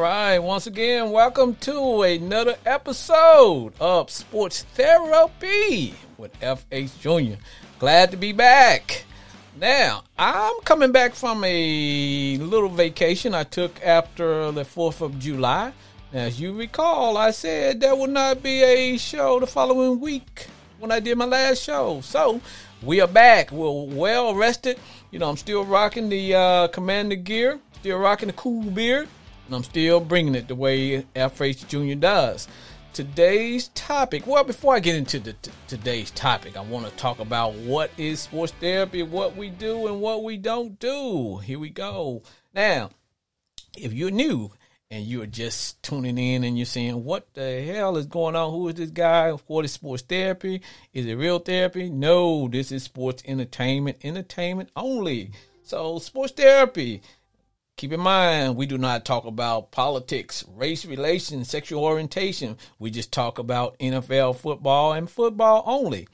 right, 0.00 0.38
once 0.38 0.66
again, 0.66 1.10
welcome 1.10 1.54
to 1.56 2.02
another 2.02 2.56
episode 2.64 3.74
of 3.78 4.08
Sports 4.08 4.62
Therapy 4.74 5.94
with 6.16 6.32
FH 6.40 6.98
Jr. 7.00 7.38
Glad 7.78 8.10
to 8.10 8.16
be 8.16 8.32
back. 8.32 9.04
Now, 9.60 10.04
I'm 10.18 10.58
coming 10.62 10.90
back 10.90 11.12
from 11.12 11.44
a 11.44 12.38
little 12.38 12.70
vacation 12.70 13.34
I 13.34 13.44
took 13.44 13.78
after 13.84 14.50
the 14.52 14.62
4th 14.62 15.02
of 15.02 15.18
July. 15.18 15.74
Now, 16.14 16.20
as 16.20 16.40
you 16.40 16.54
recall, 16.54 17.18
I 17.18 17.30
said 17.30 17.80
there 17.80 17.94
would 17.94 18.08
not 18.08 18.42
be 18.42 18.62
a 18.62 18.96
show 18.96 19.38
the 19.38 19.46
following 19.46 20.00
week 20.00 20.46
when 20.78 20.90
I 20.90 21.00
did 21.00 21.18
my 21.18 21.26
last 21.26 21.62
show. 21.62 22.00
So, 22.00 22.40
we 22.82 23.02
are 23.02 23.06
back. 23.06 23.52
We're 23.52 23.84
well 23.94 24.34
rested. 24.34 24.78
You 25.10 25.18
know, 25.18 25.28
I'm 25.28 25.36
still 25.36 25.66
rocking 25.66 26.08
the 26.08 26.34
uh, 26.34 26.68
Commander 26.68 27.16
gear, 27.16 27.60
still 27.74 27.98
rocking 27.98 28.28
the 28.28 28.32
cool 28.32 28.62
beard 28.62 29.06
and 29.50 29.56
I'm 29.56 29.64
still 29.64 29.98
bringing 29.98 30.36
it 30.36 30.46
the 30.46 30.54
way 30.54 31.02
FH 31.16 31.66
Jr. 31.66 31.98
does. 31.98 32.46
Today's 32.92 33.66
topic, 33.68 34.24
well, 34.24 34.44
before 34.44 34.76
I 34.76 34.80
get 34.80 34.94
into 34.94 35.18
the, 35.18 35.32
t- 35.32 35.50
today's 35.66 36.12
topic, 36.12 36.56
I 36.56 36.60
want 36.60 36.86
to 36.86 36.92
talk 36.96 37.18
about 37.18 37.54
what 37.54 37.90
is 37.96 38.20
sports 38.20 38.52
therapy, 38.60 39.02
what 39.02 39.36
we 39.36 39.50
do, 39.50 39.88
and 39.88 40.00
what 40.00 40.22
we 40.22 40.36
don't 40.36 40.78
do. 40.78 41.38
Here 41.38 41.58
we 41.58 41.68
go. 41.68 42.22
Now, 42.54 42.90
if 43.76 43.92
you're 43.92 44.12
new 44.12 44.52
and 44.88 45.04
you're 45.04 45.26
just 45.26 45.82
tuning 45.82 46.18
in 46.18 46.44
and 46.44 46.56
you're 46.56 46.64
saying, 46.64 47.02
what 47.02 47.34
the 47.34 47.62
hell 47.62 47.96
is 47.96 48.06
going 48.06 48.36
on? 48.36 48.52
Who 48.52 48.68
is 48.68 48.76
this 48.76 48.90
guy? 48.90 49.30
What 49.30 49.64
is 49.64 49.72
sports 49.72 50.04
therapy? 50.04 50.62
Is 50.92 51.06
it 51.06 51.14
real 51.14 51.40
therapy? 51.40 51.90
No, 51.90 52.46
this 52.46 52.70
is 52.70 52.84
sports 52.84 53.24
entertainment, 53.26 53.98
entertainment 54.04 54.70
only. 54.76 55.32
So, 55.64 55.98
sports 55.98 56.32
therapy 56.32 57.02
Keep 57.80 57.94
in 57.94 58.00
mind, 58.00 58.56
we 58.56 58.66
do 58.66 58.76
not 58.76 59.06
talk 59.06 59.24
about 59.24 59.70
politics, 59.70 60.44
race 60.54 60.84
relations, 60.84 61.48
sexual 61.48 61.82
orientation. 61.82 62.58
We 62.78 62.90
just 62.90 63.10
talk 63.10 63.38
about 63.38 63.78
NFL 63.78 64.36
football 64.36 64.92
and 64.92 65.08
football 65.08 65.62
only. 65.64 66.06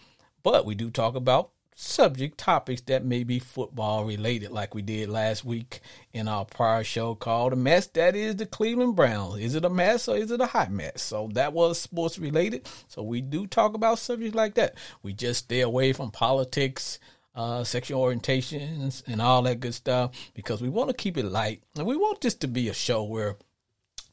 But 0.45 0.65
we 0.65 0.77
do 0.77 0.93
talk 0.93 1.17
about 1.17 1.51
subject 1.75 2.39
topics 2.39 2.83
that 2.83 3.05
may 3.05 3.25
be 3.25 3.41
football 3.41 4.05
related, 4.05 4.53
like 4.53 4.77
we 4.77 4.83
did 4.83 5.09
last 5.09 5.45
week 5.45 5.81
in 6.13 6.29
our 6.29 6.45
prior 6.45 6.85
show 6.85 7.17
called 7.17 7.53
A 7.53 7.57
Mess. 7.57 7.89
That 7.89 8.15
is 8.15 8.37
the 8.37 8.47
Cleveland 8.47 8.95
Browns. 8.95 9.41
Is 9.41 9.57
it 9.57 9.65
a 9.65 9.69
mess 9.69 10.07
or 10.07 10.17
is 10.17 10.31
it 10.31 10.41
a 10.41 10.47
hot 10.47 10.71
mess? 10.71 11.03
So 11.03 11.31
that 11.33 11.53
was 11.53 11.81
sports 11.81 12.17
related. 12.17 12.69
So 12.87 13.03
we 13.03 13.21
do 13.21 13.45
talk 13.45 13.75
about 13.75 13.99
subjects 13.99 14.37
like 14.37 14.55
that. 14.55 14.77
We 15.03 15.15
just 15.15 15.47
stay 15.47 15.63
away 15.63 15.93
from 15.93 16.13
politics, 16.13 17.01
uh, 17.37 17.63
sexual 17.63 18.03
orientations 18.03 19.03
and 19.07 19.21
all 19.21 19.43
that 19.43 19.61
good 19.61 19.75
stuff 19.75 20.11
because 20.35 20.63
we 20.63 20.69
want 20.69 20.89
to 20.89 20.97
keep 20.97 21.17
it 21.17 21.27
light 21.27 21.63
and 21.77 21.87
we 21.87 21.97
want 21.97 22.21
this 22.21 22.35
to 22.35 22.49
be 22.49 22.69
a 22.69 22.75
show 22.75 23.05
where 23.05 23.37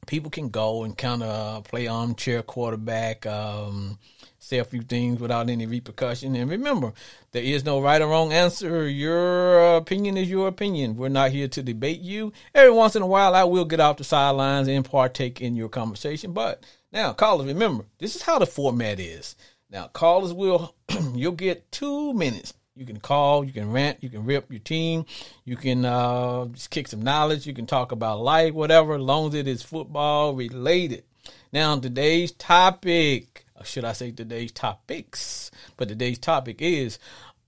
people 0.05 0.30
can 0.30 0.49
go 0.49 0.83
and 0.83 0.97
kind 0.97 1.23
of 1.23 1.63
play 1.63 1.88
armchair 1.88 2.41
quarterback, 2.41 3.25
um, 3.25 3.97
say 4.39 4.59
a 4.59 4.65
few 4.65 4.81
things 4.81 5.19
without 5.19 5.49
any 5.49 5.65
repercussion. 5.65 6.35
And 6.35 6.49
remember, 6.49 6.93
there 7.31 7.43
is 7.43 7.63
no 7.63 7.81
right 7.81 8.02
or 8.02 8.07
wrong 8.07 8.33
answer. 8.33 8.88
Your 8.88 9.77
opinion 9.77 10.17
is 10.17 10.30
your 10.30 10.47
opinion. 10.47 10.97
We're 10.97 11.09
not 11.09 11.31
here 11.31 11.47
to 11.47 11.63
debate 11.63 12.02
you. 12.02 12.33
Every 12.53 12.71
once 12.71 12.95
in 12.95 13.02
a 13.02 13.08
while, 13.08 13.36
I 13.36 13.43
will 13.43 13.65
get 13.65 13.80
off 13.80 13.98
the 13.98 14.03
sidelines 14.03 14.67
and 14.67 14.86
partake 14.86 15.42
in 15.42 15.55
your 15.55 15.69
conversation. 15.69 16.33
But 16.33 16.65
now, 16.92 17.14
callers, 17.14 17.48
remember, 17.48 17.86
this 17.99 18.15
is 18.15 18.23
how 18.23 18.39
the 18.39 18.45
format 18.45 18.99
is. 18.99 19.36
Now, 19.69 19.87
callers 19.87 20.33
will, 20.33 20.75
you'll 21.15 21.31
get 21.31 21.71
two 21.71 22.14
minutes 22.14 22.53
you 22.76 22.86
can 22.86 23.00
call, 23.00 23.44
you 23.44 23.54
can 23.54 23.72
rant, 23.72 24.02
you 24.02 24.10
can 24.10 24.26
rip 24.26 24.52
your 24.52 24.60
team, 24.60 25.06
you 25.45 25.56
can 25.56 25.86
uh, 25.86 26.45
just 26.45 26.72
kick 26.72 26.88
some 26.88 27.04
knowledge, 27.04 27.45
you 27.45 27.54
can 27.54 27.67
talk 27.67 27.92
about 27.92 28.22
life, 28.22 28.54
whatever, 28.54 28.95
as 28.95 29.02
long 29.02 29.28
as 29.28 29.36
it 29.36 29.48
is 29.48 29.61
football 29.61 30.34
related. 30.34 31.04
Now, 31.52 31.78
today's 31.78 32.32
topic, 32.32 33.45
should 33.64 33.86
I 33.86 33.94
say 33.94 34.11
today's 34.11 34.52
topics? 34.52 35.52
But 35.78 35.88
today's 35.88 36.17
topic 36.17 36.61
is 36.61 36.98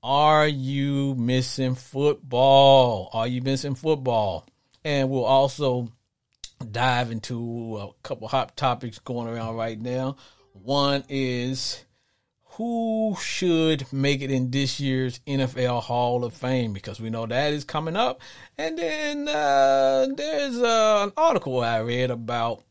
Are 0.03 0.47
you 0.47 1.15
missing 1.15 1.73
football? 1.73 3.09
Are 3.11 3.27
you 3.27 3.41
missing 3.41 3.75
football? 3.75 4.45
And 4.83 5.09
we'll 5.09 5.25
also 5.25 5.91
dive 6.71 7.11
into 7.11 7.77
a 7.77 8.07
couple 8.07 8.27
hot 8.27 8.55
topics 8.55 8.99
going 8.99 9.27
around 9.27 9.55
right 9.55 9.79
now. 9.79 10.17
One 10.53 11.03
is 11.09 11.84
who 12.55 13.17
should 13.21 13.91
make 13.91 14.21
it 14.21 14.31
in 14.31 14.49
this 14.49 14.79
year's 14.79 15.19
NFL 15.27 15.83
Hall 15.83 16.23
of 16.23 16.33
Fame 16.33 16.71
because 16.71 17.01
we 17.01 17.09
know 17.09 17.25
that 17.25 17.51
is 17.51 17.65
coming 17.65 17.97
up. 17.97 18.21
And 18.57 18.77
then 18.77 19.27
uh, 19.27 20.07
there's 20.15 20.57
uh, 20.57 21.03
an 21.03 21.13
article 21.17 21.59
I 21.61 21.79
read 21.79 22.11
about 22.11 22.63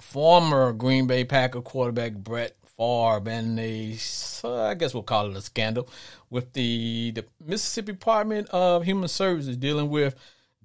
former 0.00 0.72
Green 0.72 1.06
Bay 1.06 1.24
Packer 1.24 1.60
quarterback 1.60 2.14
Brett 2.14 2.56
Favre 2.76 3.22
and 3.28 3.60
a, 3.60 3.96
uh, 4.42 4.64
I 4.64 4.74
guess 4.74 4.94
we'll 4.94 5.04
call 5.04 5.30
it 5.30 5.36
a 5.36 5.42
scandal 5.42 5.88
with 6.28 6.52
the, 6.54 7.12
the 7.12 7.24
Mississippi 7.44 7.92
Department 7.92 8.48
of 8.50 8.84
Human 8.84 9.08
Services 9.08 9.56
dealing 9.56 9.90
with 9.90 10.16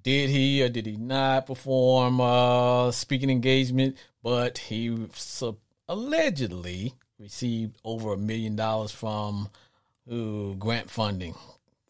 did 0.02 0.28
he 0.28 0.62
or 0.62 0.68
did 0.68 0.86
he 0.86 0.96
not 0.96 1.46
perform 1.46 2.20
uh, 2.20 2.90
speaking 2.90 3.30
engagement, 3.30 3.96
but 4.22 4.58
he 4.58 5.06
allegedly 5.88 6.94
received 7.18 7.76
over 7.84 8.12
a 8.12 8.18
million 8.18 8.56
dollars 8.56 8.92
from 8.92 9.48
ooh, 10.12 10.54
grant 10.58 10.90
funding. 10.90 11.34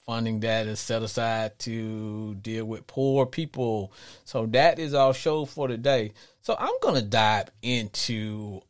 Funding 0.05 0.41
that 0.41 0.67
is 0.67 0.81
set 0.81 1.03
aside 1.03 1.59
to 1.61 2.35
deal 2.35 2.67
with 2.67 2.87
poor 2.87 3.25
people. 3.25 3.91
So 4.25 4.45
that 4.47 4.79
is 4.79 4.93
our 4.93 5.15
show 5.15 5.47
for 5.47 5.67
today. 5.67 6.13
So 6.43 6.55
I'm 6.59 6.75
going 6.83 6.97
to 6.97 7.03
dive 7.03 7.49
into 7.63 8.61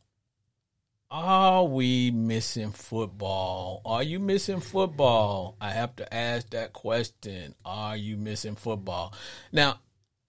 are 1.11 1.63
we 1.63 2.11
missing 2.11 2.71
football? 2.71 3.81
Are 3.85 4.03
you 4.03 4.19
missing 4.19 4.59
football? 4.59 5.55
I 5.61 5.71
have 5.71 5.95
to 5.97 6.13
ask 6.13 6.49
that 6.49 6.73
question. 6.73 7.53
Are 7.63 7.95
you 7.95 8.17
missing 8.17 8.55
football? 8.55 9.13
Now, 9.51 9.79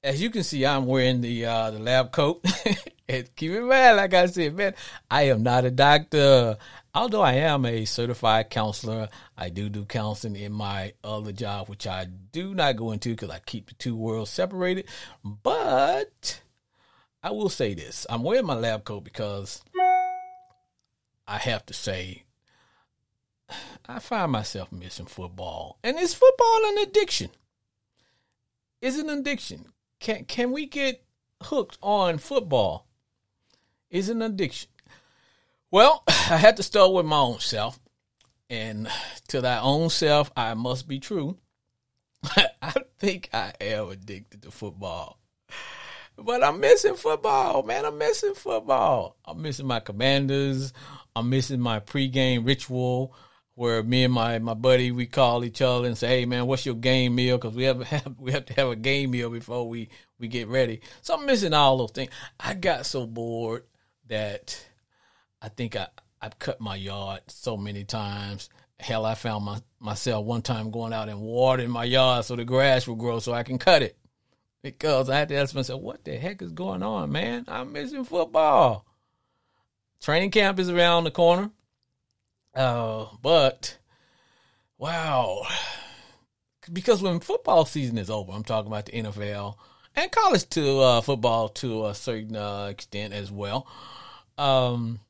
as 0.07 0.23
you 0.23 0.31
can 0.31 0.45
see, 0.45 0.65
I'm 0.65 0.87
wearing 0.87 1.21
the 1.21 1.47
uh, 1.47 1.71
the 1.73 1.81
lab 1.81 2.13
coat. 2.13 2.45
and 3.09 3.35
keep 3.35 3.51
in 3.51 3.69
mind, 3.69 3.97
like 3.97 4.15
I 4.15 4.27
said, 4.27 4.55
man, 4.55 4.75
I 5.11 5.23
am 5.23 5.43
not 5.43 5.65
a 5.65 5.71
doctor. 5.71 6.57
Although 6.95 7.23
I 7.23 7.35
am 7.35 7.67
a 7.67 7.85
certified 7.85 8.49
counselor, 8.49 9.09
I 9.37 9.49
do 9.49 9.69
do 9.69 9.85
counseling 9.85 10.37
in 10.37 10.53
my 10.53 10.93
other 11.03 11.33
job, 11.33 11.69
which 11.69 11.89
I 11.89 12.07
do 12.07 12.55
not 12.55 12.77
go 12.77 12.93
into 12.93 13.11
because 13.11 13.31
I 13.31 13.41
keep 13.41 13.69
the 13.69 13.75
two 13.75 13.97
worlds 13.97 14.31
separated. 14.31 14.87
But 15.25 16.41
I 17.21 17.33
will 17.33 17.49
say 17.49 17.75
this: 17.75 18.07
I'm 18.09 18.23
wearing 18.23 18.47
my 18.47 18.55
lab 18.55 18.85
coat 18.85 19.03
because 19.03 19.61
I 21.27 21.39
have 21.39 21.67
to 21.67 21.75
say 21.75 22.23
I 23.89 23.99
find 23.99 24.31
myself 24.31 24.71
missing 24.71 25.07
football, 25.07 25.79
and 25.83 25.99
is 25.99 26.15
football 26.15 26.61
an 26.67 26.79
addiction? 26.79 27.31
Is 28.81 28.97
it 28.97 29.07
an 29.07 29.19
addiction? 29.19 29.73
Can 30.01 30.25
can 30.25 30.53
we 30.53 30.67
get 30.67 31.05
hooked 31.43 31.79
on 31.83 32.19
football? 32.19 32.87
Is 33.91 34.09
an 34.09 34.23
addiction. 34.23 34.71
Well, 35.71 36.03
I 36.09 36.37
had 36.37 36.57
to 36.59 36.63
start 36.63 36.93
with 36.93 37.07
my 37.07 37.19
own 37.19 37.41
self. 37.41 37.79
And 38.49 38.89
to 39.29 39.41
thy 39.41 39.59
own 39.59 39.91
self, 39.91 40.31
I 40.37 40.55
must 40.55 40.87
be 40.87 41.01
true. 41.01 41.39
I 42.63 42.75
think 42.99 43.29
I 43.33 43.53
am 43.61 43.89
addicted 43.91 44.43
to 44.43 44.51
football. 44.51 45.19
But 46.17 46.43
I'm 46.43 46.61
missing 46.61 46.95
football, 46.95 47.63
man. 47.63 47.85
I'm 47.85 47.99
missing 47.99 48.35
football. 48.35 49.17
I'm 49.25 49.43
missing 49.43 49.67
my 49.67 49.81
commanders. 49.81 50.73
I'm 51.15 51.29
missing 51.29 51.61
my 51.61 51.81
pregame 51.81 52.47
ritual 52.47 53.15
where 53.57 53.83
me 53.83 54.05
and 54.05 54.13
my, 54.13 54.39
my 54.39 54.55
buddy 54.55 54.93
we 54.93 55.07
call 55.07 55.43
each 55.43 55.61
other 55.61 55.89
and 55.89 55.99
say, 55.99 56.09
"Hey 56.09 56.27
man, 56.27 56.47
what's 56.47 56.65
your 56.65 56.75
game 56.77 57.17
meal?" 57.17 57.39
Because 57.39 57.57
we 57.57 57.65
have, 57.65 57.83
have 57.89 58.15
we 58.19 58.31
have 58.31 58.45
to 58.47 58.53
have 58.55 58.69
a 58.69 58.77
game 58.77 59.11
meal 59.11 59.31
before 59.31 59.69
we 59.69 59.89
we 60.21 60.29
get 60.29 60.47
ready. 60.47 60.81
So 61.03 61.15
I'm 61.15 61.27
missing 61.27 61.55
all 61.55 61.79
those 61.79 61.91
things. 61.91 62.11
I 62.39 62.55
got 62.55 62.87
so 62.87 63.07
bored 63.07 63.65
that 64.07 64.63
I 65.43 65.49
think 65.49 65.75
I 65.75 65.89
I've 66.21 66.39
cut 66.39 66.61
my 66.61 66.77
yard 66.77 67.23
so 67.29 67.57
many 67.57 67.85
times. 67.85 68.51
Hell, 68.79 69.07
I 69.07 69.15
found 69.15 69.45
my 69.47 69.61
myself 69.81 70.25
one 70.25 70.43
time 70.43 70.71
going 70.71 70.93
out 70.93 71.09
and 71.09 71.21
watering 71.21 71.71
my 71.71 71.85
yard 71.85 72.27
so 72.27 72.37
the 72.37 72.45
grass 72.45 72.87
will 72.87 72.95
grow 72.95 73.19
so 73.21 73.33
I 73.33 73.43
can 73.43 73.59
cut 73.59 73.83
it. 73.83 73.97
Because 74.63 75.09
I 75.09 75.17
had 75.17 75.29
to 75.31 75.37
ask 75.37 75.55
myself, 75.55 75.81
what 75.81 76.05
the 76.05 76.17
heck 76.17 76.43
is 76.43 76.53
going 76.53 76.83
on, 76.83 77.13
man? 77.13 77.45
I'm 77.49 77.73
missing 77.73 78.05
football. 78.05 78.85
Training 80.01 80.31
camp 80.31 80.59
is 80.59 80.69
around 80.69 81.05
the 81.05 81.11
corner. 81.11 81.51
Uh, 82.57 83.07
but 83.21 83.77
wow, 84.79 85.43
because 86.73 87.03
when 87.03 87.21
football 87.21 87.67
season 87.67 87.99
is 87.99 88.09
over, 88.09 88.33
I'm 88.33 88.45
talking 88.45 88.73
about 88.73 88.87
the 88.87 88.93
NFL 88.93 89.57
and 89.95 90.11
college 90.11 90.49
to 90.51 90.79
uh, 90.81 91.01
football 91.03 91.51
to 91.51 91.87
a 91.87 91.95
certain 91.95 92.35
uh, 92.35 92.69
extent 92.71 93.13
as 93.13 93.31
well. 93.31 93.67
Um, 94.39 95.01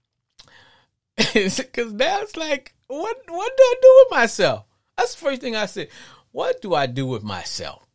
because 1.16 1.92
now 1.92 2.20
it's 2.22 2.36
like, 2.36 2.74
what 2.88 3.16
what 3.28 3.56
do 3.56 3.62
I 3.62 3.74
do 3.80 4.04
with 4.04 4.18
myself? 4.18 4.64
That's 4.98 5.14
the 5.14 5.20
first 5.20 5.40
thing 5.40 5.54
I 5.54 5.66
said. 5.66 5.88
What 6.32 6.60
do 6.60 6.74
I 6.74 6.86
do 6.86 7.06
with 7.06 7.22
myself? 7.22 7.86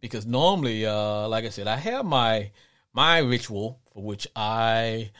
Because 0.00 0.26
normally, 0.26 0.84
uh, 0.84 1.28
like 1.28 1.44
I 1.44 1.50
said, 1.50 1.68
I 1.68 1.76
have 1.76 2.04
my 2.04 2.50
my 2.92 3.18
ritual 3.18 3.78
for 3.92 4.02
which 4.02 4.26
I 4.34 5.12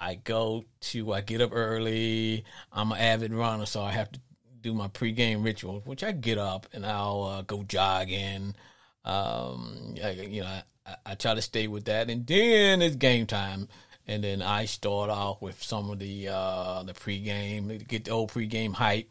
I 0.00 0.14
go 0.16 0.64
to 0.80 1.12
I 1.12 1.20
get 1.20 1.40
up 1.40 1.50
early. 1.52 2.44
I'm 2.72 2.92
an 2.92 2.98
avid 2.98 3.32
runner, 3.32 3.66
so 3.66 3.82
I 3.82 3.92
have 3.92 4.12
to 4.12 4.20
do 4.60 4.74
my 4.74 4.88
pregame 4.88 5.44
ritual, 5.44 5.82
which 5.84 6.04
I 6.04 6.12
get 6.12 6.38
up 6.38 6.66
and 6.72 6.84
I'll 6.84 7.24
uh, 7.24 7.42
go 7.42 7.62
jogging. 7.62 8.54
Um, 9.04 9.94
I, 10.02 10.10
you 10.10 10.42
know, 10.42 10.48
I, 10.86 10.96
I 11.04 11.14
try 11.14 11.34
to 11.34 11.42
stay 11.42 11.68
with 11.68 11.84
that, 11.86 12.10
and 12.10 12.26
then 12.26 12.82
it's 12.82 12.96
game 12.96 13.26
time 13.26 13.68
and 14.06 14.22
then 14.22 14.42
I 14.42 14.66
start 14.66 15.10
off 15.10 15.42
with 15.42 15.62
some 15.62 15.90
of 15.90 15.98
the 15.98 16.28
uh, 16.28 16.82
the 16.84 16.92
pregame, 16.92 17.86
get 17.88 18.04
the 18.04 18.12
old 18.12 18.30
pregame 18.30 18.72
hype. 18.72 19.10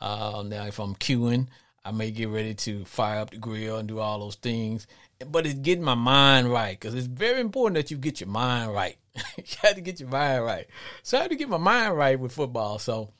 Uh, 0.00 0.44
now, 0.46 0.66
if 0.66 0.78
I'm 0.78 0.94
queuing, 0.96 1.48
I 1.84 1.92
may 1.92 2.10
get 2.10 2.28
ready 2.28 2.54
to 2.54 2.84
fire 2.84 3.20
up 3.20 3.30
the 3.30 3.38
grill 3.38 3.78
and 3.78 3.88
do 3.88 4.00
all 4.00 4.20
those 4.20 4.36
things. 4.36 4.86
But 5.30 5.46
it's 5.46 5.54
getting 5.54 5.84
my 5.84 5.94
mind 5.94 6.50
right 6.50 6.78
because 6.78 6.94
it's 6.94 7.06
very 7.06 7.40
important 7.40 7.76
that 7.76 7.90
you 7.90 7.96
get 7.96 8.20
your 8.20 8.28
mind 8.28 8.72
right. 8.72 8.96
you 9.36 9.44
have 9.62 9.74
to 9.74 9.80
get 9.80 10.00
your 10.00 10.08
mind 10.08 10.44
right. 10.44 10.66
So 11.02 11.18
I 11.18 11.22
have 11.22 11.30
to 11.30 11.36
get 11.36 11.48
my 11.48 11.58
mind 11.58 11.96
right 11.96 12.18
with 12.18 12.32
football. 12.32 12.78
So, 12.78 13.10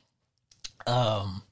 um, 0.87 1.43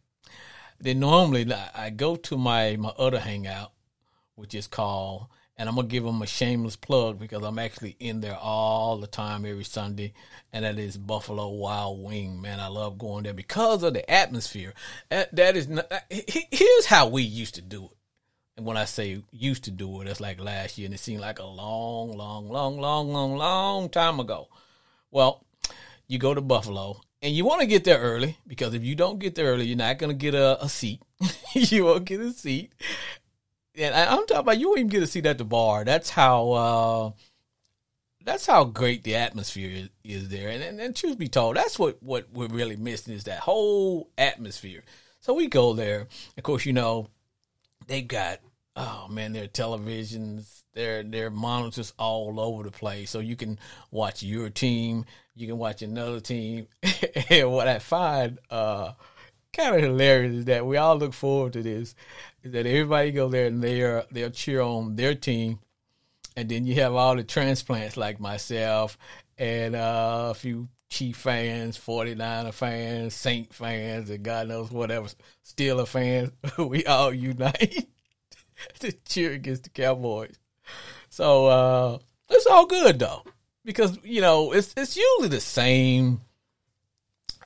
then 0.80 1.00
normally 1.00 1.52
I 1.54 1.90
go 1.90 2.16
to 2.16 2.38
my 2.38 2.76
my 2.78 2.90
other 2.98 3.20
hangout, 3.20 3.72
which 4.36 4.54
is 4.54 4.68
called 4.68 5.28
and 5.58 5.70
I'm 5.70 5.76
gonna 5.76 5.88
give 5.88 6.04
them 6.04 6.22
a 6.22 6.28
shameless 6.28 6.76
plug 6.76 7.20
because 7.20 7.44
I'm 7.44 7.60
actually 7.60 7.96
in 8.00 8.22
there 8.22 8.38
all 8.38 8.98
the 8.98 9.08
time 9.08 9.46
every 9.46 9.64
Sunday, 9.64 10.14
and 10.52 10.66
that 10.66 10.80
is 10.80 10.98
Buffalo 10.98 11.50
Wild 11.50 12.04
Wing. 12.04 12.42
Man, 12.42 12.60
I 12.60 12.68
love 12.68 12.98
going 12.98 13.24
there 13.24 13.34
because 13.34 13.84
of 13.84 13.94
the 13.94 14.10
atmosphere. 14.10 14.74
That 15.10 15.56
is 15.56 15.68
not, 15.68 15.92
here's 16.10 16.86
how 16.86 17.08
we 17.08 17.22
used 17.24 17.56
to 17.56 17.62
do 17.62 17.86
it. 17.86 17.98
And 18.56 18.66
when 18.66 18.78
I 18.78 18.86
say 18.86 19.24
used 19.32 19.64
to 19.64 19.72
do 19.72 20.02
it, 20.02 20.08
it's 20.08 20.22
like 20.22 20.40
last 20.40 20.78
year, 20.78 20.86
and 20.86 20.94
it 20.94 21.00
seemed 21.00 21.22
like 21.22 21.40
a 21.40 21.46
long, 21.46 22.16
long, 22.16 22.50
long, 22.50 22.80
long, 22.80 23.12
long, 23.12 23.36
long 23.36 23.90
time 23.90 24.20
ago. 24.20 24.48
Well, 25.10 25.44
you 26.08 26.20
go 26.20 26.34
to 26.34 26.42
Buffalo, 26.42 27.02
and 27.22 27.34
you 27.34 27.46
want 27.46 27.62
to 27.62 27.68
get 27.68 27.84
there 27.84 28.00
early 28.00 28.38
because 28.46 28.74
if 28.74 28.84
you 28.84 28.96
don't 28.96 29.20
get 29.20 29.36
there 29.36 29.48
early, 29.48 29.66
you're 29.66 29.78
not 29.78 29.98
going 29.98 30.12
to 30.12 30.18
get 30.18 30.36
a, 30.36 30.64
a 30.64 30.70
seat. 30.70 31.02
you 31.54 31.86
won't 31.86 32.06
get 32.06 32.20
a 32.20 32.32
seat 32.32 32.74
and 33.76 33.96
I, 33.96 34.14
am 34.14 34.26
talking 34.26 34.38
about 34.38 34.60
you 34.60 34.68
won't 34.68 34.80
even 34.80 34.90
get 34.90 35.08
see 35.10 35.22
that 35.22 35.32
at 35.32 35.38
the 35.38 35.46
bar. 35.46 35.84
That's 35.84 36.10
how 36.10 36.52
uh, 36.52 37.12
that's 38.24 38.46
how 38.46 38.66
great 38.66 39.04
the 39.04 39.16
atmosphere 39.16 39.70
is, 39.70 39.90
is 40.04 40.30
there. 40.30 40.50
And, 40.50 40.64
and, 40.64 40.80
and 40.80 40.96
truth 40.96 41.18
be 41.18 41.28
told, 41.28 41.58
that's 41.58 41.80
what 41.80 42.02
what 42.02 42.28
we're 42.32 42.48
really 42.48 42.76
missing 42.76 43.14
is 43.14 43.24
that 43.26 43.40
whole 43.40 44.10
atmosphere. 44.18 44.84
So 45.22 45.34
we 45.34 45.48
go 45.48 45.74
there. 45.74 46.08
Of 46.38 46.44
course, 46.44 46.66
you 46.66 46.74
know 46.74 47.08
they've 47.88 48.08
got 48.08 48.40
oh 48.76 49.08
man, 49.10 49.34
their 49.34 49.48
televisions, 49.48 50.64
their 50.74 51.04
their 51.04 51.30
monitors 51.30 51.94
all 51.98 52.40
over 52.40 52.64
the 52.64 52.72
place, 52.72 53.10
so 53.10 53.20
you 53.20 53.36
can 53.36 53.60
watch 53.92 54.24
your 54.24 54.50
team, 54.50 55.06
you 55.36 55.48
can 55.48 55.58
watch 55.58 55.82
another 55.82 56.20
team. 56.20 56.68
and 57.30 57.52
what 57.52 57.68
I 57.68 57.80
find 57.80 58.40
uh, 58.50 58.94
kind 59.54 59.76
of 59.76 59.82
hilarious 59.82 60.34
is 60.34 60.46
that 60.46 60.66
we 60.66 60.78
all 60.78 60.98
look 60.98 61.14
forward 61.14 61.54
to 61.54 61.62
this 61.62 61.96
Is 62.42 62.52
that 62.54 62.66
everybody 62.66 63.12
go 63.12 63.30
there 63.30 63.48
and 63.48 63.64
they're 63.64 64.06
they'll 64.12 64.32
cheer 64.32 64.62
on 64.62 64.96
their 64.96 65.16
team, 65.16 65.60
and 66.36 66.50
then 66.50 66.66
you 66.66 66.76
have 66.76 66.94
all 66.94 67.16
the 67.16 67.24
transplants 67.24 67.98
like 67.98 68.20
myself 68.20 68.98
and 69.38 69.76
uh, 69.76 70.28
a 70.32 70.34
few 70.34 70.68
Chief 70.94 71.16
fans, 71.16 71.76
49er 71.76 72.54
fans, 72.54 73.16
Saint 73.16 73.52
fans, 73.52 74.12
and 74.12 74.24
God 74.24 74.48
knows 74.48 74.70
whatever, 74.70 75.08
Steeler 75.44 75.88
fans. 75.88 76.30
we 76.60 76.86
all 76.86 77.12
unite 77.12 77.88
to 78.80 78.92
cheer 78.92 79.32
against 79.32 79.64
the 79.64 79.72
Cowboys. 79.72 80.38
So 81.10 81.48
uh, 81.48 81.98
it's 82.30 82.46
all 82.46 82.68
good 82.68 83.00
though, 83.00 83.24
because 83.66 83.98
you 84.04 84.22
know 84.22 84.52
it's 84.52 84.72
it's 84.78 84.96
usually 84.96 85.30
the 85.30 85.42
same. 85.42 86.22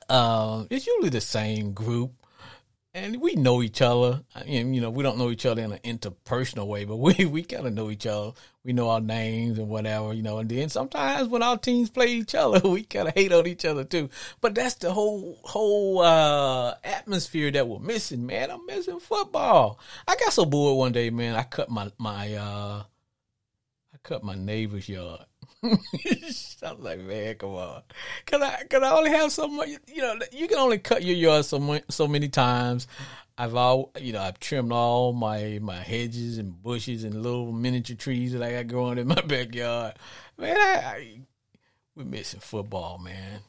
Uh, 0.09 0.65
it's 0.69 0.85
usually 0.85 1.07
the 1.07 1.21
same 1.21 1.71
group 1.71 2.11
and 2.97 3.21
we 3.21 3.35
know 3.35 3.61
each 3.61 3.81
other. 3.81 4.23
And, 4.33 4.75
you 4.75 4.81
know, 4.81 4.89
we 4.89 5.03
don't 5.03 5.19
know 5.19 5.29
each 5.29 5.45
other 5.45 5.61
in 5.61 5.71
an 5.71 5.79
interpersonal 5.79 6.67
way, 6.67 6.83
but 6.83 6.95
we, 6.97 7.25
we 7.25 7.43
kind 7.43 7.67
of 7.67 7.73
know 7.73 7.91
each 7.91 8.07
other. 8.07 8.31
We 8.63 8.73
know 8.73 8.89
our 8.89 8.99
names 8.99 9.59
and 9.59 9.69
whatever, 9.69 10.13
you 10.13 10.23
know. 10.23 10.39
And 10.39 10.49
then 10.49 10.69
sometimes 10.69 11.29
when 11.29 11.43
our 11.43 11.57
teams 11.57 11.89
play 11.89 12.07
each 12.07 12.33
other, 12.33 12.59
we 12.67 12.83
kind 12.83 13.07
of 13.07 13.13
hate 13.13 13.31
on 13.31 13.45
each 13.45 13.65
other 13.65 13.83
too. 13.83 14.09
But 14.41 14.55
that's 14.55 14.75
the 14.75 14.91
whole 14.91 15.39
whole 15.43 15.99
uh, 15.99 16.73
atmosphere 16.83 17.51
that 17.51 17.67
we're 17.67 17.79
missing, 17.79 18.25
man. 18.25 18.51
I'm 18.51 18.65
missing 18.65 18.99
football. 18.99 19.79
I 20.07 20.15
got 20.15 20.33
so 20.33 20.45
bored 20.45 20.77
one 20.77 20.91
day, 20.91 21.09
man. 21.11 21.35
I 21.35 21.43
cut 21.43 21.69
my 21.69 21.91
my 21.97 22.33
uh, 22.33 22.83
I 23.93 23.97
cut 24.03 24.23
my 24.23 24.35
neighbor's 24.35 24.89
yard. 24.89 25.25
I 25.63 26.73
was 26.73 26.79
like, 26.79 26.99
man, 26.99 27.35
come 27.35 27.55
on. 27.55 27.81
Cause 28.25 28.41
I, 28.41 28.63
cause 28.69 28.83
I 28.83 28.91
only 28.95 29.09
have 29.09 29.31
so 29.31 29.47
much, 29.47 29.69
you 29.87 30.01
know, 30.01 30.15
you 30.31 30.47
can 30.47 30.57
only 30.57 30.77
cut 30.77 31.03
your 31.03 31.15
yard 31.15 31.45
so, 31.45 31.79
so 31.89 32.07
many 32.07 32.29
times. 32.29 32.87
I've 33.37 33.55
all, 33.55 33.91
you 33.99 34.13
know, 34.13 34.21
I've 34.21 34.39
trimmed 34.39 34.71
all 34.71 35.13
my, 35.13 35.59
my 35.61 35.77
hedges 35.77 36.37
and 36.37 36.61
bushes 36.61 37.03
and 37.03 37.21
little 37.21 37.51
miniature 37.51 37.95
trees 37.95 38.33
that 38.33 38.41
I 38.41 38.51
got 38.51 38.67
growing 38.67 38.97
in 38.97 39.07
my 39.07 39.21
backyard. 39.25 39.93
Man, 40.37 40.57
I, 40.57 40.81
I 40.83 41.19
we're 41.95 42.05
missing 42.05 42.39
football, 42.39 42.99
man. 42.99 43.41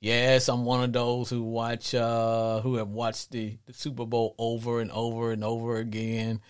Yes, 0.00 0.48
I'm 0.48 0.64
one 0.64 0.84
of 0.84 0.92
those 0.92 1.30
who 1.30 1.42
watch, 1.42 1.94
uh, 1.94 2.60
who 2.60 2.76
have 2.76 2.88
watched 2.88 3.30
the, 3.30 3.56
the 3.66 3.72
Super 3.72 4.04
Bowl 4.04 4.34
over 4.38 4.80
and 4.80 4.90
over 4.90 5.32
and 5.32 5.42
over 5.42 5.76
again. 5.78 6.40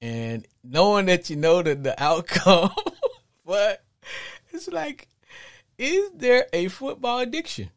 And 0.00 0.46
knowing 0.62 1.06
that 1.06 1.28
you 1.28 1.36
know 1.36 1.62
the, 1.62 1.74
the 1.74 2.02
outcome, 2.02 2.70
but 3.44 3.82
it's 4.52 4.68
like, 4.68 5.08
is 5.78 6.10
there 6.14 6.46
a 6.52 6.68
football 6.68 7.20
addiction? 7.20 7.70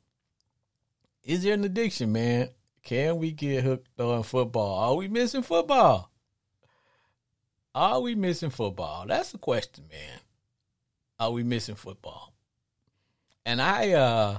Is 1.23 1.43
there 1.43 1.53
an 1.53 1.63
addiction, 1.63 2.11
man? 2.11 2.49
Can 2.83 3.17
we 3.17 3.31
get 3.31 3.63
hooked 3.63 3.99
on 3.99 4.23
football? 4.23 4.77
Are 4.79 4.95
we 4.95 5.07
missing 5.07 5.41
football? 5.41 6.11
Are 7.73 8.01
we 8.01 8.13
missing 8.13 8.49
football? 8.49 9.05
That's 9.07 9.31
the 9.31 9.37
question, 9.37 9.85
man. 9.89 10.19
Are 11.19 11.31
we 11.31 11.43
missing 11.43 11.75
football? 11.75 12.33
And 13.45 13.61
I, 13.61 13.93
uh, 13.93 14.37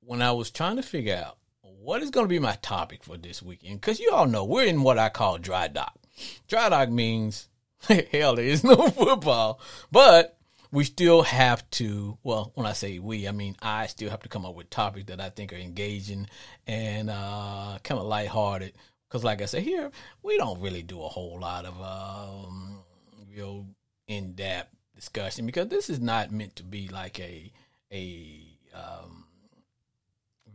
when 0.00 0.22
I 0.22 0.32
was 0.32 0.50
trying 0.50 0.76
to 0.76 0.82
figure 0.82 1.16
out 1.16 1.38
what 1.62 2.02
is 2.02 2.10
going 2.10 2.24
to 2.24 2.28
be 2.28 2.38
my 2.38 2.56
topic 2.62 3.04
for 3.04 3.16
this 3.16 3.42
weekend, 3.42 3.80
because 3.80 4.00
you 4.00 4.10
all 4.12 4.26
know 4.26 4.44
we're 4.44 4.66
in 4.66 4.82
what 4.82 4.98
I 4.98 5.08
call 5.08 5.38
dry 5.38 5.68
dock. 5.68 5.96
Dry 6.48 6.68
dock 6.68 6.90
means, 6.90 7.48
hell, 8.10 8.36
there 8.36 8.44
is 8.44 8.64
no 8.64 8.88
football, 8.90 9.60
but 9.90 10.36
we 10.72 10.84
still 10.84 11.22
have 11.22 11.68
to, 11.70 12.18
well, 12.22 12.50
when 12.54 12.66
I 12.66 12.72
say 12.72 12.98
we, 12.98 13.28
I 13.28 13.32
mean 13.32 13.56
I 13.60 13.86
still 13.86 14.10
have 14.10 14.22
to 14.22 14.28
come 14.28 14.46
up 14.46 14.54
with 14.54 14.70
topics 14.70 15.06
that 15.06 15.20
I 15.20 15.28
think 15.28 15.52
are 15.52 15.56
engaging 15.56 16.28
and 16.66 17.10
uh, 17.10 17.78
kind 17.84 18.00
of 18.00 18.06
lighthearted. 18.06 18.72
Because, 19.06 19.22
like 19.22 19.42
I 19.42 19.44
said, 19.44 19.62
here, 19.62 19.90
we 20.22 20.38
don't 20.38 20.62
really 20.62 20.82
do 20.82 21.02
a 21.02 21.08
whole 21.08 21.38
lot 21.38 21.66
of 21.66 21.78
um, 21.82 22.78
real 23.30 23.66
in 24.08 24.32
depth 24.32 24.74
discussion 24.94 25.44
because 25.44 25.68
this 25.68 25.90
is 25.90 26.00
not 26.00 26.32
meant 26.32 26.56
to 26.56 26.62
be 26.62 26.88
like 26.88 27.20
a, 27.20 27.52
a, 27.92 28.40
um, 28.74 29.26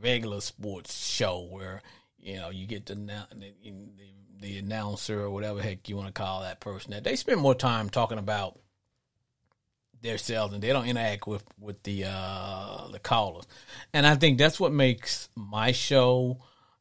regular 0.01 0.41
sports 0.41 1.05
show 1.05 1.47
where 1.51 1.81
you 2.19 2.35
know 2.35 2.49
you 2.49 2.65
get 2.65 2.85
the, 2.87 2.95
the, 2.95 3.53
the 4.39 4.57
announcer 4.57 5.21
or 5.21 5.29
whatever 5.29 5.61
heck 5.61 5.89
you 5.89 5.95
want 5.95 6.07
to 6.07 6.13
call 6.13 6.41
that 6.41 6.59
person 6.59 6.91
that 6.91 7.03
they 7.03 7.15
spend 7.15 7.41
more 7.41 7.55
time 7.55 7.89
talking 7.89 8.19
about 8.19 8.59
themselves 10.01 10.53
and 10.53 10.61
they 10.61 10.69
don't 10.69 10.87
interact 10.87 11.27
with 11.27 11.43
with 11.59 11.81
the 11.83 12.05
uh 12.05 12.87
the 12.91 12.99
callers. 12.99 13.45
And 13.93 14.05
i 14.05 14.15
think 14.15 14.37
that's 14.37 14.59
what 14.59 14.71
makes 14.71 15.29
my 15.35 15.71
show 15.71 16.39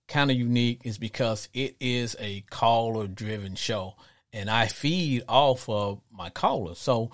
kind 0.08 0.30
of 0.30 0.36
unique 0.36 0.82
is 0.84 0.98
because 0.98 1.48
it 1.52 1.76
is 1.80 2.16
a 2.20 2.42
caller 2.50 3.06
driven 3.06 3.54
show 3.54 3.94
and 4.32 4.50
i 4.50 4.66
feed 4.66 5.24
off 5.28 5.68
of 5.68 6.00
my 6.12 6.30
callers. 6.30 6.78
So 6.78 7.10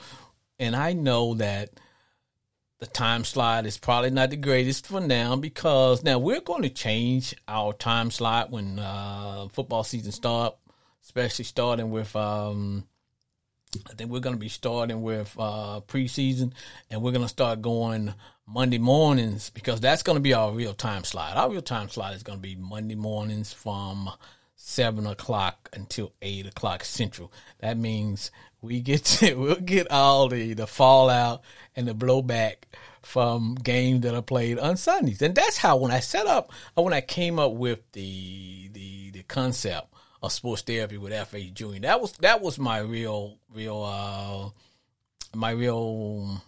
and 0.58 0.76
i 0.76 0.92
know 0.92 1.34
that 1.34 1.70
the 2.78 2.86
time 2.86 3.22
slot 3.22 3.64
is 3.64 3.78
probably 3.78 4.10
not 4.10 4.30
the 4.30 4.36
greatest 4.36 4.88
for 4.88 5.00
now 5.00 5.36
because 5.36 6.02
now 6.02 6.18
we're 6.18 6.40
going 6.40 6.62
to 6.62 6.68
change 6.68 7.32
our 7.46 7.72
time 7.72 8.10
slot 8.10 8.50
when 8.50 8.80
uh, 8.80 9.46
football 9.52 9.84
season 9.84 10.10
start 10.10 10.56
especially 11.04 11.44
starting 11.44 11.90
with 11.90 12.14
um, 12.16 12.84
I 13.88 13.94
think 13.94 14.10
we're 14.10 14.20
going 14.20 14.36
to 14.36 14.40
be 14.40 14.48
starting 14.48 15.02
with 15.02 15.34
uh, 15.38 15.80
preseason, 15.88 16.52
and 16.90 17.02
we're 17.02 17.12
going 17.12 17.24
to 17.24 17.28
start 17.28 17.62
going 17.62 18.12
Monday 18.46 18.78
mornings 18.78 19.50
because 19.50 19.80
that's 19.80 20.02
going 20.02 20.16
to 20.16 20.20
be 20.20 20.34
our 20.34 20.52
real 20.52 20.74
time 20.74 21.04
slot. 21.04 21.36
Our 21.36 21.50
real 21.50 21.62
time 21.62 21.88
slot 21.88 22.14
is 22.14 22.22
going 22.22 22.38
to 22.38 22.42
be 22.42 22.54
Monday 22.54 22.94
mornings 22.94 23.52
from 23.52 24.10
seven 24.56 25.06
o'clock 25.06 25.70
until 25.72 26.12
eight 26.20 26.46
o'clock 26.46 26.84
central. 26.84 27.32
That 27.60 27.78
means 27.78 28.30
we 28.60 28.80
get 28.80 29.04
to, 29.04 29.34
we'll 29.36 29.56
get 29.56 29.90
all 29.90 30.28
the 30.28 30.52
the 30.52 30.66
fallout 30.66 31.42
and 31.74 31.88
the 31.88 31.94
blowback 31.94 32.56
from 33.00 33.54
games 33.54 34.02
that 34.02 34.14
are 34.14 34.22
played 34.22 34.58
on 34.58 34.76
Sundays, 34.76 35.22
and 35.22 35.34
that's 35.34 35.56
how 35.56 35.76
when 35.76 35.90
I 35.90 36.00
set 36.00 36.26
up 36.26 36.52
when 36.74 36.92
I 36.92 37.00
came 37.00 37.38
up 37.38 37.52
with 37.52 37.80
the 37.92 38.68
the 38.72 39.10
the 39.12 39.22
concept 39.22 39.91
of 40.22 40.32
sports 40.32 40.62
therapy 40.62 40.96
with 40.96 41.12
FH 41.12 41.54
Junior. 41.54 41.80
That 41.80 42.00
was 42.00 42.12
that 42.18 42.40
was 42.40 42.58
my 42.58 42.78
real 42.78 43.38
real 43.52 43.82
uh 43.82 44.50
my 45.36 45.50
real 45.50 46.40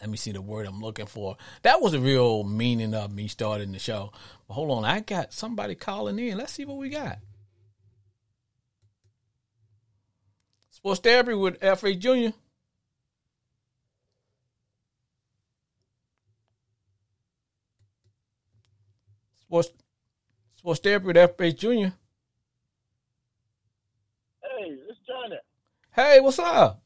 let 0.00 0.08
me 0.08 0.16
see 0.16 0.32
the 0.32 0.40
word 0.40 0.66
I'm 0.66 0.80
looking 0.80 1.06
for. 1.06 1.36
That 1.62 1.80
was 1.80 1.92
a 1.94 2.00
real 2.00 2.42
meaning 2.44 2.94
of 2.94 3.12
me 3.12 3.28
starting 3.28 3.72
the 3.72 3.78
show. 3.78 4.12
But 4.48 4.54
hold 4.54 4.70
on, 4.70 4.84
I 4.84 5.00
got 5.00 5.32
somebody 5.32 5.74
calling 5.74 6.18
in. 6.18 6.38
Let's 6.38 6.52
see 6.52 6.64
what 6.64 6.78
we 6.78 6.88
got. 6.88 7.18
Sports 10.70 11.00
therapy 11.00 11.34
with 11.34 11.58
F.A. 11.60 11.94
Jr. 11.94 12.34
Sports 19.42 19.70
Sports 20.56 20.80
therapy 20.80 21.06
with 21.06 21.16
F.A. 21.18 21.52
Jr. 21.52 21.68
Hey, 24.60 24.76
it's 24.88 24.98
Johnny. 25.06 25.36
Hey, 26.00 26.18
what's 26.18 26.38
up? 26.38 26.80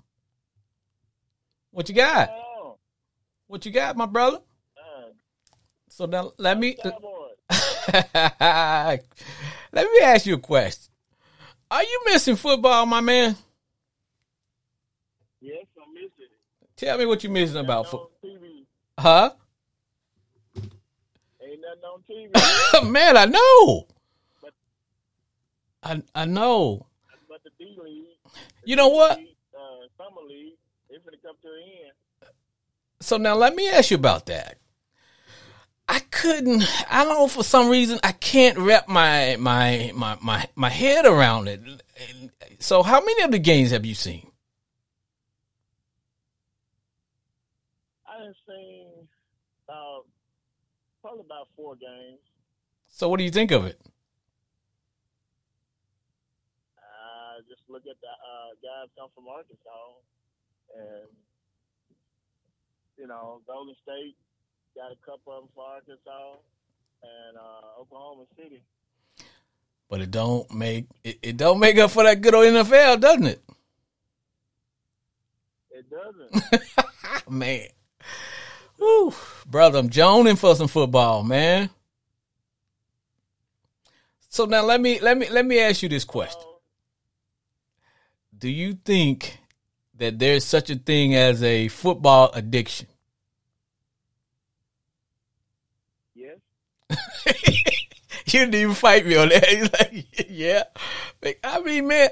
What 1.71 1.88
you 1.88 1.94
got? 1.94 2.30
Oh, 2.30 2.78
What 3.47 3.64
you 3.64 3.71
got, 3.71 3.97
my 3.97 4.06
brother? 4.06 4.38
uh, 4.76 5.11
So 5.88 6.06
now 6.06 6.33
let 6.37 6.59
me 6.59 6.76
let 6.83 7.00
me 9.73 10.00
ask 10.02 10.26
you 10.26 10.35
a 10.35 10.38
question. 10.38 10.90
Are 11.71 11.85
you 11.85 12.02
missing 12.06 12.35
football, 12.35 12.87
my 12.87 13.00
man? 13.00 13.37
Yes, 15.40 15.64
I 15.78 15.83
miss 15.92 16.11
it. 16.18 16.30
Tell 16.76 16.99
me 16.99 17.06
what 17.06 17.23
you're 17.23 17.33
missing 17.33 17.59
about 17.59 17.87
football. 17.87 18.11
TV. 18.25 18.64
Huh? 18.99 19.30
Ain't 20.56 21.61
nothing 21.61 21.85
on 21.85 22.02
TV. 22.83 22.90
man, 22.90 23.16
I 23.16 23.26
know. 23.26 23.87
I 25.85 26.02
I 26.16 26.25
know. 26.25 26.87
but 27.28 27.44
the 27.44 27.50
D 27.61 27.76
League. 27.80 28.06
You 28.64 28.76
know 28.76 28.88
what? 28.88 29.18
Uh, 29.18 29.87
summer 29.97 30.23
League. 30.28 30.54
It's 30.88 31.04
gonna 31.04 31.16
come 31.23 31.37
to 31.42 31.49
an 31.49 31.62
end. 31.87 32.30
So 33.00 33.16
now 33.16 33.35
let 33.35 33.54
me 33.54 33.68
ask 33.68 33.90
you 33.90 33.97
about 33.97 34.26
that. 34.26 34.59
I 35.88 35.99
couldn't. 36.11 36.64
I 36.90 37.04
don't 37.04 37.14
know 37.14 37.28
for 37.28 37.44
some 37.44 37.68
reason 37.68 37.99
I 38.02 38.12
can't 38.12 38.56
wrap 38.59 38.88
my 38.88 39.37
my 39.38 39.92
my 39.94 40.16
my 40.23 40.49
my 40.54 40.71
head 40.71 41.04
around 41.04 41.49
it. 41.49 41.61
So 42.61 42.83
how 42.83 43.00
many 43.04 43.23
of 43.23 43.30
the 43.33 43.38
games 43.38 43.71
have 43.73 43.85
you 43.85 43.94
seen? 43.94 44.30
I 48.09 48.18
done 48.18 48.35
seen 48.49 48.87
uh, 49.68 49.99
probably 51.02 51.25
about 51.26 51.49
four 51.54 51.75
games. 51.75 52.21
So 52.88 53.09
what 53.09 53.18
do 53.18 53.25
you 53.25 53.30
think 53.30 53.50
of 53.50 53.66
it? 53.66 53.78
I 56.78 57.40
just 57.49 57.62
look 57.85 57.97
at 57.97 58.00
the 58.00 58.09
uh, 58.09 58.50
guys 58.62 58.88
come 58.99 59.09
from 59.14 59.29
Arkansas, 59.29 59.93
and 60.76 61.09
you 62.97 63.07
know 63.07 63.41
Golden 63.47 63.75
State 63.83 64.17
got 64.75 64.93
a 64.93 64.97
couple 65.05 65.33
of 65.33 65.43
them 65.45 65.49
for 65.55 65.64
Arkansas, 65.64 66.37
and 67.03 67.37
uh, 67.37 67.81
Oklahoma 67.81 68.25
City. 68.37 68.62
But 69.88 70.00
it 70.00 70.11
don't 70.11 70.53
make 70.53 70.87
it, 71.03 71.19
it 71.23 71.37
don't 71.37 71.61
make 71.61 71.79
up 71.79 71.91
for 71.91 72.05
that 72.05 72.21
good 72.21 72.35
old 72.35 72.47
NFL, 72.47 73.00
doesn't 73.00 73.26
it? 73.26 73.43
It 75.71 75.87
doesn't. 75.91 77.31
man. 77.31 77.69
Woo. 78.79 79.12
Brother, 79.47 79.79
I'm 79.79 79.91
joning 79.91 80.37
for 80.37 80.55
some 80.55 80.69
football, 80.69 81.23
man. 81.23 81.71
So 84.31 84.47
now 84.47 84.62
let 84.64 84.81
me 84.81 84.99
let 85.00 85.17
me 85.17 85.29
let 85.29 85.45
me 85.47 85.61
ask 85.61 85.83
you 85.83 85.88
this 85.88 86.05
question. 86.05 86.53
Do 88.44 88.50
you 88.50 88.74
think 88.74 89.38
that 89.94 90.18
there's 90.18 90.44
such 90.44 90.68
a 90.68 90.76
thing 90.76 91.14
as 91.14 91.42
a 91.42 91.68
football 91.68 92.30
addiction? 92.34 92.88
yes. 96.14 96.36
you 98.26 98.40
didn't 98.40 98.54
even 98.54 98.74
fight 98.74 99.06
me 99.06 99.16
on 99.16 99.30
that. 99.30 99.46
He's 99.48 99.72
like, 99.72 100.28
yeah. 100.28 100.64
Like, 101.22 101.40
I 101.42 101.58
mean, 101.60 101.88
man. 101.88 102.10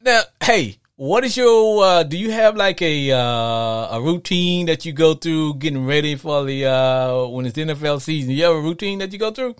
Now, 0.00 0.22
hey, 0.44 0.76
what 0.94 1.24
is 1.24 1.36
your? 1.36 1.82
Uh, 1.82 2.02
do 2.04 2.16
you 2.16 2.30
have 2.30 2.54
like 2.54 2.80
a 2.80 3.10
uh, 3.10 3.96
a 3.96 4.00
routine 4.00 4.66
that 4.66 4.84
you 4.84 4.92
go 4.92 5.14
through 5.14 5.54
getting 5.54 5.84
ready 5.84 6.14
for 6.14 6.44
the 6.44 6.66
uh, 6.66 7.26
when 7.26 7.46
it's 7.46 7.58
NFL 7.58 8.00
season? 8.00 8.30
You 8.30 8.44
have 8.44 8.54
a 8.54 8.60
routine 8.60 9.00
that 9.00 9.12
you 9.12 9.18
go 9.18 9.32
through? 9.32 9.56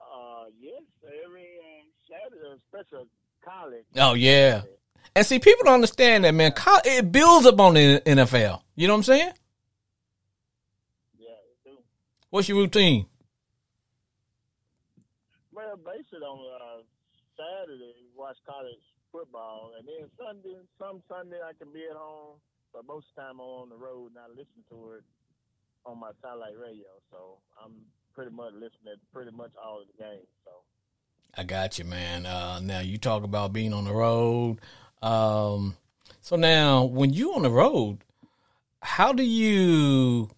Uh, 0.00 0.46
yes. 0.58 0.80
Every 1.22 1.58
uh, 1.60 1.84
Saturday, 2.08 2.56
especially 2.72 3.08
college. 3.64 3.84
Oh 3.96 4.14
yeah. 4.14 4.62
And 5.16 5.24
see, 5.24 5.38
people 5.38 5.64
don't 5.64 5.74
understand 5.74 6.24
that, 6.24 6.34
man. 6.34 6.52
It 6.84 7.12
builds 7.12 7.46
up 7.46 7.60
on 7.60 7.74
the 7.74 8.02
NFL. 8.04 8.62
You 8.74 8.88
know 8.88 8.94
what 8.94 8.98
I'm 8.98 9.02
saying? 9.04 9.32
Yeah, 11.18 11.30
it 11.30 11.58
do. 11.64 11.78
What's 12.30 12.48
your 12.48 12.58
routine? 12.58 13.06
Well, 15.52 15.76
base 15.76 16.10
it 16.12 16.22
on 16.22 16.38
uh, 16.60 16.82
Saturday, 17.38 17.94
watch 18.16 18.36
college 18.44 18.82
football, 19.12 19.72
and 19.78 19.86
then 19.86 20.10
Sunday, 20.18 20.58
some 20.82 21.00
Sunday 21.08 21.38
I 21.38 21.54
can 21.54 21.72
be 21.72 21.86
at 21.88 21.94
home, 21.96 22.42
but 22.72 22.84
most 22.84 23.06
of 23.14 23.14
the 23.14 23.22
time 23.22 23.38
I'm 23.38 23.46
on 23.62 23.68
the 23.68 23.78
road 23.78 24.10
and 24.10 24.18
I 24.18 24.26
listen 24.26 24.66
to 24.70 24.98
it 24.98 25.04
on 25.86 26.00
my 26.00 26.10
satellite 26.20 26.58
radio. 26.58 26.90
So 27.12 27.38
I'm 27.54 27.86
pretty 28.14 28.34
much 28.34 28.54
listening 28.54 28.98
to 28.98 28.98
pretty 29.14 29.30
much 29.30 29.54
all 29.54 29.82
of 29.82 29.86
the 29.86 30.02
games. 30.02 30.26
So 30.42 30.66
I 31.36 31.42
got 31.44 31.78
you, 31.78 31.84
man. 31.84 32.26
Uh, 32.26 32.60
now 32.60 32.80
you 32.80 32.98
talk 32.98 33.24
about 33.24 33.52
being 33.52 33.72
on 33.72 33.84
the 33.84 33.92
road. 33.92 34.60
Um, 35.02 35.76
so 36.20 36.36
now, 36.36 36.84
when 36.84 37.12
you 37.12 37.34
on 37.34 37.42
the 37.42 37.50
road, 37.50 37.98
how 38.80 39.12
do 39.12 39.22
you? 39.22 40.30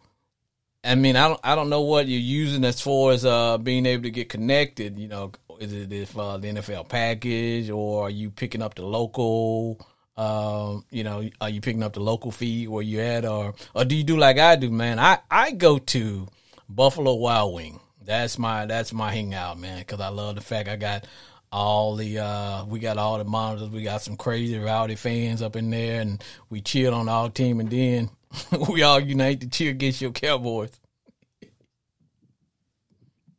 I 0.83 0.95
mean, 0.95 1.17
I 1.17 1.29
don't, 1.29 1.41
I 1.43 1.55
don't 1.55 1.69
know 1.69 1.83
what 1.83 2.09
you're 2.09 2.21
using 2.21 2.65
as 2.65 2.81
far 2.81 3.13
as 3.13 3.25
uh, 3.25 3.59
being 3.59 3.87
able 3.87 4.05
to 4.05 4.11
get 4.11 4.29
connected. 4.29 4.99
You 4.99 5.09
know, 5.09 5.33
is 5.61 5.73
it 5.73 5.93
if 5.93 6.17
uh, 6.17 6.39
the 6.39 6.49
NFL 6.49 6.89
package, 6.89 7.71
or 7.71 8.07
are 8.07 8.11
you 8.11 8.31
picking 8.31 8.63
up 8.63 8.75
the 8.75 8.85
local? 8.87 9.81
Um, 10.17 10.87
you 10.91 11.05
know, 11.05 11.29
are 11.41 11.51
you 11.51 11.61
picking 11.61 11.83
up 11.83 11.93
the 11.93 12.01
local 12.01 12.31
feed 12.31 12.69
where 12.69 12.83
you 12.83 13.01
at, 13.01 13.25
or 13.27 13.55
or 13.75 13.85
do 13.85 13.95
you 13.95 14.05
do 14.05 14.17
like 14.17 14.39
I 14.39 14.57
do, 14.57 14.71
man? 14.71 14.99
I 14.99 15.19
I 15.31 15.53
go 15.53 15.79
to 15.79 16.27
Buffalo 16.69 17.15
Wild 17.15 17.55
Wing. 17.55 17.81
That's 18.07 18.39
my 18.39 18.67
that's 18.67 18.93
my 18.93 19.13
hangout, 19.13 19.59
man, 19.59 19.81
because 19.81 20.01
I 20.01 20.09
love 20.09 20.37
the 20.37 20.41
fact 20.41 20.69
I 20.69 20.77
got 20.77 21.09
all 21.51 21.97
the 21.97 22.21
uh 22.21 22.65
we 22.65 22.79
got 22.79 22.99
all 22.99 23.19
the 23.19 23.25
monitors. 23.25 23.69
We 23.69 23.83
got 23.83 24.01
some 24.01 24.17
crazy 24.17 24.57
rowdy 24.59 24.95
fans 24.95 25.43
up 25.43 25.57
in 25.57 25.71
there, 25.71 26.01
and 26.03 26.23
we 26.49 26.61
cheered 26.61 26.95
on 26.95 27.09
our 27.09 27.29
team, 27.31 27.59
and 27.59 27.69
then 27.69 28.11
we 28.71 28.85
all 28.85 29.01
unite 29.01 29.41
to 29.41 29.49
cheer 29.49 29.73
against 29.73 30.01
your 30.01 30.13
Cowboys. 30.13 30.71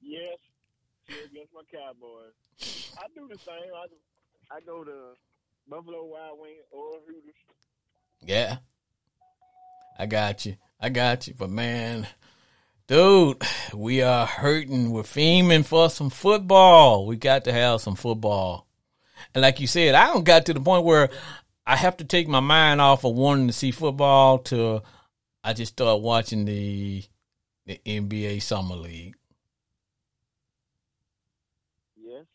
yes, 0.01 0.38
cheer 1.09 1.24
against 1.31 1.53
my 1.53 1.62
Cowboys. 1.71 2.33
I 3.00 3.05
do 3.15 3.25
the 3.29 3.39
same. 3.39 3.71
I 3.74 3.86
I 4.53 4.59
go 4.59 4.83
to 4.83 5.13
Buffalo 5.69 6.03
Wild 6.03 6.39
Wing 6.41 6.57
or 6.71 7.00
Hooters. 7.07 7.36
Yeah, 8.21 8.57
I 9.97 10.07
got 10.07 10.45
you. 10.45 10.57
I 10.77 10.89
got 10.89 11.25
you. 11.25 11.36
But 11.36 11.51
man, 11.51 12.05
dude, 12.88 13.41
we 13.74 14.01
are 14.01 14.25
hurting. 14.25 14.91
We're 14.91 15.03
fiending 15.03 15.65
for 15.65 15.89
some 15.89 16.10
football. 16.10 17.06
We 17.06 17.17
got 17.17 17.44
to 17.44 17.53
have 17.53 17.82
some 17.82 17.96
football. 17.96 18.67
And 19.36 19.41
like 19.41 19.60
you 19.60 19.67
said, 19.67 19.96
I 19.96 20.08
don't 20.08 20.24
got 20.24 20.46
to 20.46 20.53
the 20.53 20.62
point 20.62 20.86
where 20.86 21.10
I 21.65 21.75
have 21.75 21.98
to 21.98 22.06
take 22.06 22.27
my 22.27 22.39
mind 22.39 22.82
off 22.82 23.03
of 23.03 23.13
wanting 23.15 23.48
to 23.48 23.53
see 23.53 23.72
football 23.72 24.39
to 24.39 24.82
I 25.44 25.53
just 25.53 25.74
start 25.74 26.01
watching 26.01 26.46
the 26.46 27.03
the 27.65 27.79
NBA 27.86 28.41
summer 28.41 28.75
league. 28.75 29.15
Yes, 31.96 32.25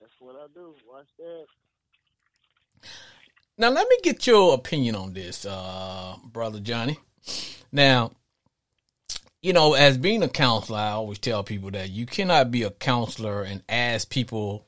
that's 0.00 0.14
what 0.20 0.36
I 0.36 0.46
do. 0.54 0.74
Watch 0.88 1.08
that. 1.18 1.46
Now 3.58 3.70
let 3.70 3.88
me 3.88 3.98
get 4.02 4.26
your 4.26 4.54
opinion 4.54 4.94
on 4.94 5.12
this, 5.14 5.46
uh, 5.46 6.16
brother 6.24 6.60
Johnny. 6.60 6.98
Now, 7.72 8.12
you 9.46 9.52
know, 9.52 9.74
as 9.74 9.96
being 9.96 10.24
a 10.24 10.28
counselor, 10.28 10.80
I 10.80 10.90
always 10.90 11.20
tell 11.20 11.44
people 11.44 11.70
that 11.70 11.88
you 11.88 12.04
cannot 12.04 12.50
be 12.50 12.64
a 12.64 12.70
counselor 12.72 13.44
and 13.44 13.62
ask 13.68 14.10
people, 14.10 14.66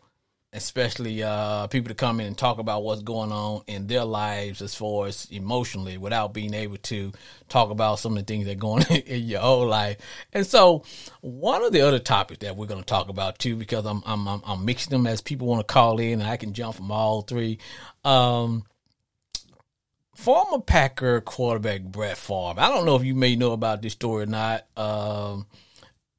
especially 0.52 1.20
uh, 1.20 1.66
people 1.66 1.88
to 1.88 1.96
come 1.96 2.20
in 2.20 2.28
and 2.28 2.38
talk 2.38 2.60
about 2.60 2.84
what's 2.84 3.02
going 3.02 3.32
on 3.32 3.62
in 3.66 3.88
their 3.88 4.04
lives 4.04 4.62
as 4.62 4.76
far 4.76 5.08
as 5.08 5.26
emotionally, 5.32 5.98
without 5.98 6.32
being 6.32 6.54
able 6.54 6.76
to 6.76 7.10
talk 7.48 7.70
about 7.70 7.98
some 7.98 8.16
of 8.16 8.24
the 8.24 8.32
things 8.32 8.46
that 8.46 8.52
are 8.52 8.60
going 8.60 8.84
on 8.84 8.96
in 9.06 9.24
your 9.24 9.40
whole 9.40 9.66
life. 9.66 9.96
And 10.32 10.46
so, 10.46 10.84
one 11.22 11.64
of 11.64 11.72
the 11.72 11.80
other 11.80 11.98
topics 11.98 12.38
that 12.46 12.54
we're 12.54 12.66
going 12.66 12.78
to 12.78 12.86
talk 12.86 13.08
about 13.08 13.40
too, 13.40 13.56
because 13.56 13.84
I'm 13.84 14.00
I'm 14.06 14.28
I'm, 14.28 14.42
I'm 14.46 14.64
mixing 14.64 14.92
them 14.92 15.08
as 15.08 15.20
people 15.20 15.48
want 15.48 15.66
to 15.66 15.74
call 15.74 15.98
in, 15.98 16.20
and 16.20 16.30
I 16.30 16.36
can 16.36 16.52
jump 16.52 16.76
from 16.76 16.92
all 16.92 17.22
three. 17.22 17.58
Um, 18.04 18.62
former 20.18 20.58
Packer 20.58 21.20
quarterback 21.20 21.82
Brett 21.82 22.18
Favre. 22.18 22.58
I 22.58 22.68
don't 22.68 22.84
know 22.84 22.96
if 22.96 23.04
you 23.04 23.14
may 23.14 23.36
know 23.36 23.52
about 23.52 23.82
this 23.82 23.92
story 23.92 24.24
or 24.24 24.26
not. 24.26 24.66
Um, 24.76 25.46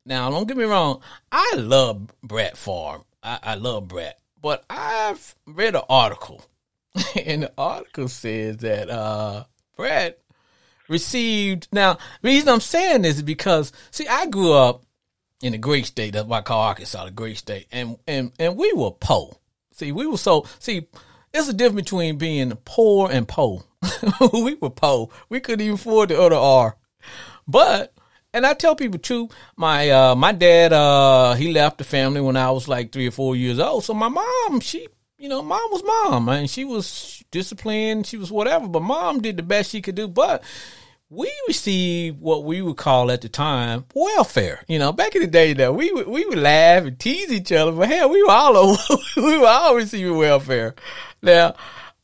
now, 0.05 0.29
don't 0.29 0.47
get 0.47 0.55
me 0.55 0.63
wrong. 0.63 1.01
I 1.31 1.55
love 1.57 2.09
Brett 2.23 2.57
Favre. 2.57 3.01
I, 3.21 3.39
I 3.43 3.55
love 3.55 3.89
Brett, 3.89 4.17
but 4.41 4.63
I've 4.69 5.35
read 5.45 5.75
an 5.75 5.81
article 5.89 6.41
and 7.25 7.43
the 7.43 7.53
article 7.57 8.07
says 8.07 8.57
that 8.57 8.89
uh, 8.89 9.43
Brett 9.75 10.21
received. 10.87 11.67
Now, 11.73 11.95
the 12.21 12.29
reason 12.29 12.47
I'm 12.47 12.61
saying 12.61 13.01
this 13.01 13.17
is 13.17 13.23
because, 13.23 13.73
see, 13.91 14.07
I 14.07 14.27
grew 14.27 14.53
up 14.53 14.85
in 15.43 15.51
the 15.51 15.57
great 15.57 15.87
state. 15.87 16.13
That's 16.13 16.25
why 16.25 16.37
I 16.37 16.41
call 16.41 16.61
Arkansas 16.61 17.03
the 17.03 17.11
great 17.11 17.37
state, 17.37 17.67
and 17.69 17.97
and 18.07 18.31
and 18.39 18.55
we 18.55 18.71
were 18.71 18.91
poor. 18.91 19.37
See, 19.73 19.91
we 19.91 20.07
were 20.07 20.17
so 20.17 20.45
see. 20.59 20.87
There's 21.33 21.49
a 21.49 21.53
difference 21.53 21.83
between 21.83 22.17
being 22.17 22.57
poor 22.63 23.11
and 23.11 23.27
poor. 23.27 23.65
we 24.33 24.55
were 24.55 24.69
poor. 24.69 25.09
We 25.29 25.39
couldn't 25.39 25.61
even 25.61 25.75
afford 25.75 26.09
the 26.09 26.19
other 26.19 26.35
R. 26.35 26.77
But 27.47 27.93
and 28.33 28.45
I 28.45 28.53
tell 28.53 28.75
people 28.75 28.99
too, 28.99 29.29
my 29.55 29.89
uh, 29.89 30.15
my 30.15 30.31
dad 30.31 30.73
uh, 30.73 31.33
he 31.33 31.51
left 31.51 31.77
the 31.77 31.83
family 31.83 32.21
when 32.21 32.37
I 32.37 32.51
was 32.51 32.67
like 32.67 32.91
three 32.91 33.07
or 33.07 33.11
four 33.11 33.35
years 33.35 33.59
old. 33.59 33.83
So 33.83 33.93
my 33.93 34.09
mom, 34.09 34.59
she 34.59 34.87
you 35.17 35.27
know, 35.27 35.41
mom 35.41 35.59
was 35.69 35.83
mom, 35.83 36.29
and 36.29 36.49
she 36.49 36.63
was 36.63 37.23
disciplined, 37.29 38.07
she 38.07 38.17
was 38.17 38.31
whatever, 38.31 38.67
but 38.67 38.81
mom 38.81 39.21
did 39.21 39.35
the 39.35 39.43
best 39.43 39.71
she 39.71 39.81
could 39.81 39.95
do. 39.95 40.07
But 40.07 40.43
we 41.09 41.31
received 41.47 42.21
what 42.21 42.43
we 42.45 42.61
would 42.61 42.77
call 42.77 43.11
at 43.11 43.21
the 43.21 43.29
time 43.29 43.85
welfare. 43.93 44.63
You 44.67 44.79
know, 44.79 44.93
back 44.93 45.15
in 45.15 45.21
the 45.21 45.27
day, 45.27 45.53
though, 45.53 45.73
we 45.73 45.91
would 45.91 46.07
we 46.07 46.25
would 46.25 46.37
laugh 46.37 46.85
and 46.85 46.99
tease 46.99 47.31
each 47.31 47.51
other, 47.51 47.71
but 47.71 47.89
hell, 47.89 48.09
we 48.09 48.23
were 48.23 48.31
all 48.31 48.55
over, 48.57 48.77
we 49.17 49.37
were 49.37 49.47
all 49.47 49.75
receiving 49.75 50.17
welfare. 50.17 50.75
Now, 51.21 51.55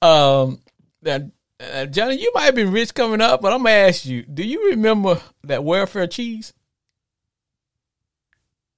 um, 0.02 0.60
now, 1.02 1.30
uh, 1.74 1.86
Johnny, 1.86 2.16
you 2.22 2.32
might 2.34 2.44
have 2.44 2.56
been 2.56 2.72
rich 2.72 2.94
coming 2.94 3.22
up, 3.22 3.42
but 3.42 3.54
I'm 3.54 3.64
gonna 3.64 3.72
ask 3.72 4.06
you: 4.06 4.24
Do 4.24 4.44
you 4.44 4.70
remember 4.70 5.22
that 5.44 5.64
welfare 5.64 6.08
cheese? 6.08 6.54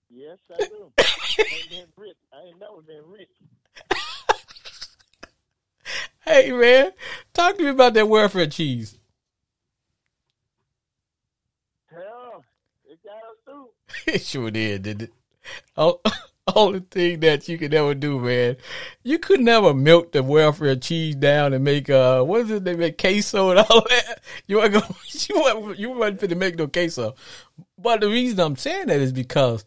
Yes, 0.10 0.38
I 0.52 0.58
do. 0.58 0.92
I 0.98 1.04
ain't 1.40 1.70
been 1.70 1.86
rich. 1.96 2.18
I 2.34 2.48
ain't 2.48 2.60
never 2.60 2.82
been 2.82 3.04
rich. 3.12 3.30
hey 6.26 6.52
man, 6.52 6.92
talk 7.34 7.58
to 7.58 7.64
me 7.64 7.70
about 7.70 7.94
that 7.94 8.08
welfare 8.08 8.48
cheese. 8.48 8.98
Hell, 11.90 12.44
it 12.86 13.00
got 13.04 13.16
us 13.16 13.38
through. 13.46 13.70
It 14.14 14.22
sure 14.22 14.52
did, 14.52 14.84
didn't 14.84 15.02
it? 15.04 15.14
Oh, 15.76 16.02
only 16.56 16.80
thing 16.80 17.20
that 17.22 17.48
you 17.48 17.58
could 17.58 17.74
ever 17.74 17.94
do, 17.94 18.20
man. 18.20 18.58
You 19.04 19.20
could 19.20 19.42
never 19.42 19.74
milk 19.74 20.12
the 20.12 20.24
welfare 20.24 20.76
cheese 20.76 21.16
down 21.16 21.54
and 21.54 21.64
make 21.64 21.90
uh 21.90 22.24
what 22.24 22.42
is 22.42 22.52
it? 22.52 22.64
They 22.64 22.76
make 22.76 22.98
queso 22.98 23.52
and 23.52 23.60
all 23.60 23.82
that. 23.90 24.22
You 24.48 24.58
weren't 24.58 24.74
gonna, 24.74 24.96
you 25.12 25.36
weren't 25.42 25.80
you 25.80 25.92
weren't 25.92 26.20
to 26.20 26.36
make 26.36 26.58
no 26.58 26.68
queso. 26.68 27.16
But 27.78 28.02
the 28.02 28.10
reason 28.10 28.40
I'm 28.40 28.56
saying 28.56 28.88
that 28.88 29.00
is 29.00 29.12
because 29.12 29.66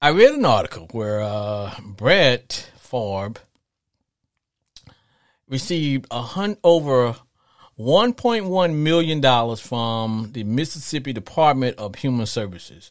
I 0.00 0.10
read 0.10 0.34
an 0.34 0.44
article 0.44 0.88
where 0.92 1.20
uh 1.20 1.74
Brett 1.84 2.70
Favre 2.76 3.34
received 5.48 6.06
a 6.10 6.22
hun- 6.22 6.56
over 6.64 7.16
1.1 7.78 8.74
million 8.76 9.20
dollars 9.20 9.60
from 9.60 10.30
the 10.32 10.44
Mississippi 10.44 11.12
Department 11.12 11.76
of 11.78 11.96
Human 11.96 12.26
Services 12.26 12.90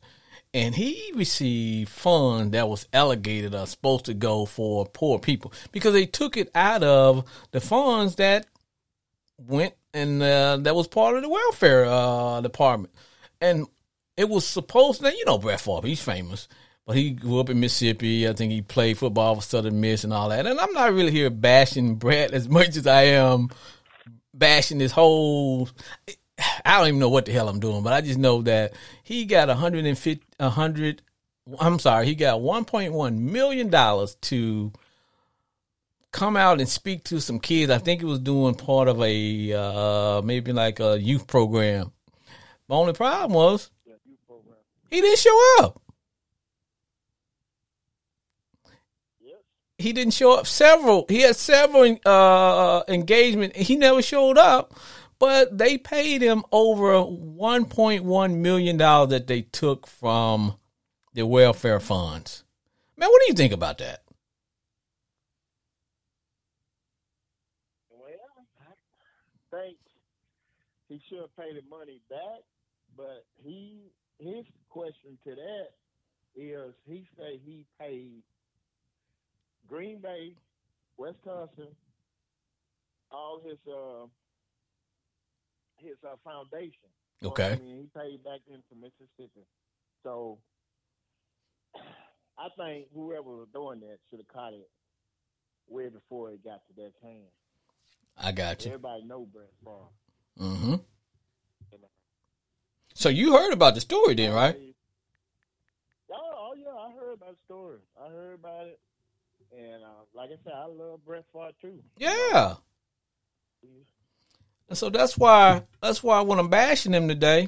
and 0.53 0.75
he 0.75 1.12
received 1.15 1.89
funds 1.89 2.51
that 2.51 2.70
was 2.70 2.87
allocated 2.94 3.55
are 3.55 3.68
supposed 3.68 4.05
to 4.05 4.13
go 4.13 4.46
for 4.46 4.85
poor 4.85 5.20
people 5.20 5.51
because 5.72 5.94
they 5.94 6.05
took 6.05 6.37
it 6.37 6.50
out 6.53 6.83
of 6.83 7.25
the 7.51 7.59
funds 7.59 8.16
that 8.16 8.46
went 9.37 9.74
and 9.94 10.22
uh, 10.22 10.57
that 10.57 10.75
was 10.75 10.87
part 10.87 11.16
of 11.16 11.22
the 11.22 11.29
welfare 11.29 11.85
uh, 11.85 12.42
department, 12.42 12.94
and 13.39 13.68
it 14.18 14.27
was 14.27 14.46
supposed 14.46 15.01
to. 15.01 15.16
You 15.16 15.25
know, 15.25 15.37
Brett 15.37 15.61
Favre, 15.61 15.87
he's 15.87 16.01
famous, 16.01 16.48
but 16.85 16.96
he 16.96 17.11
grew 17.11 17.39
up 17.39 17.50
in 17.50 17.59
Mississippi. 17.59 18.27
I 18.27 18.33
think 18.33 18.51
he 18.51 18.61
played 18.61 18.98
football 18.98 19.35
for 19.35 19.42
Southern 19.42 19.79
Miss 19.81 20.03
and 20.03 20.13
all 20.13 20.29
that. 20.29 20.46
And 20.48 20.59
I'm 20.59 20.74
not 20.74 20.94
really 20.94 21.11
here 21.11 21.29
bashing 21.29 21.96
Brett 21.96 22.31
as 22.31 22.50
much 22.50 22.75
as 22.75 22.87
I 22.87 23.03
am 23.03 23.50
bashing 24.33 24.79
this 24.79 24.92
whole 24.92 25.70
I 26.65 26.77
don't 26.77 26.87
even 26.87 27.00
know 27.00 27.09
what 27.09 27.25
the 27.25 27.31
hell 27.31 27.50
I'm 27.50 27.59
doing, 27.59 27.83
but 27.83 27.93
I 27.93 28.01
just 28.01 28.19
know 28.19 28.41
that 28.43 28.74
he 29.03 29.25
got 29.25 29.48
150, 29.48 30.24
100, 30.37 31.01
I'm 31.59 31.79
sorry, 31.79 32.05
he 32.05 32.15
got 32.15 32.39
1.1 32.39 33.17
million 33.17 33.69
dollars 33.69 34.15
to 34.22 34.72
come 36.11 36.37
out 36.37 36.59
and 36.59 36.69
speak 36.69 37.03
to 37.05 37.19
some 37.19 37.39
kids. 37.39 37.72
I 37.72 37.79
think 37.79 38.01
he 38.01 38.05
was 38.05 38.19
doing 38.19 38.55
part 38.55 38.87
of 38.87 39.01
a 39.01 39.53
uh, 39.53 40.22
maybe 40.24 40.53
like 40.53 40.79
a 40.79 41.00
youth 41.00 41.27
program. 41.27 41.91
The 42.69 42.75
only 42.75 42.93
problem 42.93 43.33
was 43.33 43.69
he 44.89 45.01
didn't 45.01 45.19
show 45.19 45.57
up. 45.59 45.81
He 49.77 49.91
didn't 49.91 50.13
show 50.13 50.37
up. 50.37 50.48
Several. 50.48 51.05
He 51.09 51.22
had 51.22 51.35
several 51.35 51.98
uh, 52.05 52.83
engagement. 52.87 53.55
He 53.55 53.75
never 53.75 54.01
showed 54.01 54.37
up 54.37 54.74
but 55.24 55.57
they 55.57 55.77
paid 55.77 56.22
him 56.22 56.44
over 56.51 56.96
1.1 56.96 58.36
million 58.40 58.75
dollars 58.75 59.09
that 59.12 59.25
they 59.25 59.42
took 59.42 59.88
from 59.88 60.55
the 61.14 61.25
welfare 61.25 61.79
funds. 61.79 62.44
Man, 62.98 63.07
what 63.07 63.22
do 63.22 63.27
you 63.29 63.33
think 63.33 63.53
about 63.53 63.77
that? 63.77 64.03
Well, 67.90 68.09
I 68.59 69.55
think 69.55 69.77
he 70.90 71.01
should 71.07 71.33
pay 71.38 71.53
the 71.53 71.62
money 71.70 72.01
back, 72.09 72.44
but 72.98 73.24
he 73.46 73.94
his 74.20 74.44
question 74.68 75.18
to 75.24 75.36
that 75.36 75.70
is 76.36 76.74
he 76.86 77.07
say 77.18 77.40
he 77.46 77.66
paid 77.79 78.24
Green 79.70 80.00
Bay, 80.00 80.33
Wisconsin, 80.98 81.70
all 83.09 83.40
his 83.46 83.57
uh 83.74 84.07
his 85.83 85.98
uh, 86.03 86.15
foundation. 86.24 86.89
Okay. 87.24 87.53
I 87.53 87.63
mean, 87.63 87.77
he 87.77 88.00
paid 88.00 88.24
back 88.24 88.39
into 88.48 88.75
Mississippi. 88.79 89.46
So 90.03 90.39
I 92.37 92.50
think 92.57 92.87
whoever 92.93 93.24
was 93.24 93.48
doing 93.53 93.79
that 93.81 93.98
should 94.09 94.19
have 94.19 94.27
caught 94.27 94.53
it 94.53 94.69
way 95.67 95.89
before 95.89 96.31
it 96.31 96.43
got 96.43 96.61
to 96.67 96.74
their 96.75 96.91
hands. 97.01 97.31
I 98.17 98.31
got 98.31 98.63
you. 98.65 98.72
Everybody 98.72 99.03
know 99.05 99.27
Brett 99.31 99.50
Favre. 99.63 100.50
Mm-hmm. 100.50 100.75
So 102.96 103.09
you 103.09 103.33
heard 103.33 103.53
about 103.53 103.75
the 103.75 103.81
story 103.81 104.13
then, 104.13 104.33
right? 104.33 104.55
Oh, 106.11 106.15
oh 106.15 106.53
yeah, 106.55 106.69
I 106.69 106.91
heard 106.93 107.13
about 107.13 107.31
the 107.31 107.43
story. 107.46 107.79
I 108.00 108.09
heard 108.09 108.35
about 108.35 108.67
it, 108.67 108.79
and 109.51 109.83
uh, 109.83 110.05
like 110.13 110.29
I 110.29 110.37
said, 110.43 110.53
I 110.55 110.65
love 110.65 111.03
Brett 111.05 111.25
Favre 111.33 111.51
too. 111.59 111.79
Yeah. 111.98 112.55
And 114.74 114.77
so 114.79 114.90
that's 114.90 115.16
why 115.20 115.62
that's 115.83 116.01
why 116.01 116.22
when 116.22 116.40
I'm 116.40 116.50
bashing 116.50 116.96
him 116.96 117.07
today, 117.07 117.48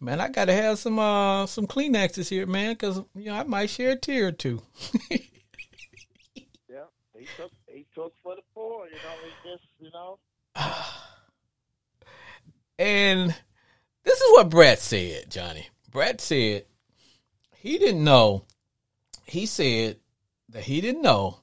man, 0.00 0.20
I 0.20 0.28
got 0.28 0.44
to 0.44 0.52
have 0.52 0.78
some 0.78 0.96
uh 0.96 1.44
some 1.46 1.66
Kleenexes 1.66 2.28
here, 2.28 2.46
man, 2.46 2.74
because 2.74 3.02
you 3.16 3.24
know 3.24 3.34
I 3.34 3.42
might 3.42 3.68
share 3.68 3.90
a 3.90 3.96
tear 3.96 4.28
or 4.28 4.30
two. 4.30 4.62
yeah, 5.10 6.84
he 7.18 7.26
took 7.36 7.50
he 7.66 7.84
took 7.92 8.14
for 8.22 8.36
the 8.36 8.42
poor, 8.54 8.86
you 8.86 8.92
know. 8.92 9.14
He 9.24 9.50
just 9.50 9.64
you 9.80 9.90
know. 9.90 10.20
and 12.78 13.34
this 14.04 14.20
is 14.20 14.30
what 14.30 14.48
Brett 14.48 14.78
said, 14.78 15.32
Johnny. 15.32 15.66
Brett 15.90 16.20
said 16.20 16.66
he 17.56 17.76
didn't 17.76 18.04
know. 18.04 18.44
He 19.26 19.46
said 19.46 19.96
that 20.50 20.62
he 20.62 20.80
didn't 20.80 21.02
know 21.02 21.40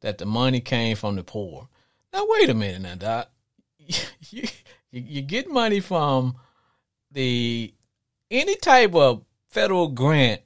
that 0.00 0.16
the 0.16 0.24
money 0.24 0.60
came 0.60 0.96
from 0.96 1.16
the 1.16 1.24
poor. 1.24 1.68
Now 2.10 2.24
wait 2.26 2.48
a 2.48 2.54
minute, 2.54 2.80
now, 2.80 2.94
Doc. 2.94 3.28
You, 4.94 5.00
you, 5.00 5.22
get 5.22 5.48
money 5.48 5.80
from 5.80 6.36
the 7.12 7.72
any 8.30 8.56
type 8.56 8.94
of 8.94 9.24
federal 9.48 9.88
grant 9.88 10.42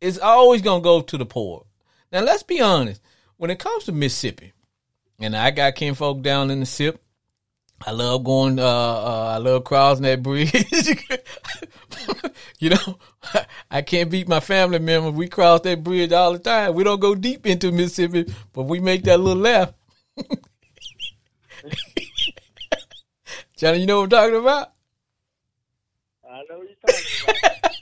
is 0.00 0.18
always 0.18 0.62
gonna 0.62 0.82
go 0.82 1.02
to 1.02 1.18
the 1.18 1.26
poor. 1.26 1.66
Now 2.10 2.22
let's 2.22 2.42
be 2.42 2.62
honest. 2.62 3.02
When 3.36 3.50
it 3.50 3.58
comes 3.58 3.84
to 3.84 3.92
Mississippi, 3.92 4.54
and 5.18 5.36
I 5.36 5.50
got 5.50 5.74
kinfolk 5.74 6.22
down 6.22 6.50
in 6.50 6.60
the 6.60 6.66
SIP, 6.66 6.98
I 7.86 7.90
love 7.90 8.24
going. 8.24 8.58
Uh, 8.58 8.62
uh, 8.62 9.32
I 9.34 9.38
love 9.38 9.64
crossing 9.64 10.04
that 10.04 10.22
bridge. 10.22 10.52
you 12.58 12.70
know, 12.70 12.98
I 13.70 13.82
can't 13.82 14.10
beat 14.10 14.28
my 14.28 14.40
family 14.40 14.78
members. 14.78 15.12
We 15.12 15.28
cross 15.28 15.60
that 15.62 15.82
bridge 15.82 16.12
all 16.12 16.32
the 16.32 16.38
time. 16.38 16.74
We 16.74 16.84
don't 16.84 17.00
go 17.00 17.14
deep 17.14 17.46
into 17.46 17.72
Mississippi, 17.72 18.32
but 18.52 18.64
we 18.64 18.80
make 18.80 19.04
that 19.04 19.20
little 19.20 19.42
left. 19.42 19.74
Johnny, 23.56 23.80
you 23.80 23.86
know 23.86 24.00
what 24.00 24.04
I'm 24.04 24.10
talking 24.10 24.40
about? 24.40 24.72
I 26.28 26.42
know 26.48 26.58
what 26.58 26.68
you're 26.68 26.76
talking 26.86 27.38
about. 27.38 27.72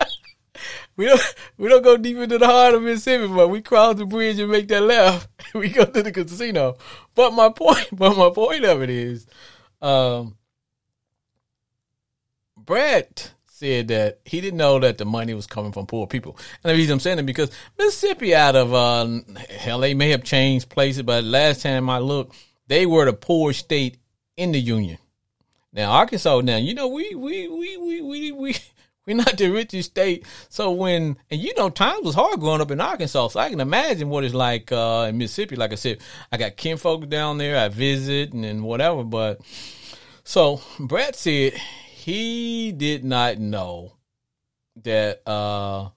we 0.97 1.07
don't 1.07 1.35
we 1.57 1.69
don't 1.69 1.83
go 1.83 1.97
deep 1.97 2.17
into 2.17 2.39
the 2.39 2.47
heart 2.47 2.75
of 2.75 2.83
Mississippi, 2.83 3.29
but 3.29 3.49
we 3.49 3.63
cross 3.63 3.97
the 3.97 4.07
bridge 4.07 4.39
and 4.39 4.51
make 4.51 4.69
that 4.69 4.83
left. 4.83 5.29
we 5.55 5.69
go 5.69 5.85
to 5.85 6.03
the 6.03 6.13
casino. 6.13 6.77
But 7.15 7.33
my 7.33 7.49
point, 7.51 7.89
but 7.93 8.17
my 8.17 8.31
point 8.31 8.65
of 8.65 8.83
it 8.83 8.91
is, 8.91 9.27
um, 9.81 10.37
Brett 12.57 13.33
said 13.47 13.89
that 13.89 14.21
he 14.25 14.41
didn't 14.41 14.57
know 14.57 14.79
that 14.79 14.99
the 14.99 15.05
money 15.05 15.35
was 15.35 15.47
coming 15.47 15.71
from 15.73 15.87
poor 15.87 16.07
people. 16.07 16.39
And 16.65 16.71
the 16.71 16.75
reason 16.75 16.95
I'm 16.95 17.01
saying 17.01 17.19
it 17.19 17.27
because 17.27 17.51
Mississippi, 17.79 18.35
out 18.35 18.57
of 18.57 18.73
uh, 18.73 19.07
hell, 19.51 19.81
they 19.81 19.95
may 19.95 20.11
have 20.11 20.25
changed 20.25 20.71
places, 20.71 21.03
but 21.03 21.25
last 21.25 21.63
time 21.63 21.91
I 21.91 21.99
looked, 21.99 22.37
they 22.71 22.87
were 22.87 23.05
the 23.05 23.13
poorest 23.13 23.59
state 23.61 23.99
in 24.37 24.53
the 24.53 24.61
union. 24.61 24.99
Now 25.73 25.91
Arkansas, 25.91 26.41
now 26.43 26.57
you 26.57 26.73
know 26.73 26.87
we 26.87 27.15
we 27.17 27.49
we 27.49 27.77
we 27.77 28.01
we 28.01 28.33
we. 28.33 28.57
We're 29.07 29.17
not 29.17 29.39
the 29.39 29.49
richest 29.49 29.91
state, 29.91 30.27
so 30.51 30.71
when 30.71 31.17
and 31.31 31.41
you 31.41 31.53
know 31.57 31.71
times 31.71 32.05
was 32.05 32.15
hard 32.15 32.39
growing 32.39 32.61
up 32.61 32.71
in 32.71 32.83
Arkansas, 32.83 33.29
so 33.29 33.41
I 33.41 33.49
can 33.49 33.59
imagine 33.59 34.09
what 34.11 34.25
it's 34.25 34.35
like 34.35 34.71
uh, 34.71 35.07
in 35.09 35.17
Mississippi. 35.17 35.57
Like 35.57 35.73
I 35.73 35.77
said, 35.77 35.99
I 36.31 36.37
got 36.37 36.57
kinfolk 36.57 37.09
down 37.09 37.39
there, 37.39 37.59
I 37.59 37.69
visit 37.69 38.35
and, 38.35 38.45
and 38.45 38.63
whatever. 38.63 39.03
But 39.03 39.41
so 40.23 40.61
Brett 40.79 41.17
said 41.17 41.55
he 41.55 42.73
did 42.73 43.03
not 43.03 43.39
know 43.39 43.95
that 44.85 45.27
uh, 45.27 45.89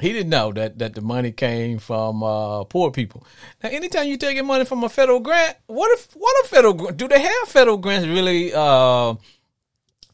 he 0.00 0.12
didn't 0.12 0.30
know 0.30 0.52
that 0.52 0.78
that 0.78 0.94
the 0.94 1.00
money 1.00 1.30
came 1.32 1.78
from 1.78 2.22
uh, 2.22 2.64
poor 2.64 2.90
people. 2.90 3.24
Now, 3.62 3.70
anytime 3.70 4.08
you're 4.08 4.16
taking 4.16 4.46
money 4.46 4.64
from 4.64 4.82
a 4.82 4.88
federal 4.88 5.20
grant, 5.20 5.56
what 5.66 5.90
if 5.92 6.12
what 6.14 6.44
a 6.44 6.48
federal 6.48 6.74
do 6.92 7.06
they 7.08 7.20
have 7.20 7.48
federal 7.48 7.76
grants 7.76 8.06
really 8.08 8.52
uh, 8.52 9.14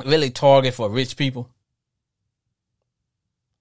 really 0.05 0.31
target 0.31 0.75
for 0.75 0.91
rich 0.91 1.17
people? 1.17 1.49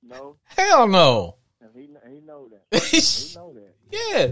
No. 0.03 0.35
Hell 0.43 0.87
no. 0.87 1.35
He 1.73 1.87
he 2.11 2.21
know 2.21 2.49
that. 2.49 2.83
he 2.83 3.35
know 3.35 3.53
that. 3.53 3.75
Yeah. 3.91 4.31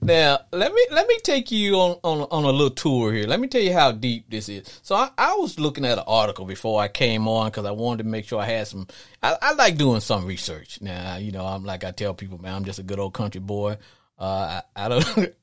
Now 0.00 0.38
let 0.52 0.72
me 0.72 0.86
let 0.92 1.08
me 1.08 1.18
take 1.24 1.50
you 1.50 1.74
on, 1.74 1.98
on 2.04 2.28
on 2.30 2.44
a 2.44 2.50
little 2.50 2.70
tour 2.70 3.12
here. 3.12 3.26
Let 3.26 3.40
me 3.40 3.48
tell 3.48 3.60
you 3.60 3.72
how 3.72 3.90
deep 3.90 4.30
this 4.30 4.48
is. 4.48 4.80
So 4.82 4.94
I, 4.94 5.10
I 5.18 5.34
was 5.34 5.58
looking 5.58 5.84
at 5.84 5.98
an 5.98 6.04
article 6.06 6.44
before 6.44 6.80
I 6.80 6.86
came 6.86 7.26
on 7.26 7.48
because 7.48 7.64
I 7.64 7.72
wanted 7.72 8.04
to 8.04 8.08
make 8.08 8.24
sure 8.24 8.40
I 8.40 8.46
had 8.46 8.68
some. 8.68 8.86
I, 9.22 9.36
I, 9.42 9.52
like 9.54 9.76
doing 9.76 10.00
some 10.00 10.24
research. 10.24 10.80
Now 10.80 11.16
you 11.16 11.32
know 11.32 11.44
I'm 11.44 11.64
like 11.64 11.82
I 11.82 11.90
tell 11.90 12.14
people, 12.14 12.40
man, 12.40 12.54
I'm 12.54 12.64
just 12.64 12.78
a 12.78 12.84
good 12.84 13.00
old 13.00 13.14
country 13.14 13.40
boy. 13.40 13.76
Uh, 14.16 14.60
I, 14.76 14.84
I 14.84 14.88
don't 14.88 15.34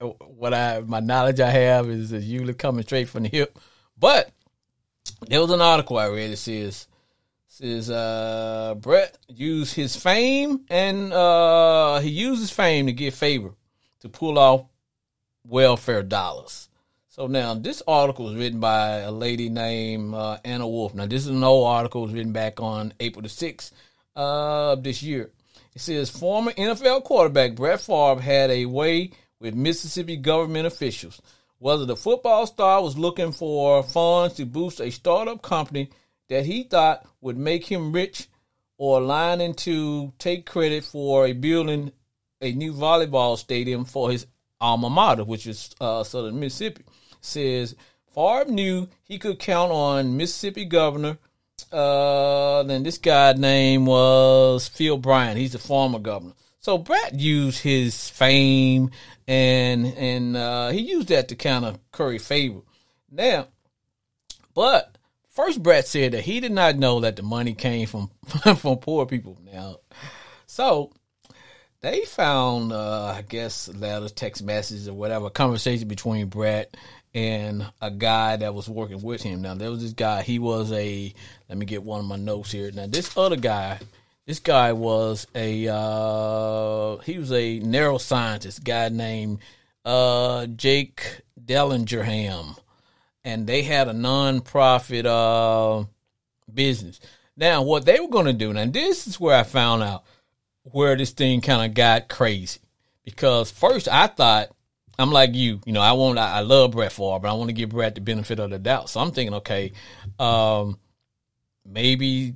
what 0.24 0.54
I 0.54 0.80
my 0.80 1.00
knowledge 1.00 1.40
I 1.40 1.50
have 1.50 1.90
is, 1.90 2.10
is 2.10 2.26
usually 2.26 2.54
coming 2.54 2.84
straight 2.84 3.10
from 3.10 3.24
the 3.24 3.28
hip. 3.28 3.58
But 3.98 4.30
there 5.28 5.40
was 5.40 5.50
an 5.50 5.60
article 5.60 5.98
I 5.98 6.08
read 6.08 6.30
that 6.30 6.38
says 6.38 6.88
says 7.46 7.90
uh, 7.90 8.74
Brett 8.78 9.18
used 9.28 9.74
his 9.74 9.96
fame 9.96 10.64
and 10.70 11.12
uh, 11.12 11.98
he 11.98 12.08
used 12.08 12.40
his 12.40 12.50
fame 12.50 12.86
to 12.86 12.92
get 12.92 13.12
favor 13.12 13.54
to 14.00 14.08
pull 14.08 14.38
off 14.38 14.64
welfare 15.44 16.02
dollars. 16.02 16.68
So 17.08 17.26
now 17.26 17.54
this 17.54 17.82
article 17.88 18.26
was 18.26 18.36
written 18.36 18.60
by 18.60 18.98
a 18.98 19.10
lady 19.10 19.48
named 19.48 20.14
uh, 20.14 20.38
Anna 20.44 20.68
Wolfe. 20.68 20.94
Now 20.94 21.06
this 21.06 21.22
is 21.22 21.30
an 21.30 21.42
old 21.42 21.66
article. 21.66 22.02
It 22.02 22.06
was 22.06 22.14
written 22.14 22.32
back 22.32 22.60
on 22.60 22.94
April 23.00 23.22
the 23.22 23.28
sixth 23.28 23.72
uh, 24.14 24.72
of 24.72 24.84
this 24.84 25.02
year. 25.02 25.30
It 25.74 25.80
says 25.80 26.10
former 26.10 26.52
NFL 26.52 27.04
quarterback 27.04 27.56
Brett 27.56 27.80
Favre 27.80 28.20
had 28.20 28.50
a 28.50 28.66
way 28.66 29.12
with 29.40 29.54
Mississippi 29.54 30.16
government 30.16 30.66
officials. 30.66 31.20
Whether 31.58 31.86
the 31.86 31.96
football 31.96 32.46
star 32.46 32.82
was 32.82 32.96
looking 32.96 33.32
for 33.32 33.82
funds 33.82 34.34
to 34.34 34.46
boost 34.46 34.80
a 34.80 34.90
startup 34.90 35.42
company 35.42 35.90
that 36.28 36.46
he 36.46 36.62
thought 36.62 37.04
would 37.20 37.36
make 37.36 37.64
him 37.64 37.90
rich 37.90 38.28
or 38.76 39.00
lining 39.00 39.54
to 39.54 40.12
take 40.18 40.46
credit 40.46 40.84
for 40.84 41.26
a 41.26 41.32
building 41.32 41.90
a 42.40 42.52
new 42.52 42.72
volleyball 42.72 43.36
stadium 43.36 43.84
for 43.84 44.10
his 44.10 44.26
alma 44.60 44.90
mater, 44.90 45.24
which 45.24 45.46
is 45.46 45.74
uh, 45.80 46.04
Southern 46.04 46.38
Mississippi. 46.40 46.84
Says 47.20 47.74
Favre 48.14 48.50
knew 48.50 48.88
he 49.04 49.18
could 49.18 49.38
count 49.38 49.72
on 49.72 50.16
Mississippi 50.16 50.64
governor. 50.64 51.18
Uh, 51.72 52.62
then 52.62 52.82
this 52.82 52.98
guy 52.98 53.32
name 53.32 53.86
was 53.86 54.68
Phil 54.68 54.96
Bryant. 54.96 55.38
He's 55.38 55.52
the 55.52 55.58
former 55.58 55.98
governor. 55.98 56.34
So 56.60 56.78
Brett 56.78 57.14
used 57.14 57.62
his 57.62 58.08
fame 58.10 58.90
and 59.26 59.86
and 59.86 60.36
uh, 60.36 60.68
he 60.70 60.80
used 60.80 61.08
that 61.08 61.28
to 61.28 61.36
kind 61.36 61.64
of 61.64 61.78
curry 61.92 62.18
favor. 62.18 62.60
Now, 63.10 63.48
but 64.54 64.96
first 65.28 65.62
Brett 65.62 65.86
said 65.86 66.12
that 66.12 66.24
he 66.24 66.40
did 66.40 66.52
not 66.52 66.76
know 66.76 67.00
that 67.00 67.16
the 67.16 67.22
money 67.22 67.54
came 67.54 67.86
from 67.86 68.10
from 68.56 68.78
poor 68.78 69.06
people. 69.06 69.38
Now, 69.44 69.76
so 70.46 70.92
they 71.80 72.04
found, 72.04 72.72
uh, 72.72 73.14
I 73.16 73.22
guess, 73.22 73.68
letters, 73.68 74.12
text 74.12 74.42
messages, 74.42 74.88
or 74.88 74.94
whatever, 74.94 75.30
conversation 75.30 75.86
between 75.88 76.26
Brett 76.26 76.76
and 77.14 77.66
a 77.80 77.90
guy 77.90 78.36
that 78.36 78.54
was 78.54 78.68
working 78.68 79.02
with 79.02 79.22
him. 79.22 79.42
Now, 79.42 79.54
there 79.54 79.70
was 79.70 79.82
this 79.82 79.92
guy. 79.92 80.22
He 80.22 80.38
was 80.38 80.72
a. 80.72 81.12
Let 81.48 81.58
me 81.58 81.66
get 81.66 81.82
one 81.82 82.00
of 82.00 82.06
my 82.06 82.16
notes 82.16 82.52
here. 82.52 82.70
Now, 82.72 82.86
this 82.86 83.16
other 83.16 83.36
guy, 83.36 83.78
this 84.26 84.40
guy 84.40 84.72
was 84.72 85.26
a. 85.34 85.68
Uh, 85.68 86.96
he 86.98 87.18
was 87.18 87.32
a 87.32 87.60
neuroscientist 87.60 88.64
guy 88.64 88.88
named 88.88 89.38
uh, 89.84 90.46
Jake 90.46 91.22
VanLandingham, 91.42 92.58
and 93.24 93.46
they 93.46 93.62
had 93.62 93.88
a 93.88 93.92
nonprofit 93.92 95.06
uh, 95.06 95.86
business. 96.52 97.00
Now, 97.36 97.62
what 97.62 97.84
they 97.84 98.00
were 98.00 98.08
going 98.08 98.26
to 98.26 98.32
do, 98.32 98.52
now 98.52 98.66
this 98.66 99.06
is 99.06 99.20
where 99.20 99.36
I 99.38 99.44
found 99.44 99.84
out 99.84 100.02
where 100.72 100.96
this 100.96 101.10
thing 101.10 101.40
kind 101.40 101.68
of 101.68 101.74
got 101.74 102.08
crazy. 102.08 102.60
Because 103.04 103.50
first 103.50 103.88
I 103.88 104.06
thought, 104.06 104.50
I'm 104.98 105.12
like 105.12 105.34
you, 105.34 105.60
you 105.64 105.72
know, 105.72 105.80
I 105.80 105.92
want, 105.92 106.18
I, 106.18 106.40
love 106.40 106.72
Brett 106.72 106.92
Favre, 106.92 107.20
but 107.20 107.28
I 107.28 107.32
want 107.34 107.48
to 107.48 107.54
give 107.54 107.70
Brett 107.70 107.94
the 107.94 108.00
benefit 108.00 108.40
of 108.40 108.50
the 108.50 108.58
doubt. 108.58 108.90
So 108.90 109.00
I'm 109.00 109.12
thinking, 109.12 109.34
okay, 109.34 109.72
um, 110.18 110.78
maybe, 111.64 112.34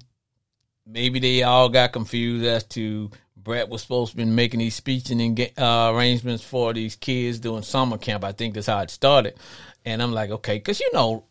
maybe 0.87 1.19
they 1.19 1.43
all 1.43 1.69
got 1.69 1.93
confused 1.93 2.47
as 2.47 2.65
to 2.65 3.11
Brett 3.37 3.69
was 3.69 3.83
supposed 3.83 4.13
to 4.13 4.17
be 4.17 4.25
making 4.25 4.61
these 4.61 4.77
speeches 4.77 5.11
and 5.11 5.39
uh, 5.59 5.91
arrangements 5.93 6.45
for 6.45 6.73
these 6.73 6.95
kids 6.95 7.41
doing 7.41 7.63
summer 7.63 7.99
camp. 7.99 8.25
I 8.25 8.33
think 8.33 8.55
that's 8.55 8.69
how 8.69 8.79
it 8.81 8.91
started. 8.91 9.35
And 9.85 10.01
I'm 10.01 10.13
like, 10.13 10.31
okay, 10.31 10.55
because 10.55 10.79
you 10.79 10.91
know, 10.93 11.25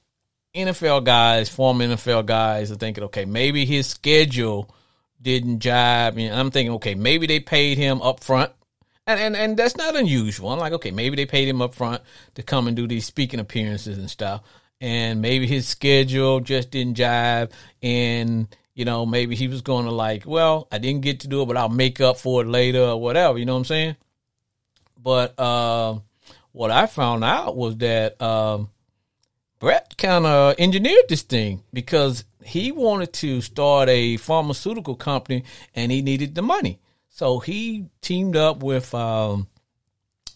NFL 0.53 1.05
guys, 1.05 1.47
former 1.47 1.85
NFL 1.85 2.25
guys 2.25 2.71
are 2.71 2.75
thinking, 2.75 3.05
okay, 3.05 3.23
maybe 3.23 3.65
his 3.65 3.87
schedule 3.87 4.73
didn't 5.21 5.59
jive. 5.59 6.17
And 6.19 6.33
I'm 6.33 6.51
thinking, 6.51 6.73
okay, 6.75 6.95
maybe 6.95 7.27
they 7.27 7.39
paid 7.39 7.77
him 7.77 8.01
up 8.01 8.23
front. 8.23 8.51
And, 9.07 9.19
and 9.19 9.35
and 9.35 9.57
that's 9.57 9.77
not 9.77 9.95
unusual. 9.95 10.49
I'm 10.49 10.59
like, 10.59 10.73
okay, 10.73 10.91
maybe 10.91 11.15
they 11.15 11.25
paid 11.25 11.47
him 11.47 11.61
up 11.61 11.73
front 11.73 12.01
to 12.35 12.43
come 12.43 12.67
and 12.67 12.75
do 12.75 12.87
these 12.87 13.05
speaking 13.05 13.39
appearances 13.39 13.97
and 13.97 14.09
stuff. 14.09 14.41
And 14.79 15.21
maybe 15.21 15.47
his 15.47 15.67
schedule 15.67 16.39
just 16.39 16.71
didn't 16.71 16.97
jive. 16.97 17.51
And, 17.81 18.47
you 18.73 18.85
know, 18.85 19.05
maybe 19.05 19.35
he 19.35 19.47
was 19.47 19.61
going 19.61 19.85
to 19.85 19.91
like, 19.91 20.25
well, 20.25 20.67
I 20.71 20.77
didn't 20.77 21.01
get 21.01 21.21
to 21.21 21.27
do 21.27 21.41
it, 21.41 21.45
but 21.45 21.57
I'll 21.57 21.69
make 21.69 21.99
up 21.99 22.17
for 22.17 22.41
it 22.41 22.47
later 22.47 22.81
or 22.81 23.01
whatever. 23.01 23.37
You 23.37 23.45
know 23.45 23.53
what 23.53 23.59
I'm 23.59 23.65
saying? 23.65 23.95
But 24.97 25.39
uh, 25.39 25.99
what 26.51 26.71
I 26.71 26.85
found 26.85 27.23
out 27.23 27.55
was 27.55 27.77
that 27.77 28.21
um, 28.21 28.69
Brett 29.59 29.97
kind 29.97 30.25
of 30.25 30.55
engineered 30.57 31.05
this 31.09 31.21
thing 31.21 31.63
because 31.73 32.23
he 32.43 32.71
wanted 32.71 33.13
to 33.13 33.41
start 33.41 33.89
a 33.89 34.17
pharmaceutical 34.17 34.95
company 34.95 35.43
and 35.75 35.91
he 35.91 36.01
needed 36.01 36.35
the 36.35 36.41
money. 36.41 36.79
So 37.09 37.39
he 37.39 37.87
teamed 38.01 38.35
up 38.35 38.63
with 38.63 38.93
um, 38.95 39.47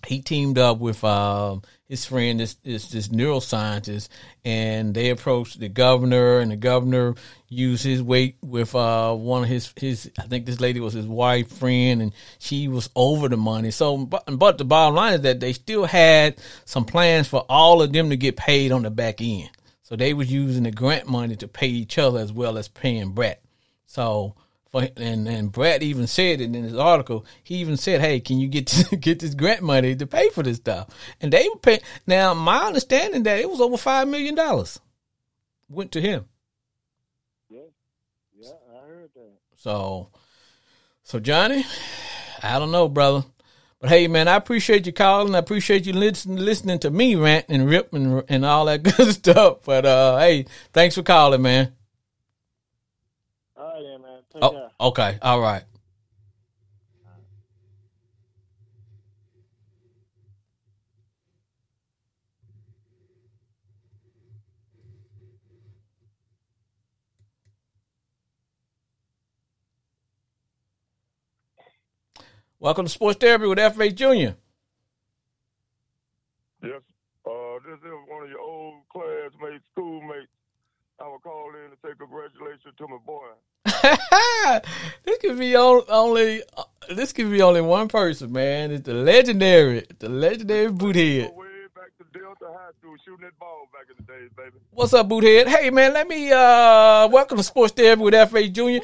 he 0.06 0.22
teamed 0.22 0.58
up 0.58 0.80
with 0.80 1.04
um, 1.04 1.64
his 1.88 2.06
friend, 2.06 2.40
this, 2.40 2.56
this 2.56 2.90
this 2.90 3.08
neuroscientist, 3.10 4.10
and 4.44 4.94
they 4.94 5.10
approached 5.10 5.60
the 5.60 5.70
governor, 5.70 6.40
and 6.40 6.52
the 6.52 6.56
governor 6.56 7.16
used 7.48 7.84
his 7.84 8.02
weight 8.02 8.38
with 8.42 8.76
uh, 8.76 9.14
one 9.14 9.44
of 9.44 9.50
his 9.50 9.74
his. 9.76 10.12
I 10.20 10.24
think 10.24 10.46
this 10.46 10.60
lady 10.60 10.80
was 10.80 10.94
his 10.94 11.08
wife 11.08 11.52
friend, 11.52 12.02
and 12.02 12.14
she 12.40 12.68
was 12.68 12.90
over 12.96 13.30
the 13.30 13.38
money. 13.38 13.72
So, 13.72 13.98
but, 14.06 14.24
but 14.38 14.58
the 14.58 14.66
bottom 14.66 14.96
line 14.96 15.14
is 15.14 15.22
that 15.22 15.40
they 15.40 15.54
still 15.54 15.86
had 15.86 16.38
some 16.66 16.86
plans 16.86 17.28
for 17.28 17.46
all 17.50 17.82
of 17.82 17.94
them 17.94 18.10
to 18.10 18.18
get 18.18 18.38
paid 18.38 18.72
on 18.72 18.84
the 18.84 18.92
back 18.92 19.22
end. 19.22 19.50
So 19.86 19.96
they 19.96 20.16
was 20.16 20.32
using 20.32 20.64
the 20.64 20.72
grant 20.72 21.08
money 21.08 21.36
to 21.36 21.48
pay 21.48 21.68
each 21.68 22.00
other 22.00 22.18
as 22.18 22.34
well 22.34 22.58
as 22.58 22.68
paying 22.68 23.12
Brett. 23.12 23.44
So 23.86 24.34
for 24.72 24.90
and 24.98 25.28
and 25.28 25.52
Brett 25.52 25.84
even 25.84 26.08
said 26.08 26.42
it 26.42 26.56
in 26.56 26.64
his 26.64 26.76
article. 26.76 27.24
He 27.44 27.58
even 27.58 27.78
said, 27.78 28.02
"Hey, 28.02 28.20
can 28.20 28.40
you 28.40 28.48
get 28.48 28.66
this, 28.72 28.88
get 28.88 29.20
this 29.20 29.36
grant 29.36 29.62
money 29.62 29.96
to 29.96 30.08
pay 30.08 30.30
for 30.30 30.42
this 30.42 30.58
stuff?" 30.58 30.88
And 31.22 31.32
they 31.32 31.48
were 31.48 31.60
paying. 31.60 31.82
Now, 32.08 32.34
my 32.34 32.66
understanding 32.66 33.22
that 33.24 33.38
it 33.38 33.48
was 33.48 33.62
over 33.62 33.78
five 33.78 34.08
million 34.08 34.34
dollars 34.34 34.80
went 35.70 35.92
to 35.92 36.02
him. 36.02 36.26
Yeah, 37.48 37.60
yeah, 38.36 38.54
I 38.74 38.88
heard 38.88 39.12
that. 39.14 39.34
So, 39.58 40.10
so 41.04 41.20
Johnny, 41.20 41.64
I 42.42 42.58
don't 42.58 42.72
know, 42.72 42.90
brother. 42.90 43.24
But 43.86 43.92
hey, 43.92 44.08
man, 44.08 44.28
I 44.28 44.36
appreciate 44.36 44.88
you 44.88 44.94
calling. 44.94 45.36
I 45.36 45.38
appreciate 45.38 45.86
you 45.86 45.94
listen, 45.94 46.38
listening 46.38 46.80
to 46.80 46.90
me 46.90 47.14
rant 47.14 47.46
and 47.50 47.70
rip 47.70 47.94
and, 47.94 48.24
and 48.28 48.44
all 48.44 48.66
that 48.66 48.82
good 48.98 49.14
stuff. 49.14 49.60
But 49.64 49.86
uh, 49.86 50.18
hey, 50.18 50.48
thanks 50.74 50.96
for 50.96 51.04
calling, 51.04 51.44
man. 51.44 51.72
All 53.56 53.68
right, 53.68 54.02
man. 54.02 54.20
Take 54.34 54.44
oh, 54.44 54.50
care. 54.50 54.70
okay, 54.82 55.20
all 55.22 55.40
right. 55.40 55.64
Welcome 72.66 72.86
to 72.88 72.92
Sports 72.92 73.20
Therapy 73.20 73.46
with 73.46 73.60
FH 73.60 73.94
Jr. 73.94 74.34
Yes. 76.66 76.82
Uh, 77.24 77.60
this 77.64 77.78
is 77.78 77.92
one 78.08 78.24
of 78.24 78.30
your 78.32 78.40
old 78.40 78.82
classmates, 78.90 79.64
schoolmates. 79.72 80.32
I 81.00 81.08
will 81.08 81.20
call 81.20 81.52
in 81.64 81.70
to 81.70 81.78
say 81.84 81.90
congratulations 81.96 82.74
to 82.76 82.88
my 82.88 82.98
boy. 83.06 83.28
this 85.06 85.20
could 85.20 85.38
be 85.38 85.56
only 85.56 86.42
uh, 86.58 86.64
this 86.90 87.14
could 87.14 87.30
be 87.30 87.44
only 87.44 87.62
one 87.62 87.88
person, 87.88 88.32
man. 88.32 88.72
It's 88.72 88.84
the 88.84 88.96
legendary, 88.96 89.86
the 90.00 90.10
legendary 90.10 90.72
Boothead. 90.72 91.36
Way 91.36 91.46
back 91.76 91.92
to 92.00 92.20
Delta 92.20 92.46
High 92.52 92.72
School, 92.80 92.96
shooting 93.06 93.26
that 93.26 93.38
ball 93.38 93.68
back 93.74 93.96
in 93.96 94.04
the 94.04 94.12
days, 94.12 94.32
baby. 94.36 94.58
What's 94.72 94.92
up, 94.96 95.08
Boothead? 95.08 95.46
Hey, 95.46 95.70
man, 95.70 95.94
let 95.94 96.08
me 96.08 96.32
uh 96.32 97.08
welcome 97.12 97.38
to 97.38 97.44
Sports 97.44 97.74
Therapy 97.74 98.02
with 98.02 98.16
FH 98.16 98.54
Jr. 98.54 98.84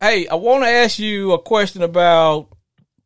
Hey, 0.00 0.28
I 0.28 0.34
want 0.36 0.64
to 0.64 0.68
ask 0.68 0.98
you 0.98 1.32
a 1.32 1.38
question 1.38 1.82
about 1.82 2.48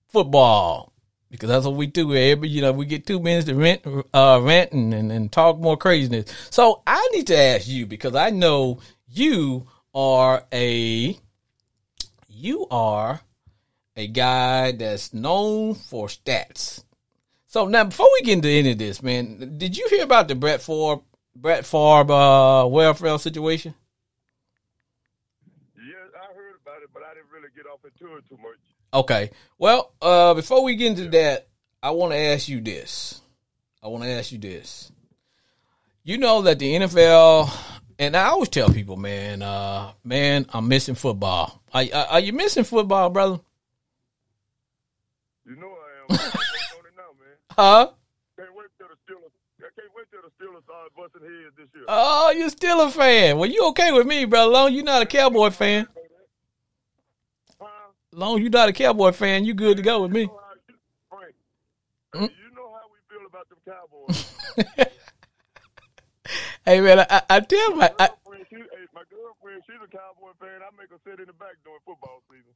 football 0.09 0.93
because 1.31 1.49
that's 1.49 1.65
what 1.65 1.75
we 1.75 1.87
do. 1.87 2.15
Every 2.15 2.49
you 2.49 2.61
know, 2.61 2.73
we 2.73 2.87
get 2.87 3.07
two 3.07 3.19
minutes 3.19 3.47
to 3.47 3.55
rent, 3.55 3.83
uh, 4.13 4.41
rant 4.43 4.73
and, 4.73 4.93
and, 4.93 5.11
and 5.11 5.33
talk 5.33 5.59
more 5.59 5.77
craziness. 5.77 6.31
So 6.51 6.83
I 6.87 7.09
need 7.13 7.27
to 7.29 7.37
ask 7.37 7.67
you 7.67 7.87
because 7.87 8.15
I 8.15 8.31
know 8.31 8.79
you 9.09 9.67
are 9.95 10.45
a 10.53 11.19
you 12.29 12.67
are 12.71 13.21
a 13.97 14.07
guy 14.07 14.73
that's 14.73 15.13
known 15.13 15.75
for 15.75 16.09
stats. 16.09 16.85
So 17.47 17.67
now, 17.67 17.85
before 17.85 18.09
we 18.15 18.27
get 18.27 18.33
into 18.35 18.49
any 18.49 18.73
of 18.73 18.79
this, 18.79 19.03
man, 19.03 19.59
did 19.59 19.77
you 19.77 19.87
hear 19.91 20.05
about 20.05 20.29
the 20.29 20.35
Brett 20.35 20.63
Favre 20.63 21.03
Brett 21.35 21.67
Favre 21.67 22.13
uh, 22.13 22.67
welfare 22.67 23.19
situation? 23.19 23.75
Yes, 25.77 26.11
I 26.15 26.35
heard 26.35 26.57
about 26.63 26.83
it, 26.83 26.91
but 26.93 27.03
I 27.03 27.15
didn't 27.15 27.31
really 27.31 27.49
get 27.63 27.71
off 27.71 27.81
into 27.85 28.17
it 28.17 28.25
too 28.29 28.37
much. 28.39 28.59
Okay. 28.95 29.31
Well, 29.59 29.93
uh, 30.01 30.35
before 30.35 30.65
we 30.65 30.77
get 30.77 30.89
into 30.89 31.09
that, 31.11 31.49
I 31.83 31.91
want 31.91 32.13
to 32.13 32.19
ask 32.19 32.49
you 32.49 32.61
this. 32.61 33.21
I 33.83 33.89
want 33.89 34.05
to 34.05 34.11
ask 34.11 34.33
you 34.33 34.39
this. 34.39 34.93
You 36.05 36.19
know 36.19 36.43
that 36.43 36.59
the 36.59 36.75
NFL, 36.75 37.53
and 37.99 38.17
I 38.17 38.29
always 38.29 38.49
tell 38.49 38.69
people, 38.69 38.97
man, 38.97 39.43
uh, 39.43 39.93
man, 40.05 40.47
I'm 40.53 40.69
missing 40.69 40.95
football. 40.95 41.63
Are, 41.73 41.85
are, 41.93 42.07
are 42.07 42.21
you 42.21 42.33
missing 42.33 42.65
football, 42.65 43.11
brother? 43.11 43.41
You 45.47 45.57
know 45.57 45.69
I 45.69 46.15
am. 46.15 46.19
Now. 46.19 46.31
Huh? 47.55 47.91
Can't 48.39 48.49
wait 48.57 48.69
till 48.79 48.89
the 48.89 48.95
Steelers. 49.05 49.31
I 49.61 49.69
can't 49.79 49.93
wait 49.95 50.07
till 50.11 50.23
the 50.23 50.31
Steelers 50.43 50.65
start 50.65 50.91
busting 50.97 51.21
heads 51.21 51.55
this 51.59 51.69
year. 51.75 51.85
Oh, 51.87 52.31
you're 52.31 52.49
still 52.49 52.81
a 52.81 52.91
fan. 52.91 53.37
Well, 53.37 53.51
you 53.51 53.67
okay 53.69 53.93
with 53.93 54.07
me, 54.07 54.25
brother? 54.25 54.51
Long 54.51 54.73
you're 54.73 54.85
not 54.85 55.03
a 55.03 55.07
Cowboy 55.07 55.51
fan. 55.51 55.87
Huh? 58.13 58.19
Long 58.19 58.43
you 58.43 58.51
not 58.51 58.69
a 58.69 58.73
Cowboy 58.73 59.13
fan, 59.13 59.45
you 59.45 59.55
good 59.55 59.77
to 59.77 59.83
go 59.83 60.03
with 60.03 60.13
me. 60.13 60.23
You 60.23 60.27
know 60.27 60.37
how 60.37 60.53
Mm. 62.15 62.29
you 62.29 62.51
know 62.55 62.69
how 62.75 62.83
we 62.93 62.99
feel 63.09 63.27
about 63.27 63.49
them 63.49 63.59
Cowboys. 63.65 64.87
Hey 66.65 66.81
man, 66.81 67.01
I, 67.01 67.23
I, 67.29 67.41
tell 67.41 67.75
my 67.75 67.91
I, 67.99 68.07
girlfriend, 68.07 68.47
she, 68.49 68.57
hey, 68.57 68.87
my 68.95 69.03
girlfriend, 69.11 69.63
she's 69.67 69.83
a 69.83 69.89
Cowboy 69.91 70.31
fan. 70.39 70.61
I 70.63 70.71
make 70.79 70.91
her 70.91 70.99
sit 71.05 71.19
in 71.19 71.27
the 71.27 71.33
back 71.33 71.57
during 71.65 71.81
football 71.85 72.23
season. 72.31 72.55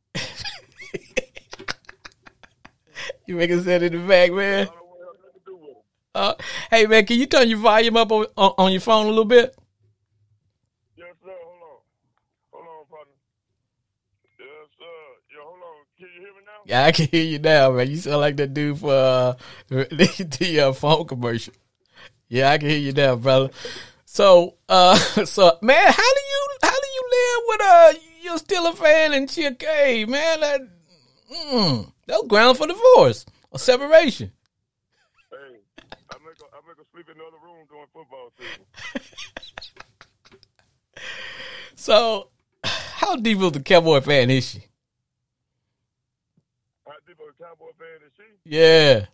you 3.27 3.35
make 3.35 3.51
her 3.51 3.61
sit 3.61 3.83
in 3.83 3.92
the 3.92 3.99
back, 4.07 4.31
man. 4.31 4.62
I 4.62 4.64
don't 4.66 4.87
want 4.87 5.19
to 5.19 5.40
to 5.40 5.45
do 5.45 5.57
with. 5.57 5.77
Uh, 6.14 6.35
hey 6.71 6.87
man, 6.87 7.05
can 7.05 7.19
you 7.19 7.27
turn 7.27 7.49
your 7.49 7.59
volume 7.59 7.97
up 7.97 8.12
on, 8.12 8.27
on, 8.37 8.53
on 8.59 8.71
your 8.73 8.81
phone 8.81 9.07
a 9.07 9.09
little 9.09 9.25
bit? 9.25 9.57
Yes, 10.97 11.09
sir. 11.25 11.35
Hold 11.35 11.62
on. 11.66 11.79
Hold 12.53 12.66
on, 12.71 12.87
partner. 12.87 13.19
Yes, 14.38 14.69
sir. 14.79 14.99
Yeah, 15.35 15.42
hold 15.42 15.62
on. 15.66 15.83
Can 15.99 16.07
you 16.14 16.21
hear 16.23 16.33
me 16.33 16.42
now? 16.47 16.56
Yeah, 16.66 16.85
I 16.85 16.92
can 16.92 17.07
hear 17.07 17.22
you 17.22 17.38
now, 17.38 17.70
man. 17.70 17.88
You 17.88 17.96
sound 17.96 18.20
like 18.20 18.37
that 18.38 18.52
dude 18.52 18.79
for 18.81 18.92
uh, 18.92 19.35
the, 19.68 20.37
the 20.40 20.61
uh, 20.61 20.72
phone 20.72 21.07
commercial. 21.07 21.55
Yeah, 22.29 22.50
I 22.50 22.59
can 22.59 22.68
hear 22.68 22.79
you 22.79 22.92
now, 22.92 23.14
brother. 23.16 23.50
So, 24.05 24.57
uh, 24.68 24.96
so 25.24 25.59
man, 25.62 25.92
how 25.92 26.14
do 26.14 26.20
you 26.20 26.48
how 26.62 26.70
do 26.70 26.88
you 26.94 27.05
live 27.11 27.42
with 27.48 27.61
uh 27.62 27.92
you're 28.22 28.38
still 28.38 28.66
a 28.66 28.72
fan 28.72 29.12
and 29.12 29.31
she 29.31 29.46
okay, 29.48 30.05
man? 30.07 30.40
That 30.40 30.61
mm, 31.33 31.92
that 32.07 32.16
was 32.20 32.29
ground 32.29 32.59
for 32.59 32.66
divorce 32.66 33.24
or 33.52 33.59
separation. 33.61 34.33
Hey, 35.31 35.59
I 35.79 36.16
make 36.18 36.38
her, 36.40 36.46
I 36.52 36.61
make 36.66 36.79
her 36.79 36.85
sleep 36.92 37.09
in 37.11 37.18
the 37.18 37.24
other 37.24 37.38
room 37.44 37.64
during 37.70 37.87
football 37.92 38.33
season. 38.37 38.64
So, 41.79 42.31
how 42.64 43.16
deep 43.16 43.40
of 43.40 43.52
the 43.52 43.61
Cowboy 43.61 44.00
fan 44.00 44.31
is 44.31 44.50
she? 44.50 44.64
How 46.87 46.92
deep 47.07 47.18
of 47.20 47.29
a 47.29 47.36
Cowboy 47.46 47.70
fan 47.78 48.02
is 48.02 48.12
she? 48.16 48.26
Yeah. 48.44 49.06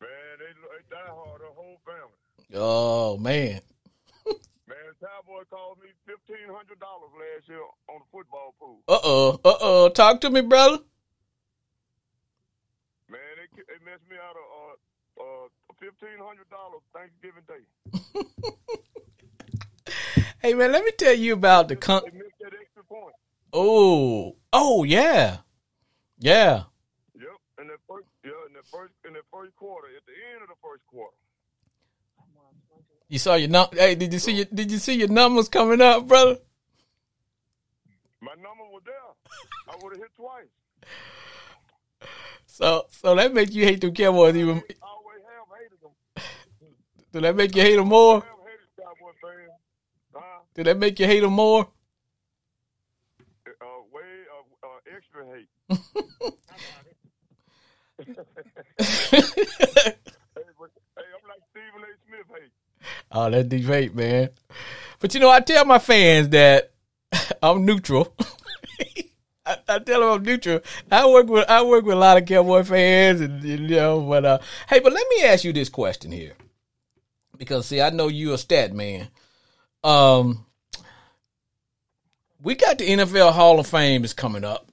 Man, 0.00 0.34
they, 0.40 0.52
they 0.56 0.82
die 0.88 1.12
hard, 1.12 1.40
her 1.42 1.52
whole 1.54 1.78
family. 1.84 2.16
Oh 2.54 3.18
man. 3.18 3.60
Man, 4.66 4.78
Cowboy 5.00 5.44
called 5.50 5.76
me 5.82 5.90
fifteen 6.06 6.48
hundred 6.48 6.80
dollars 6.80 7.10
last 7.12 7.48
year 7.48 7.60
on 7.90 8.00
the 8.00 8.08
football 8.10 8.54
pool. 8.58 8.78
Uh 8.88 8.98
oh. 9.04 9.40
Uh 9.44 9.56
oh. 9.60 9.88
Talk 9.90 10.22
to 10.22 10.30
me, 10.30 10.40
brother. 10.40 10.78
Man, 13.10 13.20
they 13.36 13.62
they 13.62 13.84
messed 13.84 14.08
me 14.08 14.16
out 14.16 14.36
of 14.40 14.46
uh 15.20 15.44
uh 15.44 15.48
fifteen 15.78 16.18
hundred 16.18 16.48
dollars 16.48 16.80
Thanksgiving 16.94 17.44
Day. 17.46 17.64
Hey 20.40 20.52
man, 20.52 20.72
let 20.72 20.84
me 20.84 20.90
tell 20.90 21.14
you 21.14 21.32
about 21.32 21.68
the 21.68 21.76
con. 21.76 22.02
They 22.04 22.18
missed 22.18 22.38
that 22.40 22.52
extra 22.60 22.84
point. 22.84 23.14
Oh. 23.52 24.36
Oh 24.52 24.84
yeah. 24.84 25.38
Yeah. 26.18 26.64
Yep, 27.14 27.38
in 27.60 27.68
that 27.68 27.78
first 27.88 28.06
yeah 28.24 28.30
in 28.48 28.54
that 28.54 28.66
first 28.72 28.92
in 29.06 29.12
that 29.14 29.22
first 29.32 29.54
quarter 29.56 29.88
at 29.96 30.04
the 30.06 30.12
end 30.32 30.42
of 30.42 30.48
the 30.48 30.54
first 30.62 30.86
quarter. 30.86 31.16
You 33.08 33.18
saw 33.18 33.34
your 33.34 33.48
num. 33.48 33.68
Hey, 33.72 33.94
did 33.94 34.12
you 34.12 34.18
see 34.18 34.32
your 34.32 34.46
Did 34.46 34.72
you 34.72 34.78
see 34.78 34.94
your 34.94 35.08
numbers 35.08 35.48
coming 35.48 35.80
up, 35.80 36.08
brother? 36.08 36.38
My 38.20 38.32
number 38.34 38.64
was 38.72 38.82
there. 38.86 38.94
I 39.68 39.76
would 39.82 39.92
have 39.92 40.00
hit 40.00 40.10
twice. 40.16 40.48
So 42.46 42.86
so 42.90 43.14
that 43.14 43.34
make 43.34 43.52
you 43.52 43.64
hate 43.64 43.80
them 43.80 43.92
Cowboys 43.92 44.34
even. 44.36 44.56
I 44.56 44.86
always 44.86 45.20
have 45.28 45.48
hated 45.58 45.80
them. 45.82 45.92
Did 47.12 47.24
that 47.24 47.36
make 47.36 47.54
you 47.54 47.62
hate 47.62 47.76
them 47.76 47.88
more? 47.88 48.14
Have 48.14 48.24
hated 48.44 48.68
Cowboy 48.78 49.12
fans. 49.20 49.50
Did 50.54 50.66
that 50.66 50.78
make 50.78 50.98
you 50.98 51.06
hate 51.06 51.20
them 51.20 51.32
more? 51.32 51.68
Uh, 53.46 53.64
way 53.92 54.02
uh, 54.32 54.66
uh, 54.66 54.96
extra 54.96 55.26
hate. 55.26 55.32
Hey, 55.32 55.32
but, 55.32 55.32
hey, 55.32 55.32
I'm 55.32 55.32
like 55.32 55.32
Stephen 55.32 55.32
A. 55.32 55.36
Smith 55.36 55.38
hate. 55.38 55.63
oh, 63.12 63.30
that 63.30 63.48
deep 63.48 63.64
hate, 63.64 63.94
man. 63.94 64.28
But 65.00 65.14
you 65.14 65.20
know, 65.20 65.30
I 65.30 65.40
tell 65.40 65.64
my 65.64 65.78
fans 65.78 66.28
that 66.30 66.72
I'm 67.42 67.64
neutral. 67.64 68.14
I, 69.46 69.56
I 69.68 69.78
tell 69.78 70.00
them 70.00 70.10
I'm 70.10 70.22
neutral. 70.22 70.60
I 70.90 71.06
work 71.06 71.28
with 71.28 71.48
I 71.48 71.62
work 71.62 71.84
with 71.84 71.96
a 71.96 71.98
lot 71.98 72.16
of 72.16 72.26
Cowboy 72.26 72.62
fans, 72.62 73.20
and 73.20 73.42
you 73.44 73.58
know, 73.58 74.00
but 74.00 74.24
uh, 74.24 74.38
hey, 74.68 74.80
but 74.80 74.92
let 74.92 75.06
me 75.10 75.24
ask 75.24 75.44
you 75.44 75.52
this 75.52 75.68
question 75.68 76.12
here, 76.12 76.34
because 77.36 77.66
see, 77.66 77.80
I 77.80 77.90
know 77.90 78.08
you're 78.08 78.34
a 78.34 78.38
stat 78.38 78.72
man. 78.72 79.08
Um, 79.82 80.46
we 82.42 82.54
got 82.54 82.78
the 82.78 82.88
NFL 82.88 83.32
Hall 83.32 83.60
of 83.60 83.66
Fame 83.66 84.04
is 84.04 84.14
coming 84.14 84.44
up, 84.44 84.66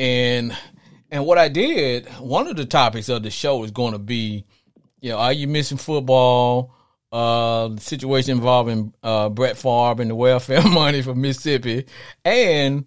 and 0.00 0.56
and 1.10 1.26
what 1.26 1.36
I 1.36 1.48
did, 1.48 2.08
one 2.20 2.46
of 2.46 2.56
the 2.56 2.64
topics 2.64 3.10
of 3.10 3.22
the 3.22 3.30
show 3.30 3.62
is 3.64 3.70
going 3.70 3.92
to 3.92 3.98
be, 3.98 4.46
you 5.00 5.10
know, 5.10 5.18
are 5.18 5.32
you 5.32 5.46
missing 5.46 5.76
football? 5.76 6.74
Uh, 7.12 7.68
the 7.68 7.80
situation 7.80 8.38
involving 8.38 8.94
uh, 9.02 9.28
Brett 9.28 9.58
Favre 9.58 10.00
and 10.00 10.10
the 10.10 10.14
welfare 10.14 10.62
money 10.68 11.02
from 11.02 11.20
Mississippi, 11.20 11.84
and 12.24 12.86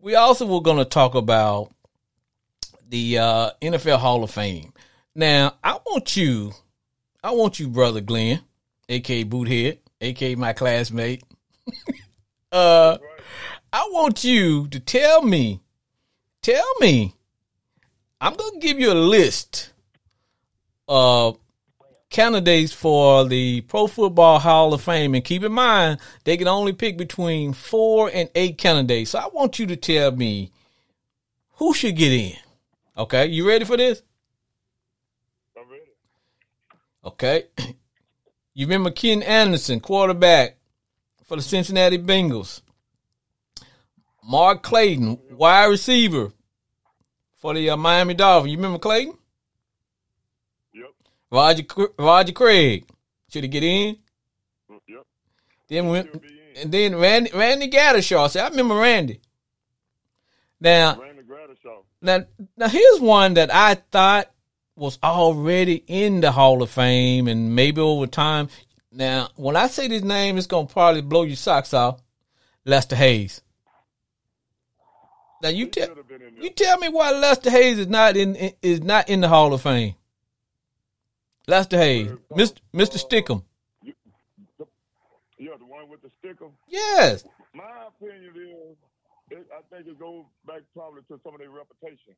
we 0.00 0.14
also 0.14 0.46
were 0.46 0.60
going 0.60 0.76
to 0.76 0.84
talk 0.84 1.14
about 1.14 1.72
the 2.88 3.18
uh, 3.18 3.50
NFL 3.60 3.98
Hall 3.98 4.22
of 4.22 4.30
Fame. 4.30 4.72
Now, 5.14 5.54
I 5.64 5.78
want 5.86 6.16
you, 6.16 6.52
I 7.22 7.30
want 7.32 7.58
you, 7.58 7.68
brother 7.68 8.02
Glenn, 8.02 8.42
aka 8.88 9.24
Boothead, 9.24 9.78
aka 10.00 10.34
my 10.34 10.52
classmate. 10.52 11.24
uh, 12.52 12.98
I 13.72 13.88
want 13.90 14.22
you 14.22 14.68
to 14.68 14.78
tell 14.78 15.22
me, 15.22 15.63
tell 16.44 16.74
me. 16.80 17.14
I'm 18.20 18.34
gonna 18.34 18.60
give 18.60 18.78
you 18.78 18.92
a 18.92 18.94
list 18.94 19.72
of 20.86 21.38
candidates 22.10 22.72
for 22.72 23.24
the 23.24 23.62
Pro 23.62 23.86
Football 23.86 24.38
Hall 24.38 24.72
of 24.72 24.82
Fame, 24.82 25.14
and 25.14 25.24
keep 25.24 25.42
in 25.42 25.52
mind 25.52 25.98
they 26.24 26.36
can 26.36 26.46
only 26.46 26.72
pick 26.72 26.96
between 26.96 27.52
four 27.52 28.10
and 28.12 28.28
eight 28.34 28.58
candidates. 28.58 29.10
So 29.10 29.18
I 29.18 29.28
want 29.28 29.58
you 29.58 29.66
to 29.66 29.76
tell 29.76 30.12
me 30.12 30.52
who 31.54 31.74
should 31.74 31.96
get 31.96 32.12
in. 32.12 32.36
Okay, 32.96 33.26
you 33.26 33.48
ready 33.48 33.64
for 33.64 33.76
this? 33.76 34.02
I'm 35.58 35.68
ready. 35.70 35.82
Okay. 37.04 37.44
You 38.56 38.66
remember 38.66 38.92
Ken 38.92 39.22
Anderson, 39.22 39.80
quarterback 39.80 40.58
for 41.24 41.36
the 41.36 41.42
Cincinnati 41.42 41.98
Bengals. 41.98 42.60
Mark 44.26 44.62
Clayton, 44.62 45.18
wide 45.32 45.66
receiver 45.66 46.32
for 47.36 47.54
the 47.54 47.70
uh, 47.70 47.76
Miami 47.76 48.14
Dolphins. 48.14 48.52
You 48.52 48.58
remember 48.58 48.78
Clayton? 48.78 49.16
Yep. 50.74 50.86
Roger 51.30 51.62
Roger 51.98 52.32
Craig. 52.32 52.86
Should 53.28 53.44
he 53.44 53.48
get 53.48 53.62
in? 53.64 53.96
Mm, 54.70 54.78
Yep. 54.88 55.06
Then 55.68 55.88
went, 55.88 56.14
in. 56.14 56.20
and 56.62 56.72
then 56.72 56.96
Randy 56.96 57.30
Randy 57.34 57.68
Gradishar. 57.70 58.30
See, 58.30 58.38
I 58.40 58.48
remember 58.48 58.76
Randy. 58.76 59.20
Now, 60.60 60.98
Randy 61.00 61.22
now, 62.00 62.24
now 62.56 62.68
here's 62.68 63.00
one 63.00 63.34
that 63.34 63.52
I 63.52 63.74
thought 63.74 64.30
was 64.76 64.98
already 65.02 65.82
in 65.86 66.20
the 66.20 66.32
Hall 66.32 66.62
of 66.62 66.70
Fame, 66.70 67.28
and 67.28 67.54
maybe 67.54 67.80
over 67.80 68.06
time. 68.06 68.48
Now, 68.92 69.28
when 69.36 69.56
I 69.56 69.66
say 69.68 69.88
this 69.88 70.02
name, 70.02 70.36
it's 70.36 70.46
gonna 70.46 70.66
probably 70.66 71.00
blow 71.00 71.22
your 71.22 71.36
socks 71.36 71.72
off. 71.72 72.00
Lester 72.64 72.96
Hayes. 72.96 73.40
Now 75.44 75.50
you 75.50 75.66
tell 75.66 75.88
Should 75.88 75.96
have 75.98 76.08
been 76.08 76.22
in 76.22 76.34
there. 76.36 76.44
you 76.44 76.50
tell 76.50 76.78
me 76.78 76.88
why 76.88 77.10
Lester 77.12 77.50
Hayes 77.50 77.78
is 77.78 77.86
not 77.86 78.16
in 78.16 78.34
is 78.62 78.82
not 78.82 79.10
in 79.10 79.20
the 79.20 79.28
Hall 79.28 79.52
of 79.52 79.60
Fame. 79.60 79.94
Lester 81.46 81.76
Hayes, 81.76 82.08
Mr. 82.32 82.56
Mr. 82.74 82.96
Stickum. 82.98 83.44
Yeah, 85.38 85.52
the 85.58 85.66
one 85.66 85.90
with 85.90 86.00
the 86.00 86.08
sticker. 86.18 86.46
Yes. 86.66 87.24
My 87.52 87.68
opinion 87.88 88.32
is, 88.34 88.76
it, 89.30 89.46
I 89.52 89.60
think 89.74 89.86
it 89.86 89.98
goes 89.98 90.24
back 90.46 90.62
probably 90.74 91.02
to 91.08 91.20
some 91.22 91.34
of 91.34 91.40
their 91.40 91.50
reputation. 91.50 92.14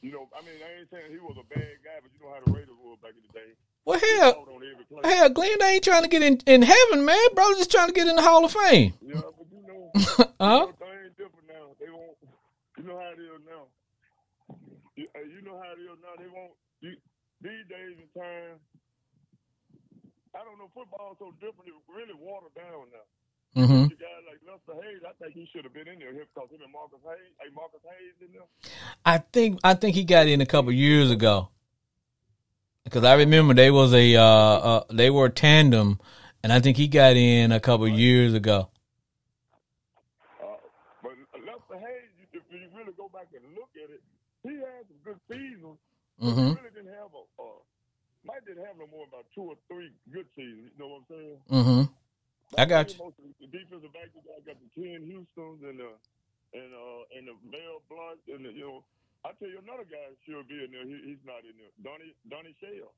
You 0.00 0.10
know, 0.10 0.26
I 0.36 0.42
mean, 0.42 0.58
I 0.58 0.80
ain't 0.80 0.90
saying 0.90 1.12
he 1.12 1.18
was 1.18 1.36
a 1.38 1.46
bad 1.54 1.70
guy, 1.84 2.02
but 2.02 2.10
you 2.10 2.26
know 2.26 2.34
how 2.34 2.40
the 2.44 2.50
Raiders 2.50 2.74
were 2.82 2.96
back 2.96 3.12
in 3.14 3.22
the 3.22 3.32
day. 3.38 3.54
Well, 3.84 4.00
hell, 4.00 4.30
Out 4.42 4.48
on 4.48 4.62
every 4.66 4.84
play. 4.90 5.14
hell, 5.14 5.28
Glenn 5.30 5.62
ain't 5.62 5.84
trying 5.84 6.02
to 6.02 6.08
get 6.08 6.22
in, 6.22 6.38
in 6.46 6.62
heaven, 6.62 7.04
man. 7.04 7.34
Brother 7.36 7.54
just 7.54 7.70
trying 7.70 7.86
to 7.88 7.94
get 7.94 8.08
in 8.08 8.16
the 8.16 8.22
Hall 8.22 8.44
of 8.44 8.50
Fame. 8.52 8.94
Yeah, 9.00 9.20
but 9.20 9.46
you 9.52 9.62
know, 9.68 9.92
Huh? 10.40 10.66
you 10.66 10.66
know, 10.66 10.66
things 10.66 11.12
different 11.16 11.46
now. 11.46 11.66
They 11.78 11.90
won't. 11.90 12.16
You 12.82 12.88
know 12.90 12.98
how 12.98 13.14
it 13.14 13.22
is 13.22 13.42
now. 13.46 13.64
You, 14.98 15.06
you 15.30 15.40
know 15.46 15.54
how 15.54 15.70
it 15.70 15.78
is 15.78 15.98
now. 16.02 16.18
They 16.18 16.26
won't. 16.26 16.50
You, 16.82 16.98
these 17.38 17.62
days 17.70 17.94
and 17.94 18.10
time, 18.10 18.58
I 20.34 20.42
don't 20.42 20.58
know. 20.58 20.66
Football 20.74 21.14
is 21.14 21.22
so 21.22 21.30
different. 21.38 21.70
It's 21.70 21.86
really 21.86 22.18
watered 22.18 22.50
down 22.58 22.90
now. 22.90 23.06
hmm 23.54 23.86
You 23.86 23.94
guys 24.02 24.26
like 24.26 24.42
Lester 24.42 24.74
Hayes, 24.82 24.98
I 25.06 25.14
think 25.22 25.34
he 25.38 25.46
should 25.54 25.62
have 25.62 25.72
been 25.72 25.86
in 25.86 26.00
there 26.02 26.10
because 26.10 26.50
him 26.50 26.58
and 26.66 26.72
Marcus 26.74 26.98
Hayes, 27.06 27.30
hey 27.38 27.54
Marcus 27.54 27.86
Hayes 27.86 28.18
in 28.18 28.34
there. 28.34 28.50
I 29.06 29.18
think 29.18 29.60
I 29.62 29.74
think 29.74 29.94
he 29.94 30.02
got 30.02 30.26
in 30.26 30.40
a 30.40 30.46
couple 30.46 30.72
years 30.72 31.10
ago. 31.12 31.50
Because 32.82 33.04
I 33.04 33.14
remember 33.14 33.54
they 33.54 33.70
was 33.70 33.94
a 33.94 34.16
uh, 34.16 34.24
uh, 34.24 34.84
they 34.90 35.08
were 35.10 35.26
a 35.26 35.30
tandem, 35.30 36.00
and 36.42 36.52
I 36.52 36.58
think 36.58 36.76
he 36.76 36.88
got 36.88 37.14
in 37.14 37.52
a 37.52 37.60
couple 37.60 37.86
years 37.86 38.34
ago. 38.34 38.70
Uh, 40.42 40.56
but 41.02 41.12
Lester 41.46 41.78
Hayes, 41.78 42.10
you- 42.18 42.26
if 42.32 42.42
you 42.50 42.68
really 42.76 42.92
go 42.96 43.08
back 43.08 43.28
and 43.34 43.44
look 43.54 43.70
at 43.76 43.90
it, 43.90 44.02
he 44.42 44.54
had 44.58 44.82
some 44.88 45.00
good 45.04 45.20
seasons. 45.30 45.78
hmm 46.20 46.28
He 46.28 46.56
really 46.58 46.74
didn't 46.74 46.94
have 46.94 47.10
a. 47.14 47.22
Uh, 47.40 47.60
Mike 48.24 48.44
didn't 48.46 48.64
have 48.64 48.78
no 48.78 48.86
more 48.86 49.06
about 49.10 49.26
two 49.34 49.42
or 49.50 49.56
three 49.66 49.90
good 50.12 50.26
seasons. 50.36 50.70
You 50.70 50.78
know 50.78 50.88
what 50.94 51.02
I'm 51.02 51.08
saying? 51.10 51.38
hmm 51.50 51.82
I 52.58 52.64
got 52.66 52.90
you. 52.92 52.98
Most 53.00 53.16
of 53.18 53.24
the 53.40 53.46
defensive 53.48 53.92
back, 53.96 54.12
you 54.12 54.20
got 54.44 54.58
the 54.60 54.68
Ken 54.76 55.00
Houston's 55.08 55.62
and 55.64 55.78
the 55.80 55.90
and 56.52 56.70
uh 56.74 57.02
and 57.16 57.24
the 57.28 57.34
Mel 57.48 57.80
Blount 57.88 58.20
and 58.28 58.44
the, 58.44 58.50
you 58.52 58.66
know. 58.66 58.84
I 59.24 59.30
tell 59.38 59.48
you 59.48 59.58
another 59.62 59.86
guy 59.86 60.02
should 60.26 60.48
be 60.48 60.64
in 60.64 60.72
there. 60.72 60.84
He, 60.84 61.14
he's 61.14 61.22
not 61.24 61.40
in 61.46 61.54
there. 61.56 61.70
Donnie 61.82 62.12
Donnie 62.28 62.54
Shell. 62.60 62.90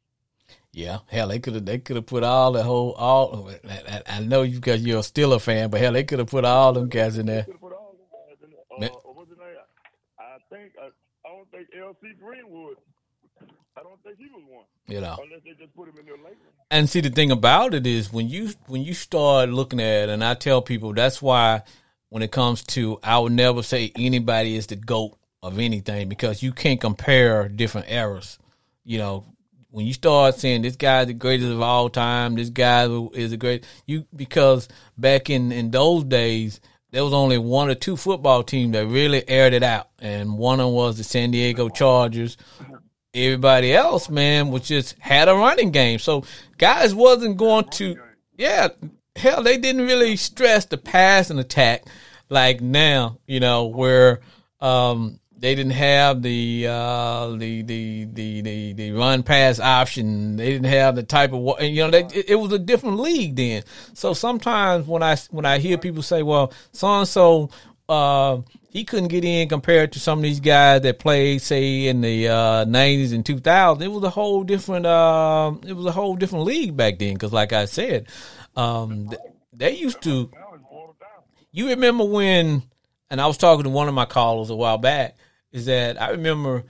Yeah, 0.72 0.98
hell, 1.06 1.28
they 1.28 1.38
could 1.38 1.54
have 1.54 1.64
they 1.64 1.78
could 1.78 1.96
have 1.96 2.06
put 2.06 2.24
all 2.24 2.52
the 2.52 2.62
whole 2.62 2.92
all. 2.92 3.50
I, 3.68 4.02
I 4.08 4.16
I 4.16 4.20
know 4.20 4.42
you 4.42 4.56
because 4.56 4.84
you're 4.84 5.02
still 5.02 5.32
a 5.34 5.38
fan, 5.38 5.70
but 5.70 5.80
hell, 5.80 5.92
they 5.92 6.04
could 6.04 6.18
have 6.18 6.28
put 6.28 6.44
all 6.44 6.72
them 6.72 6.88
guys 6.88 7.16
in 7.16 7.26
there. 7.26 7.44
Put 7.44 7.72
all 7.72 7.94
them 7.94 8.08
guys 8.10 8.38
in 8.42 8.50
there. 8.50 8.90
Uh, 8.90 9.12
what's 9.12 9.30
his 9.30 9.38
name? 9.38 9.48
I 10.18 10.38
think 10.50 10.72
I, 10.80 10.88
I 11.24 11.30
don't 11.30 11.50
think 11.50 11.68
L.C. 11.78 12.12
Greenwood. 12.20 12.76
I 13.76 13.82
don't 13.82 14.00
think 14.04 14.18
he 14.18 14.26
was 14.26 14.42
one 14.48 14.64
You 14.86 15.00
know. 15.00 15.16
unless 15.22 15.40
they 15.44 15.50
just 15.52 15.74
put 15.74 15.88
him 15.88 15.94
in 15.98 16.06
there 16.06 16.16
later. 16.16 16.36
And 16.70 16.88
see, 16.88 17.00
the 17.00 17.10
thing 17.10 17.30
about 17.32 17.74
it 17.74 17.86
is 17.86 18.12
when 18.12 18.28
you 18.28 18.50
when 18.66 18.82
you 18.82 18.94
start 18.94 19.48
looking 19.48 19.80
at 19.80 20.04
it, 20.04 20.08
and 20.10 20.22
I 20.22 20.34
tell 20.34 20.62
people 20.62 20.92
that's 20.92 21.20
why 21.20 21.62
when 22.08 22.22
it 22.22 22.30
comes 22.30 22.62
to, 22.62 23.00
I 23.02 23.18
would 23.18 23.32
never 23.32 23.62
say 23.62 23.90
anybody 23.96 24.54
is 24.54 24.68
the 24.68 24.76
goat 24.76 25.16
of 25.42 25.58
anything 25.58 26.08
because 26.08 26.42
you 26.42 26.52
can't 26.52 26.80
compare 26.80 27.48
different 27.48 27.90
eras. 27.90 28.38
You 28.84 28.98
know, 28.98 29.24
when 29.70 29.86
you 29.86 29.92
start 29.92 30.36
saying 30.36 30.62
this 30.62 30.76
guy's 30.76 31.08
the 31.08 31.14
greatest 31.14 31.50
of 31.50 31.60
all 31.60 31.88
time, 31.90 32.36
this 32.36 32.50
guy 32.50 32.86
is 33.14 33.32
the 33.32 33.36
great, 33.36 33.66
you 33.86 34.06
because 34.14 34.68
back 34.96 35.30
in 35.30 35.50
in 35.50 35.72
those 35.72 36.04
days 36.04 36.60
there 36.94 37.04
was 37.04 37.12
only 37.12 37.38
one 37.38 37.68
or 37.68 37.74
two 37.74 37.96
football 37.96 38.42
teams 38.42 38.72
that 38.72 38.86
really 38.86 39.28
aired 39.28 39.52
it 39.52 39.62
out, 39.62 39.88
and 39.98 40.38
one 40.38 40.60
of 40.60 40.66
them 40.66 40.74
was 40.74 40.96
the 40.96 41.04
San 41.04 41.30
Diego 41.30 41.68
Chargers 41.68 42.36
everybody 43.14 43.72
else, 43.72 44.10
man, 44.10 44.50
was 44.50 44.62
just 44.62 44.98
had 44.98 45.28
a 45.28 45.34
running 45.34 45.70
game. 45.70 45.98
So 45.98 46.24
guys 46.58 46.94
wasn't 46.94 47.36
going 47.36 47.68
to, 47.70 47.96
yeah, 48.36 48.68
hell, 49.16 49.42
they 49.42 49.56
didn't 49.56 49.86
really 49.86 50.16
stress 50.16 50.66
the 50.66 50.76
pass 50.76 51.30
and 51.30 51.38
attack 51.38 51.84
like 52.28 52.60
now, 52.60 53.18
you 53.26 53.40
know, 53.40 53.66
where 53.66 54.20
um, 54.60 55.20
they 55.44 55.54
didn't 55.54 55.72
have 55.72 56.22
the 56.22 56.66
uh, 56.70 57.28
the, 57.36 57.60
the 57.60 58.04
the 58.06 58.40
the 58.40 58.72
the 58.72 58.92
run 58.92 59.22
pass 59.22 59.60
option. 59.60 60.36
They 60.36 60.52
didn't 60.52 60.72
have 60.72 60.96
the 60.96 61.02
type 61.02 61.34
of 61.34 61.60
you 61.60 61.82
know. 61.82 61.90
They, 61.90 62.04
it, 62.04 62.30
it 62.30 62.34
was 62.36 62.50
a 62.54 62.58
different 62.58 62.98
league 62.98 63.36
then. 63.36 63.62
So 63.92 64.14
sometimes 64.14 64.86
when 64.86 65.02
I 65.02 65.18
when 65.30 65.44
I 65.44 65.58
hear 65.58 65.76
people 65.76 66.02
say, 66.02 66.22
"Well, 66.22 66.52
so 66.72 66.88
and 66.88 67.08
so." 67.08 67.50
He 68.70 68.82
couldn't 68.82 69.06
get 69.06 69.24
in 69.24 69.48
compared 69.48 69.92
to 69.92 70.00
some 70.00 70.18
of 70.18 70.24
these 70.24 70.40
guys 70.40 70.80
that 70.80 70.98
played, 70.98 71.42
say, 71.42 71.86
in 71.86 72.00
the 72.00 72.26
uh, 72.26 72.64
90s 72.64 73.14
and 73.14 73.24
2000s. 73.24 73.80
It 73.80 73.86
was 73.86 74.02
a 74.02 74.10
whole 74.10 74.42
different, 74.42 74.84
uh, 74.84 75.52
it 75.64 75.74
was 75.74 75.86
a 75.86 75.92
whole 75.92 76.16
different 76.16 76.44
league 76.44 76.76
back 76.76 76.98
then. 76.98 77.12
Because, 77.12 77.32
like 77.32 77.52
I 77.52 77.66
said, 77.66 78.08
um, 78.56 79.10
th- 79.10 79.20
they 79.52 79.76
used 79.76 80.02
to. 80.02 80.28
You 81.52 81.68
remember 81.68 82.04
when? 82.04 82.64
And 83.10 83.20
I 83.20 83.28
was 83.28 83.36
talking 83.36 83.62
to 83.62 83.70
one 83.70 83.86
of 83.86 83.94
my 83.94 84.06
callers 84.06 84.50
a 84.50 84.56
while 84.56 84.78
back. 84.78 85.16
Is 85.54 85.64
that 85.66 86.02
I 86.02 86.10
remember 86.10 86.64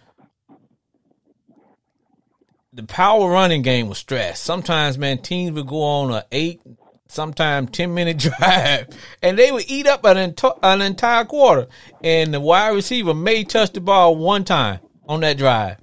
the 2.73 2.83
power 2.83 3.31
running 3.31 3.63
game 3.63 3.89
was 3.89 3.99
stressed. 3.99 4.45
Sometimes, 4.45 4.99
man, 4.99 5.19
teams 5.19 5.53
would 5.53 5.67
go 5.67 5.83
on 5.83 6.11
a 6.11 6.25
eight, 6.31 6.61
sometimes 7.09 7.71
ten 7.71 7.95
minute 7.95 8.19
drive, 8.39 8.89
and 9.23 9.39
they 9.39 9.51
would 9.51 9.65
eat 9.69 9.87
up 9.87 10.05
an, 10.05 10.35
an 10.63 10.83
entire 10.83 11.25
quarter. 11.25 11.69
And 12.03 12.35
the 12.35 12.41
wide 12.41 12.75
receiver 12.75 13.15
may 13.15 13.45
touch 13.45 13.73
the 13.73 13.81
ball 13.81 14.17
one 14.17 14.45
time 14.45 14.81
on 15.09 15.21
that 15.21 15.39
drive. 15.39 15.79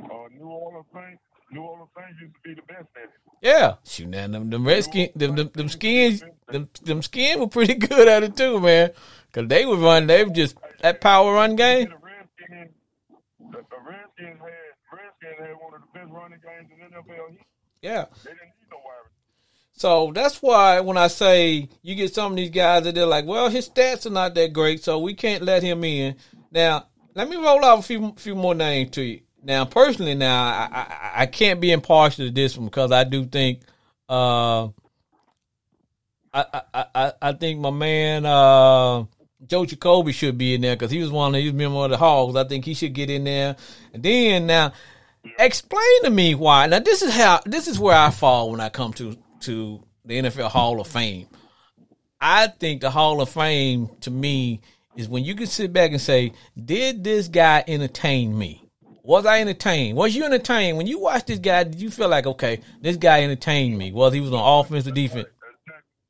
Uh, 0.00 0.06
New 0.38 0.46
Orleans 0.46 0.86
Saints, 0.94 1.22
New 1.50 1.62
Orleans 1.62 1.90
Saints 1.96 2.20
used 2.20 2.34
to 2.34 2.40
be 2.44 2.54
the 2.54 2.62
best 2.62 2.86
at 2.96 3.04
it. 3.04 3.10
Yeah, 3.40 3.74
shoot, 3.84 4.08
now 4.08 4.26
them, 4.26 4.50
them 4.50 4.66
Redskins, 4.66 5.10
them, 5.14 5.36
them, 5.36 5.50
them 5.54 5.68
skins, 5.68 6.22
them, 6.48 6.68
them 6.82 7.02
skins 7.02 7.40
were 7.40 7.46
pretty 7.48 7.74
good 7.88 8.08
at 8.08 8.22
it 8.22 8.36
too, 8.36 8.60
man. 8.60 8.90
Cause 9.32 9.46
they 9.46 9.64
would 9.64 9.78
run, 9.78 10.06
they 10.06 10.24
were 10.24 10.30
just 10.30 10.56
that 10.80 11.00
power 11.00 11.34
run 11.34 11.54
game. 11.54 11.88
The 11.88 11.96
Redskins, 11.96 12.74
the, 13.38 13.58
the 13.58 13.80
Redskins 13.86 14.40
had 14.40 14.68
Redskins 14.90 15.38
had 15.38 15.54
one 15.60 15.74
of 15.74 15.82
the 15.84 15.98
best 15.98 16.10
running 16.10 16.40
Yeah. 17.82 18.06
They 18.24 18.30
didn't 18.30 18.42
need 18.42 18.70
no. 18.70 18.78
So 19.72 20.10
that's 20.12 20.42
why 20.42 20.80
when 20.80 20.96
I 20.96 21.06
say 21.06 21.68
you 21.82 21.94
get 21.94 22.12
some 22.12 22.32
of 22.32 22.36
these 22.36 22.50
guys 22.50 22.82
that 22.82 22.96
they're 22.96 23.06
like, 23.06 23.26
well, 23.26 23.48
his 23.48 23.68
stats 23.68 24.06
are 24.06 24.10
not 24.10 24.34
that 24.34 24.52
great, 24.52 24.82
so 24.82 24.98
we 24.98 25.14
can't 25.14 25.44
let 25.44 25.62
him 25.62 25.84
in. 25.84 26.16
Now, 26.50 26.86
let 27.14 27.28
me 27.28 27.36
roll 27.36 27.64
out 27.64 27.78
a 27.78 27.82
few 27.82 28.12
few 28.16 28.34
more 28.34 28.56
names 28.56 28.90
to 28.92 29.02
you. 29.02 29.20
Now, 29.42 29.64
personally, 29.64 30.16
now 30.16 30.42
I 30.42 30.68
I, 30.72 31.22
I 31.22 31.26
can't 31.26 31.60
be 31.60 31.70
impartial 31.70 32.26
to 32.26 32.32
this 32.32 32.56
one 32.56 32.66
because 32.66 32.90
I 32.90 33.04
do 33.04 33.24
think, 33.24 33.60
uh, 34.08 34.64
I 36.34 36.62
I 36.74 36.84
I, 36.94 37.12
I 37.22 37.32
think 37.34 37.60
my 37.60 37.70
man 37.70 38.26
uh, 38.26 39.04
Joe 39.46 39.64
Jacoby 39.64 40.10
should 40.10 40.36
be 40.36 40.54
in 40.54 40.60
there 40.60 40.74
because 40.74 40.90
he 40.90 41.00
was 41.00 41.12
one 41.12 41.34
of 41.36 41.40
these 41.40 41.52
member 41.52 41.78
of 41.78 41.90
the 41.90 41.96
Hogs. 41.96 42.34
I 42.34 42.42
think 42.44 42.64
he 42.64 42.74
should 42.74 42.94
get 42.94 43.10
in 43.10 43.22
there. 43.22 43.54
And 43.94 44.02
then 44.02 44.46
now, 44.48 44.72
explain 45.38 46.02
to 46.04 46.10
me 46.10 46.34
why. 46.34 46.66
Now, 46.66 46.78
this 46.78 47.02
is 47.02 47.14
how 47.14 47.40
this 47.44 47.68
is 47.68 47.78
where 47.78 47.96
I 47.96 48.10
fall 48.10 48.50
when 48.50 48.60
I 48.60 48.68
come 48.68 48.92
to 48.94 49.16
to 49.40 49.82
the 50.04 50.22
NFL 50.22 50.50
Hall 50.50 50.80
of 50.80 50.86
Fame. 50.86 51.26
I 52.20 52.48
think 52.48 52.80
the 52.80 52.90
Hall 52.90 53.20
of 53.20 53.28
Fame 53.28 53.90
to 54.00 54.10
me 54.10 54.60
is 54.96 55.08
when 55.08 55.24
you 55.24 55.34
can 55.34 55.46
sit 55.46 55.72
back 55.72 55.92
and 55.92 56.00
say, 56.00 56.32
"Did 56.62 57.04
this 57.04 57.28
guy 57.28 57.64
entertain 57.66 58.36
me? 58.36 58.64
Was 59.02 59.24
I 59.24 59.40
entertained? 59.40 59.96
Was 59.96 60.14
you 60.14 60.24
entertained 60.24 60.76
when 60.76 60.86
you 60.86 60.98
watch 61.00 61.24
this 61.24 61.38
guy? 61.38 61.64
Did 61.64 61.80
you 61.80 61.90
feel 61.90 62.08
like, 62.08 62.26
okay, 62.26 62.60
this 62.82 62.96
guy 62.96 63.22
entertained 63.22 63.78
me? 63.78 63.90
Was 63.92 64.12
he 64.12 64.20
was 64.20 64.32
on 64.32 64.60
offense 64.60 64.86
or 64.86 64.90
defense? 64.90 65.28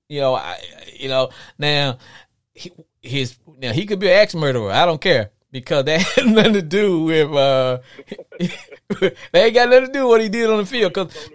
You 0.08 0.20
know, 0.20 0.34
I, 0.34 0.58
you 0.96 1.08
know, 1.08 1.28
now 1.58 1.98
he, 2.54 2.72
his 3.02 3.38
now 3.58 3.72
he 3.72 3.86
could 3.86 4.00
be 4.00 4.08
an 4.08 4.16
ex 4.16 4.34
murderer. 4.34 4.72
I 4.72 4.84
don't 4.86 5.00
care 5.00 5.30
because 5.50 5.84
that 5.84 6.00
had 6.16 6.26
nothing 6.26 6.54
to 6.54 6.62
do 6.62 7.02
with 7.04 7.32
uh, 7.32 7.78
they 9.32 9.44
ain't 9.44 9.54
got 9.54 9.68
nothing 9.68 9.86
to 9.86 9.92
do 9.92 10.02
with 10.02 10.08
what 10.10 10.20
he 10.20 10.28
did 10.28 10.50
on 10.50 10.58
the 10.58 10.66
field. 10.66 10.92
Because 10.92 11.30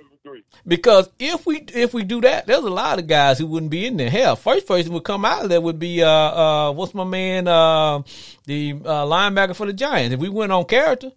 Because 0.66 1.10
if 1.20 1.46
we 1.46 1.58
if 1.74 1.94
we 1.94 2.04
do 2.04 2.22
that, 2.22 2.48
there's 2.48 2.64
a 2.64 2.70
lot 2.70 3.00
of 3.00 3.08
guys 3.08 3.38
who 3.40 3.48
wouldn't 3.48 3.72
be 3.72 3.86
in 3.86 3.98
there. 3.98 4.10
Hell, 4.10 4.36
first 4.36 4.68
person 4.68 4.94
would 4.94 5.04
come 5.04 5.26
out 5.26 5.44
of 5.44 5.50
there 5.50 5.62
would 5.62 5.80
be 5.80 6.02
uh 6.04 6.08
uh 6.10 6.72
what's 6.72 6.94
my 6.94 7.04
man 7.04 7.48
uh 7.48 8.02
the 8.46 8.74
uh, 8.74 9.06
linebacker 9.06 9.56
for 9.56 9.66
the 9.66 9.74
Giants. 9.74 10.14
If 10.14 10.20
we 10.20 10.30
went 10.30 10.52
on 10.52 10.66
character 10.66 11.12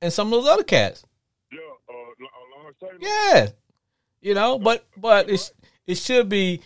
and 0.00 0.12
some 0.12 0.32
of 0.32 0.42
those 0.42 0.52
other 0.52 0.64
cats. 0.64 1.04
Yeah, 1.52 1.58
uh, 1.88 2.88
L- 2.88 2.96
Yeah. 3.00 3.48
You 4.20 4.34
know, 4.34 4.58
but 4.58 4.84
but 4.96 5.28
it's 5.28 5.52
it 5.86 5.96
should 5.96 6.28
be, 6.28 6.60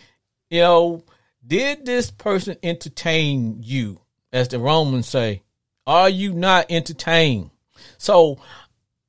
you 0.49 0.61
know, 0.61 1.03
did 1.45 1.85
this 1.85 2.11
person 2.11 2.57
entertain 2.63 3.59
you? 3.61 4.01
As 4.33 4.49
the 4.49 4.59
Romans 4.59 5.07
say, 5.07 5.41
are 5.87 6.09
you 6.09 6.33
not 6.33 6.65
entertained? 6.69 7.49
So 7.97 8.37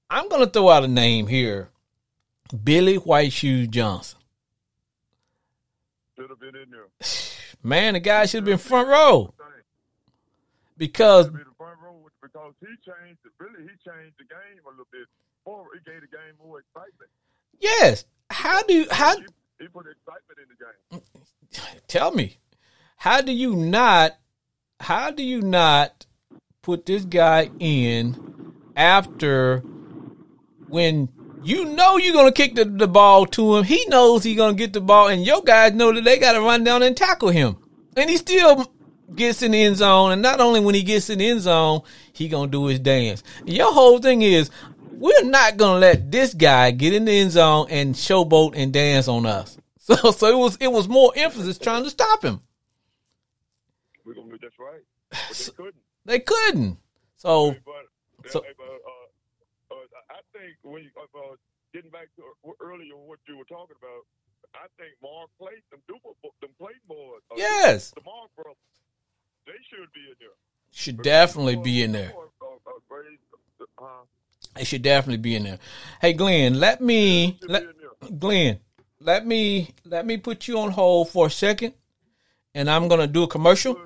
I'm 0.08 0.28
gonna 0.28 0.46
throw 0.46 0.70
out 0.70 0.84
a 0.84 0.88
name 0.88 1.26
here. 1.26 1.70
Billy 2.64 2.94
White 2.96 3.32
Shoes 3.32 3.68
Johnson. 3.68 4.18
Should 6.16 6.30
have 6.30 6.40
been 6.40 6.56
in 6.56 6.70
there. 6.70 6.86
Man, 7.62 7.94
the 7.94 8.00
guy 8.00 8.24
should 8.24 8.38
have 8.38 8.44
been 8.44 8.58
front 8.58 8.88
row 8.88 9.34
because 10.76 11.26
Should 11.26 11.34
be 11.34 11.38
the 11.40 11.50
front 11.58 11.78
row 11.82 11.96
because 12.22 12.54
he 12.60 12.66
changed. 12.66 13.18
Really, 13.38 13.62
he 13.64 13.68
changed 13.68 14.14
the 14.18 14.24
game 14.24 14.62
a 14.66 14.70
little 14.70 14.86
bit. 14.92 15.06
Forward, 15.44 15.80
he 15.84 15.90
gave 15.90 16.00
the 16.00 16.06
game 16.06 16.34
more 16.42 16.60
excitement. 16.60 17.10
yes, 17.58 18.04
how 18.30 18.62
do 18.62 18.74
you 18.74 18.86
how 18.90 19.16
He, 19.16 19.24
he 19.60 19.68
put 19.68 19.86
excitement 19.86 20.38
in 20.38 20.46
the 20.48 21.00
game. 21.00 21.80
tell 21.88 22.12
me 22.12 22.38
how 22.96 23.20
do 23.20 23.32
you 23.32 23.56
not 23.56 24.16
how 24.80 25.10
do 25.10 25.22
you 25.22 25.42
not 25.42 26.06
put 26.62 26.86
this 26.86 27.04
guy 27.04 27.50
in 27.58 28.52
after 28.76 29.60
when 30.68 31.08
you 31.42 31.64
know 31.64 31.96
you're 31.96 32.14
gonna 32.14 32.32
kick 32.32 32.54
the, 32.54 32.64
the 32.64 32.88
ball 32.88 33.26
to 33.26 33.56
him. 33.56 33.64
He 33.64 33.84
knows 33.86 34.24
he's 34.24 34.36
gonna 34.36 34.54
get 34.54 34.72
the 34.72 34.80
ball 34.80 35.08
and 35.08 35.24
your 35.24 35.42
guys 35.42 35.72
know 35.72 35.92
that 35.92 36.04
they 36.04 36.18
gotta 36.18 36.40
run 36.40 36.64
down 36.64 36.82
and 36.82 36.96
tackle 36.96 37.30
him. 37.30 37.56
And 37.96 38.08
he 38.10 38.16
still 38.16 38.70
gets 39.14 39.42
in 39.42 39.52
the 39.52 39.62
end 39.62 39.76
zone 39.76 40.12
and 40.12 40.22
not 40.22 40.40
only 40.40 40.60
when 40.60 40.74
he 40.74 40.82
gets 40.82 41.10
in 41.10 41.18
the 41.18 41.28
end 41.28 41.40
zone 41.40 41.80
he 42.12 42.28
gonna 42.28 42.50
do 42.50 42.66
his 42.66 42.80
dance. 42.80 43.22
Your 43.44 43.72
whole 43.72 43.98
thing 43.98 44.22
is 44.22 44.50
we're 44.90 45.24
not 45.24 45.56
gonna 45.56 45.78
let 45.78 46.10
this 46.10 46.34
guy 46.34 46.70
get 46.72 46.92
in 46.92 47.04
the 47.04 47.12
end 47.12 47.32
zone 47.32 47.66
and 47.70 47.94
showboat 47.94 48.54
and 48.56 48.72
dance 48.72 49.08
on 49.08 49.26
us. 49.26 49.56
So 49.88 50.10
so 50.10 50.26
it 50.26 50.36
was 50.36 50.58
it 50.60 50.70
was 50.70 50.86
more 50.86 51.14
emphasis 51.16 51.56
trying 51.56 51.82
to 51.82 51.88
stop 51.88 52.22
him. 52.22 52.42
We're 54.04 54.12
gonna 54.12 54.32
do 54.32 54.38
that's 54.38 54.58
right, 54.58 54.82
but 55.10 55.18
they 55.34 55.52
couldn't. 55.52 55.82
They 56.08 56.18
couldn't 56.20 56.78
so 57.16 57.52
But, 57.64 58.30
So- 58.32 58.40
uh, 58.40 58.52
uh, 58.52 59.74
uh, 59.74 59.76
I 60.10 60.20
think 60.32 60.56
when 60.62 60.82
you, 60.84 60.90
uh, 60.96 61.04
uh, 61.18 61.36
getting 61.72 61.90
back 61.90 62.08
to 62.16 62.22
uh, 62.48 62.52
earlier 62.60 62.96
what 62.96 63.18
you 63.28 63.36
were 63.36 63.44
talking 63.44 63.76
about, 63.80 64.02
I 64.54 64.66
think 64.78 64.92
Mark 65.02 65.28
played 65.38 65.62
them 65.70 65.80
Duper, 65.88 66.12
them 66.40 66.50
plate 66.58 66.82
boys. 66.88 67.20
Uh, 67.30 67.34
Yes. 67.36 67.90
the 67.92 68.00
Mark 68.04 68.30
brothers, 68.34 68.56
they 69.46 69.58
should 69.70 69.90
be 69.92 70.00
in 70.10 70.16
there. 70.18 70.36
should 70.72 71.02
definitely 71.02 71.56
be 71.56 71.82
in 71.82 71.92
there 71.92 72.12
Uh, 73.78 74.04
it 74.58 74.66
should 74.66 74.82
definitely 74.82 75.16
be 75.18 75.34
in 75.36 75.44
there 75.44 75.58
hey 76.00 76.12
glenn 76.12 76.58
let 76.60 76.80
me 76.80 77.38
let, 77.42 77.62
be 77.62 77.68
in 77.68 77.74
there. 77.80 78.10
Glenn, 78.18 78.60
let 79.00 79.26
me 79.26 79.70
let 79.84 80.04
me 80.06 80.16
put 80.16 80.46
you 80.48 80.58
on 80.58 80.70
hold 80.70 81.08
for 81.10 81.26
a 81.26 81.30
second, 81.30 81.74
and 82.54 82.68
I'm 82.70 82.86
gonna 82.88 83.06
do 83.06 83.22
a 83.24 83.28
commercial. 83.28 83.74
Hey, 83.74 83.80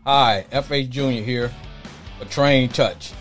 Hi, 0.04 0.46
FH 0.50 0.88
Junior 0.88 1.22
here 1.22 1.52
for 2.18 2.24
Train 2.26 2.68
Touch. 2.70 3.12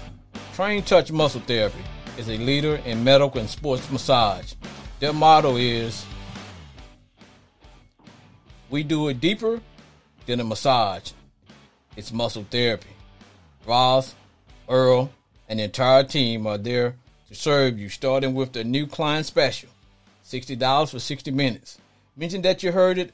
Train 0.53 0.81
Touch 0.83 1.11
Muscle 1.11 1.41
Therapy 1.41 1.83
is 2.17 2.29
a 2.29 2.37
leader 2.37 2.77
in 2.85 3.03
medical 3.03 3.39
and 3.39 3.49
sports 3.49 3.89
massage. 3.91 4.53
Their 4.99 5.13
motto 5.13 5.57
is 5.57 6.05
We 8.69 8.83
do 8.83 9.07
it 9.09 9.19
deeper 9.19 9.61
than 10.25 10.39
a 10.39 10.43
massage. 10.43 11.11
It's 11.95 12.11
muscle 12.11 12.45
therapy. 12.49 12.89
Ross, 13.65 14.15
Earl, 14.67 15.11
and 15.47 15.59
the 15.59 15.65
entire 15.65 16.03
team 16.03 16.47
are 16.47 16.57
there 16.57 16.95
to 17.27 17.35
serve 17.35 17.77
you, 17.79 17.89
starting 17.89 18.33
with 18.33 18.53
the 18.53 18.63
new 18.63 18.87
client 18.87 19.25
special 19.25 19.69
$60 20.25 20.91
for 20.91 20.99
60 20.99 21.31
minutes. 21.31 21.77
Mention 22.15 22.41
that 22.41 22.63
you 22.63 22.71
heard 22.71 22.97
it 22.97 23.13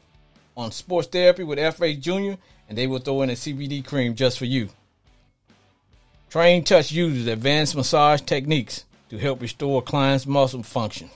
on 0.56 0.72
Sports 0.72 1.08
Therapy 1.10 1.44
with 1.44 1.60
FH 1.60 2.00
Jr., 2.00 2.40
and 2.68 2.78
they 2.78 2.88
will 2.88 3.00
throw 3.00 3.22
in 3.22 3.30
a 3.30 3.34
CBD 3.34 3.86
cream 3.86 4.16
just 4.16 4.40
for 4.40 4.46
you. 4.46 4.70
Train 6.30 6.64
Touch 6.64 6.92
uses 6.92 7.28
advanced 7.28 7.76
massage 7.76 8.22
techniques 8.22 8.86
to 9.10 9.18
help 9.18 9.42
restore 9.42 9.82
clients' 9.82 10.26
muscle 10.26 10.64
function. 10.64 11.10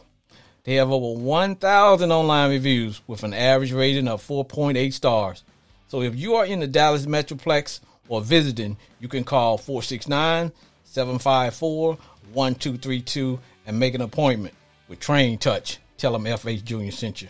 They 0.67 0.75
have 0.75 0.91
over 0.91 1.17
1,000 1.17 2.11
online 2.11 2.49
reviews 2.49 3.01
with 3.07 3.23
an 3.23 3.33
average 3.33 3.71
rating 3.71 4.09
of 4.09 4.21
4.8 4.21 4.91
stars. 4.91 5.45
So 5.87 6.01
if 6.01 6.13
you 6.13 6.35
are 6.35 6.45
in 6.45 6.59
the 6.59 6.67
Dallas 6.67 7.05
Metroplex 7.05 7.79
or 8.09 8.19
visiting, 8.19 8.75
you 8.99 9.07
can 9.07 9.23
call 9.23 9.57
469 9.57 10.51
754 10.83 11.97
1232 12.33 13.39
and 13.65 13.79
make 13.79 13.95
an 13.95 14.01
appointment 14.01 14.55
with 14.89 14.99
Train 14.99 15.37
Touch. 15.37 15.77
Tell 15.95 16.11
them 16.11 16.25
FH 16.25 16.65
Jr. 16.65 16.91
sent 16.91 17.21
you. 17.21 17.29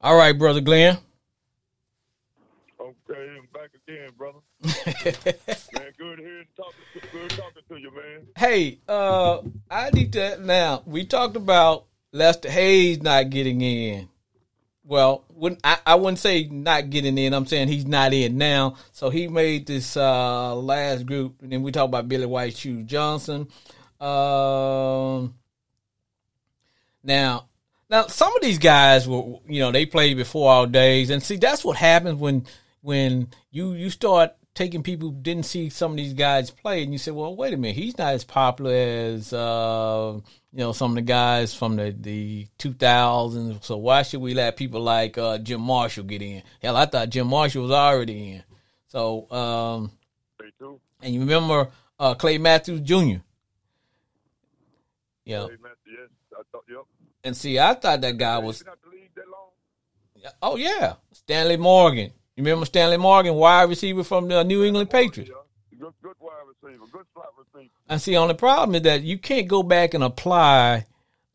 All 0.00 0.16
right, 0.16 0.36
brother 0.36 0.60
Glenn. 0.60 0.98
Okay, 2.80 3.36
I'm 3.38 3.46
back 3.52 3.70
again, 3.86 4.10
brother. 4.18 4.40
man, 4.64 4.74
good 5.96 6.18
hearing 6.18 6.46
talking 6.54 7.08
good 7.12 7.30
talking 7.30 7.62
to 7.68 7.76
you, 7.78 7.90
man. 7.94 8.26
Hey, 8.36 8.78
uh, 8.86 9.40
I 9.70 9.88
need 9.90 10.12
to 10.12 10.38
now. 10.44 10.82
We 10.84 11.06
talked 11.06 11.36
about 11.36 11.86
Lester 12.12 12.50
Hayes 12.50 13.02
not 13.02 13.30
getting 13.30 13.62
in. 13.62 14.10
Well, 14.84 15.24
wouldn't 15.30 15.62
I, 15.64 15.78
I 15.86 15.94
wouldn't 15.94 16.18
say 16.18 16.44
not 16.44 16.90
getting 16.90 17.16
in. 17.16 17.32
I'm 17.32 17.46
saying 17.46 17.68
he's 17.68 17.86
not 17.86 18.12
in 18.12 18.36
now. 18.36 18.76
So 18.92 19.08
he 19.08 19.28
made 19.28 19.66
this 19.66 19.96
uh, 19.96 20.54
last 20.54 21.06
group, 21.06 21.40
and 21.40 21.50
then 21.50 21.62
we 21.62 21.72
talked 21.72 21.88
about 21.88 22.08
Billy 22.08 22.26
White 22.26 22.54
Shoe 22.54 22.82
Johnson. 22.82 23.48
Um, 23.98 25.34
now, 27.02 27.46
now 27.88 28.08
some 28.08 28.34
of 28.36 28.42
these 28.42 28.58
guys 28.58 29.08
were, 29.08 29.38
you 29.48 29.60
know, 29.60 29.72
they 29.72 29.86
played 29.86 30.18
before 30.18 30.52
our 30.52 30.66
days, 30.66 31.08
and 31.08 31.22
see 31.22 31.36
that's 31.36 31.64
what 31.64 31.78
happens 31.78 32.18
when 32.18 32.44
when 32.82 33.28
you 33.50 33.72
you 33.72 33.88
start 33.88 34.34
taking 34.60 34.82
people 34.82 35.08
who 35.08 35.16
didn't 35.16 35.46
see 35.46 35.70
some 35.70 35.92
of 35.92 35.96
these 35.96 36.12
guys 36.12 36.50
play, 36.50 36.82
and 36.82 36.92
you 36.92 36.98
say, 36.98 37.10
well, 37.10 37.34
wait 37.34 37.54
a 37.54 37.56
minute, 37.56 37.74
he's 37.74 37.96
not 37.96 38.12
as 38.12 38.24
popular 38.24 38.74
as 38.74 39.32
uh, 39.32 40.20
you 40.52 40.58
know 40.58 40.72
some 40.72 40.90
of 40.90 40.96
the 40.96 41.02
guys 41.02 41.54
from 41.54 41.76
the 41.76 41.96
the 41.98 42.46
2000s. 42.58 43.64
So 43.64 43.78
why 43.78 44.02
should 44.02 44.20
we 44.20 44.34
let 44.34 44.58
people 44.58 44.82
like 44.82 45.16
uh, 45.16 45.38
Jim 45.38 45.62
Marshall 45.62 46.04
get 46.04 46.20
in? 46.20 46.42
Hell, 46.60 46.76
I 46.76 46.84
thought 46.84 47.08
Jim 47.08 47.28
Marshall 47.28 47.62
was 47.62 47.70
already 47.70 48.32
in. 48.32 48.42
So 48.88 49.30
um, 49.30 49.92
and 51.00 51.14
you 51.14 51.20
remember 51.20 51.70
uh, 51.98 52.12
Clay 52.12 52.36
Matthews 52.36 52.82
Jr. 52.82 53.22
Yeah, 55.24 55.46
yes, 55.46 55.58
yep. 56.68 56.84
and 57.24 57.34
see, 57.34 57.58
I 57.58 57.72
thought 57.72 58.02
that 58.02 58.18
guy 58.18 58.36
was 58.38 58.58
He's 58.58 58.66
not 58.66 58.78
the 58.82 58.90
league 58.90 59.14
that 59.14 59.24
long. 59.26 60.32
Oh 60.42 60.56
yeah, 60.56 60.96
Stanley 61.12 61.56
Morgan. 61.56 62.12
You 62.40 62.46
remember 62.46 62.64
Stanley 62.64 62.96
Morgan, 62.96 63.34
wide 63.34 63.68
receiver 63.68 64.02
from 64.02 64.28
the 64.28 64.42
New 64.42 64.64
England 64.64 64.88
Patriots? 64.88 65.30
Good, 65.78 65.92
good 66.02 66.14
wide 66.18 66.32
receiver, 66.48 66.84
good 66.90 67.04
slot 67.12 67.26
receiver. 67.36 67.70
And 67.86 68.00
see, 68.00 68.16
on 68.16 68.28
the 68.28 68.34
problem 68.34 68.76
is 68.76 68.82
that 68.82 69.02
you 69.02 69.18
can't 69.18 69.46
go 69.46 69.62
back 69.62 69.92
and 69.92 70.02
apply 70.02 70.86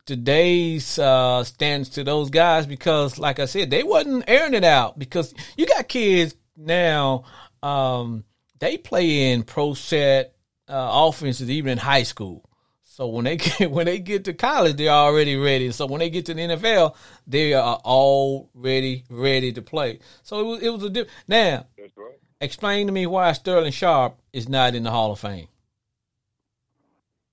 today's 0.07 0.97
uh, 0.97 1.43
stands 1.43 1.89
to 1.89 2.03
those 2.03 2.31
guys 2.31 2.65
because, 2.65 3.19
like 3.19 3.37
I 3.37 3.45
said, 3.45 3.69
they 3.69 3.83
wasn't 3.83 4.23
airing 4.27 4.55
it 4.55 4.63
out 4.63 4.97
because 4.97 5.31
you 5.55 5.67
got 5.67 5.87
kids 5.87 6.33
now. 6.57 7.25
Um, 7.61 8.23
they 8.57 8.75
play 8.75 9.31
in 9.31 9.43
pro 9.43 9.75
set 9.75 10.33
uh, 10.67 10.89
offenses 10.91 11.51
even 11.51 11.73
in 11.73 11.77
high 11.77 12.01
school. 12.01 12.49
So 12.95 13.07
when 13.07 13.25
they 13.25 13.35
get 13.35 13.69
when 13.69 13.87
they 13.87 13.99
get 13.99 14.23
to 14.23 14.33
college, 14.33 14.77
they're 14.77 14.87
already 14.89 15.35
ready. 15.35 15.69
So 15.73 15.85
when 15.85 15.99
they 15.99 16.09
get 16.09 16.27
to 16.27 16.33
the 16.33 16.39
NFL, 16.39 16.95
they 17.27 17.53
are 17.53 17.75
already 17.83 19.03
ready 19.09 19.51
to 19.51 19.61
play. 19.61 19.99
So 20.23 20.39
it 20.39 20.43
was 20.43 20.63
it 20.63 20.69
was 20.69 20.83
a 20.83 20.89
diff- 20.89 21.09
now. 21.27 21.67
Right. 21.77 21.91
Explain 22.39 22.87
to 22.87 22.93
me 22.93 23.05
why 23.05 23.33
Sterling 23.33 23.73
Sharpe 23.73 24.17
is 24.31 24.47
not 24.47 24.75
in 24.75 24.83
the 24.83 24.91
Hall 24.91 25.11
of 25.11 25.19
Fame. 25.19 25.49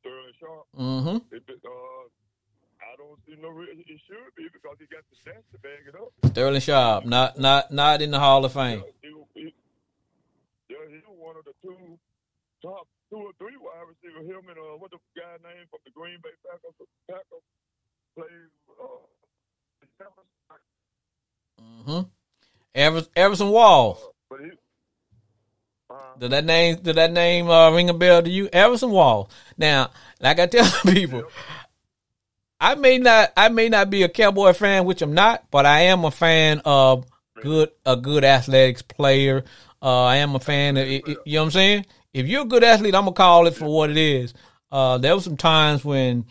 Sterling 0.01 0.33
Sharpe. 0.41 0.67
Mm-hmm. 0.77 1.37
It, 1.37 1.43
uh, 1.49 1.69
I 2.81 2.97
don't 2.97 3.21
see 3.25 3.41
no 3.41 3.49
reason 3.51 3.85
it 3.87 4.01
should 4.09 4.35
be 4.37 4.49
because 4.53 4.77
he 4.81 4.87
got 4.87 5.05
the 5.11 5.31
stats 5.31 5.45
to 5.53 5.59
back 5.59 5.79
it 5.87 5.95
up. 5.95 6.33
Sterling 6.33 6.61
Sharpe, 6.61 7.07
not 7.07 7.39
not 7.39 7.71
not 7.71 8.03
in 8.03 8.11
the 8.11 8.19
Hall 8.19 8.45
of 8.45 8.53
Fame. 8.53 8.83
Yeah, 9.05 9.11
he, 9.35 9.41
he, 9.41 9.55
yeah, 10.71 10.77
he 10.89 10.97
was 11.07 11.17
one 11.21 11.37
of 11.37 11.45
the 11.45 11.53
two 11.63 11.99
top 12.63 12.87
two 13.11 13.19
or 13.19 13.33
three 13.39 13.57
wide 13.61 13.87
receivers. 13.91 14.25
Him 14.27 14.49
and 14.49 14.59
uh, 14.59 14.79
what 14.79 14.91
the 14.91 14.99
guy 15.19 15.37
name 15.43 15.67
from 15.71 15.81
the 15.85 15.93
Green 15.93 16.19
Bay 16.23 16.35
Packers? 16.47 16.75
Packers 17.11 17.45
played. 18.17 18.51
Uh, 18.81 19.07
Mm-hmm. 21.61 22.01
Everson, 22.75 23.11
Everson 23.17 23.49
Wall. 23.51 23.99
but 24.31 24.41
he. 24.41 24.51
Uh, 25.91 25.95
Did 26.19 26.31
that 26.33 26.45
name 26.45 26.77
did 26.77 26.97
that 26.97 27.13
name 27.13 27.49
uh, 27.51 27.71
ring 27.71 27.91
a 27.91 27.95
bell 27.95 28.23
to 28.23 28.31
you? 28.31 28.49
Everson 28.53 28.91
Wall. 28.91 29.31
Now, 29.59 29.91
like 30.21 30.41
I 30.41 30.47
tell 30.47 30.69
people, 30.87 31.25
I 32.61 32.75
may 32.77 32.99
not 32.99 33.33
I 33.37 33.49
may 33.51 33.69
not 33.69 33.91
be 33.91 34.03
a 34.03 34.09
Cowboy 34.09 34.53
fan, 34.55 34.85
which 34.87 35.03
I'm 35.03 35.13
not, 35.15 35.45
but 35.51 35.67
I 35.67 35.81
am 35.83 36.05
a 36.05 36.11
fan 36.11 36.63
of 36.65 37.05
good 37.43 37.71
a 37.85 37.97
good 37.97 38.25
athletics 38.25 38.83
player. 38.83 39.45
Uh, 39.83 40.05
I 40.05 40.17
am 40.17 40.35
a 40.35 40.41
fan 40.41 40.77
of 40.77 40.89
you 40.89 41.03
know 41.05 41.15
what 41.25 41.45
I'm 41.47 41.51
saying? 41.51 41.87
If 42.13 42.27
you're 42.27 42.43
a 42.43 42.47
good 42.47 42.65
athlete, 42.65 42.95
I'm 42.95 43.05
gonna 43.05 43.13
call 43.13 43.47
it 43.47 43.55
for 43.55 43.67
what 43.67 43.91
it 43.91 43.97
is. 43.97 44.35
Uh, 44.71 44.99
there 44.99 45.15
were 45.15 45.21
some 45.21 45.37
times 45.37 45.85
when 45.85 46.27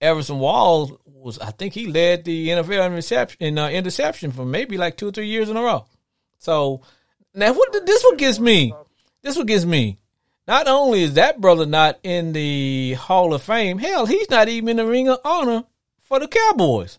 Everson 0.00 0.38
Wall 0.38 0.98
was 1.04 1.38
I 1.38 1.50
think 1.50 1.74
he 1.74 1.86
led 1.86 2.24
the 2.24 2.48
NFL 2.48 2.86
in 2.86 2.92
reception 2.94 3.36
in 3.40 3.58
uh, 3.58 3.68
interception 3.68 4.32
for 4.32 4.44
maybe 4.44 4.78
like 4.78 4.96
two 4.96 5.08
or 5.08 5.12
three 5.12 5.28
years 5.28 5.48
in 5.48 5.56
a 5.56 5.62
row. 5.62 5.86
So 6.38 6.80
now 7.34 7.52
what 7.52 7.86
this 7.86 8.02
what 8.02 8.18
gets 8.18 8.38
me. 8.38 8.74
This 9.22 9.36
what 9.36 9.46
gets 9.46 9.64
me. 9.64 9.98
Not 10.48 10.66
only 10.66 11.02
is 11.02 11.14
that 11.14 11.40
brother 11.40 11.66
not 11.66 11.98
in 12.02 12.32
the 12.32 12.94
Hall 12.94 13.34
of 13.34 13.42
Fame, 13.42 13.78
hell, 13.78 14.06
he's 14.06 14.30
not 14.30 14.48
even 14.48 14.70
in 14.70 14.76
the 14.78 14.86
Ring 14.86 15.08
of 15.08 15.20
Honor 15.24 15.64
for 15.98 16.18
the 16.18 16.26
Cowboys. 16.26 16.98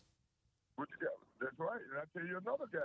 That's 0.78 1.58
right. 1.58 1.82
And 1.92 2.00
I 2.00 2.06
tell 2.14 2.28
you 2.28 2.38
another 2.38 2.70
guy. 2.72 2.80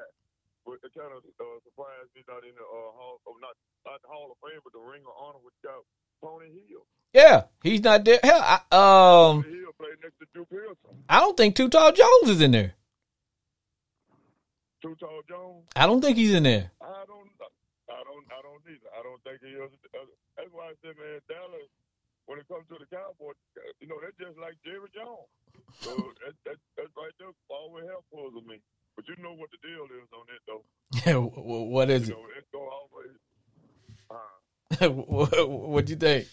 It 0.67 0.91
kind 0.97 1.13
of 1.15 1.23
uh, 1.23 1.45
surprised 1.63 2.11
me 2.17 2.27
not 2.27 2.43
in 2.43 2.51
the 2.57 2.67
uh, 2.67 2.91
Hall, 2.99 3.21
of 3.29 3.35
not 3.41 3.55
not 3.87 4.03
the 4.03 4.09
Hall 4.11 4.29
of 4.35 4.39
Fame, 4.43 4.61
but 4.63 4.73
the 4.75 4.83
Ring 4.83 5.03
of 5.07 5.15
Honor 5.17 5.39
with 5.43 5.55
got 5.63 5.81
Tony 6.23 6.51
Hill. 6.69 6.83
Yeah, 7.15 7.45
he's 7.63 7.81
not 7.83 8.05
there. 8.05 8.19
Hell, 8.23 8.43
I, 8.43 8.59
um, 8.75 9.43
Hill 9.47 9.73
played 9.79 9.97
next 10.03 10.19
to 10.21 10.27
Drew 10.35 10.45
Pearson. 10.47 11.01
I 11.09 11.21
don't 11.21 11.37
think 11.37 11.55
Too 11.57 11.69
Tall 11.71 11.93
Jones 11.93 12.29
is 12.29 12.41
in 12.43 12.51
there. 12.51 12.75
Too 14.83 14.95
Tall 15.01 15.23
Jones. 15.29 15.65
I 15.75 15.87
don't 15.87 16.03
think 16.03 16.17
he's 16.19 16.35
in 16.35 16.43
there. 16.45 16.71
I 16.83 17.05
don't. 17.09 17.31
I 17.89 18.03
don't. 18.05 18.27
I 18.29 18.41
don't 18.45 18.63
either. 18.69 18.91
I 18.93 19.01
don't 19.07 19.23
think 19.25 19.39
he 19.41 19.55
is. 19.57 19.71
That's 20.37 20.53
why 20.53 20.69
I 20.71 20.75
said, 20.85 20.95
man, 21.01 21.21
Dallas. 21.31 21.71
When 22.27 22.43
it 22.43 22.49
comes 22.51 22.67
to 22.75 22.77
the 22.83 22.91
Cowboys, 22.91 23.39
you 23.79 23.87
know 23.87 24.03
they're 24.03 24.19
just 24.19 24.35
like 24.43 24.59
Jerry 24.67 24.91
Jones. 24.91 25.31
So 25.79 25.95
that, 26.27 26.35
that, 26.45 26.59
that's 26.75 26.91
right 26.99 27.15
there. 27.23 27.31
Always 27.49 27.87
help 27.87 28.03
puzzle 28.11 28.43
me. 28.43 28.59
But 28.99 29.07
you 29.07 29.15
know 29.23 29.31
what 29.39 29.47
the 29.55 29.63
deal 29.63 29.87
is 29.95 30.11
on 30.11 30.27
that, 30.27 30.43
though. 30.51 30.65
Yeah, 31.07 31.23
what 31.23 31.87
is 31.89 32.09
You 32.11 32.15
it? 32.15 32.19
know, 32.19 32.27
it's 32.37 32.51
go 32.51 32.67
always. 32.67 33.15
Uh, 34.11 34.89
what 34.89 35.87
do 35.87 35.93
you 35.93 35.99
think? 35.99 36.27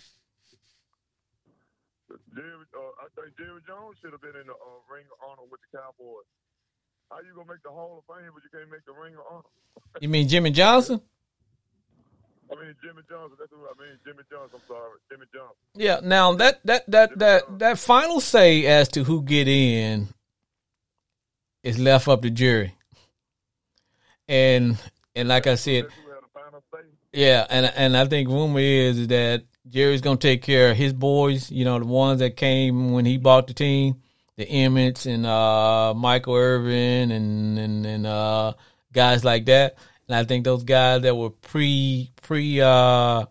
Jerry, 2.34 2.66
uh, 2.74 2.94
I 2.98 3.08
think 3.14 3.38
Jerry 3.38 3.62
Jones 3.68 3.98
should 4.02 4.12
have 4.12 4.22
been 4.22 4.36
in 4.36 4.48
the 4.48 4.58
uh, 4.58 4.80
Ring 4.90 5.06
of 5.06 5.18
Honor 5.22 5.46
with 5.50 5.62
the 5.62 5.78
Cowboys. 5.78 6.26
How 7.10 7.22
you 7.22 7.34
gonna 7.36 7.50
make 7.54 7.62
the 7.62 7.70
Hall 7.70 8.02
of 8.02 8.06
Fame, 8.10 8.32
but 8.34 8.42
you 8.42 8.50
can't 8.50 8.70
make 8.72 8.86
the 8.86 8.94
Ring 8.94 9.14
of 9.14 9.26
Honor? 9.30 9.54
You 10.02 10.10
mean 10.10 10.28
Jimmy 10.28 10.50
Johnson? 10.50 11.02
I 12.52 12.56
mean 12.56 12.76
Jimmy 12.82 13.02
Johnson. 13.10 13.38
That's 13.40 13.52
what 13.52 13.70
I 13.70 13.82
mean. 13.82 13.98
Jimmy 14.06 14.24
Johnson. 14.30 14.60
I'm 14.62 14.68
sorry, 14.68 14.98
Jimmy 15.10 15.26
Johnson. 15.34 15.56
Yeah. 15.76 16.00
Now 16.04 16.34
that 16.36 16.60
that 16.66 16.90
that 16.90 17.18
that 17.20 17.60
that 17.60 17.80
final 17.80 18.20
say 18.20 18.66
as 18.66 18.90
to 18.90 19.04
who 19.04 19.22
get 19.22 19.48
in 19.48 20.10
is 21.64 21.80
left 21.80 22.08
up 22.08 22.22
to 22.24 22.30
Jerry. 22.30 22.76
And 24.28 24.78
and 25.16 25.28
like 25.28 25.48
I 25.48 25.56
said, 25.56 25.88
Yeah, 27.12 27.46
and 27.50 27.66
and 27.76 27.98
I 27.98 28.06
think 28.06 28.30
rumor 28.30 28.60
is 28.60 29.08
that 29.08 29.44
Jerry's 29.68 30.02
gonna 30.02 30.18
take 30.18 30.42
care 30.42 30.72
of 30.72 30.78
his 30.78 30.94
boys. 30.94 31.52
You 31.52 31.66
know, 31.66 31.80
the 31.80 31.86
ones 31.86 32.20
that 32.20 32.36
came 32.36 32.92
when 32.92 33.06
he 33.06 33.18
bought 33.18 33.48
the 33.48 33.54
team, 33.54 34.02
the 34.36 34.46
Emmitts 34.46 35.06
and 35.06 35.26
uh, 35.26 35.94
Michael 35.94 36.36
Irvin 36.36 37.12
and 37.12 37.58
and 37.60 37.86
and 37.86 38.08
uh, 38.08 38.54
guys 38.92 39.24
like 39.24 39.46
that. 39.46 39.76
And 40.08 40.16
I 40.16 40.24
think 40.26 40.44
those 40.44 40.64
guys 40.64 41.04
that 41.04 41.16
were 41.16 41.30
pre 41.30 42.12
pre 42.22 42.60
uh, 42.60 43.26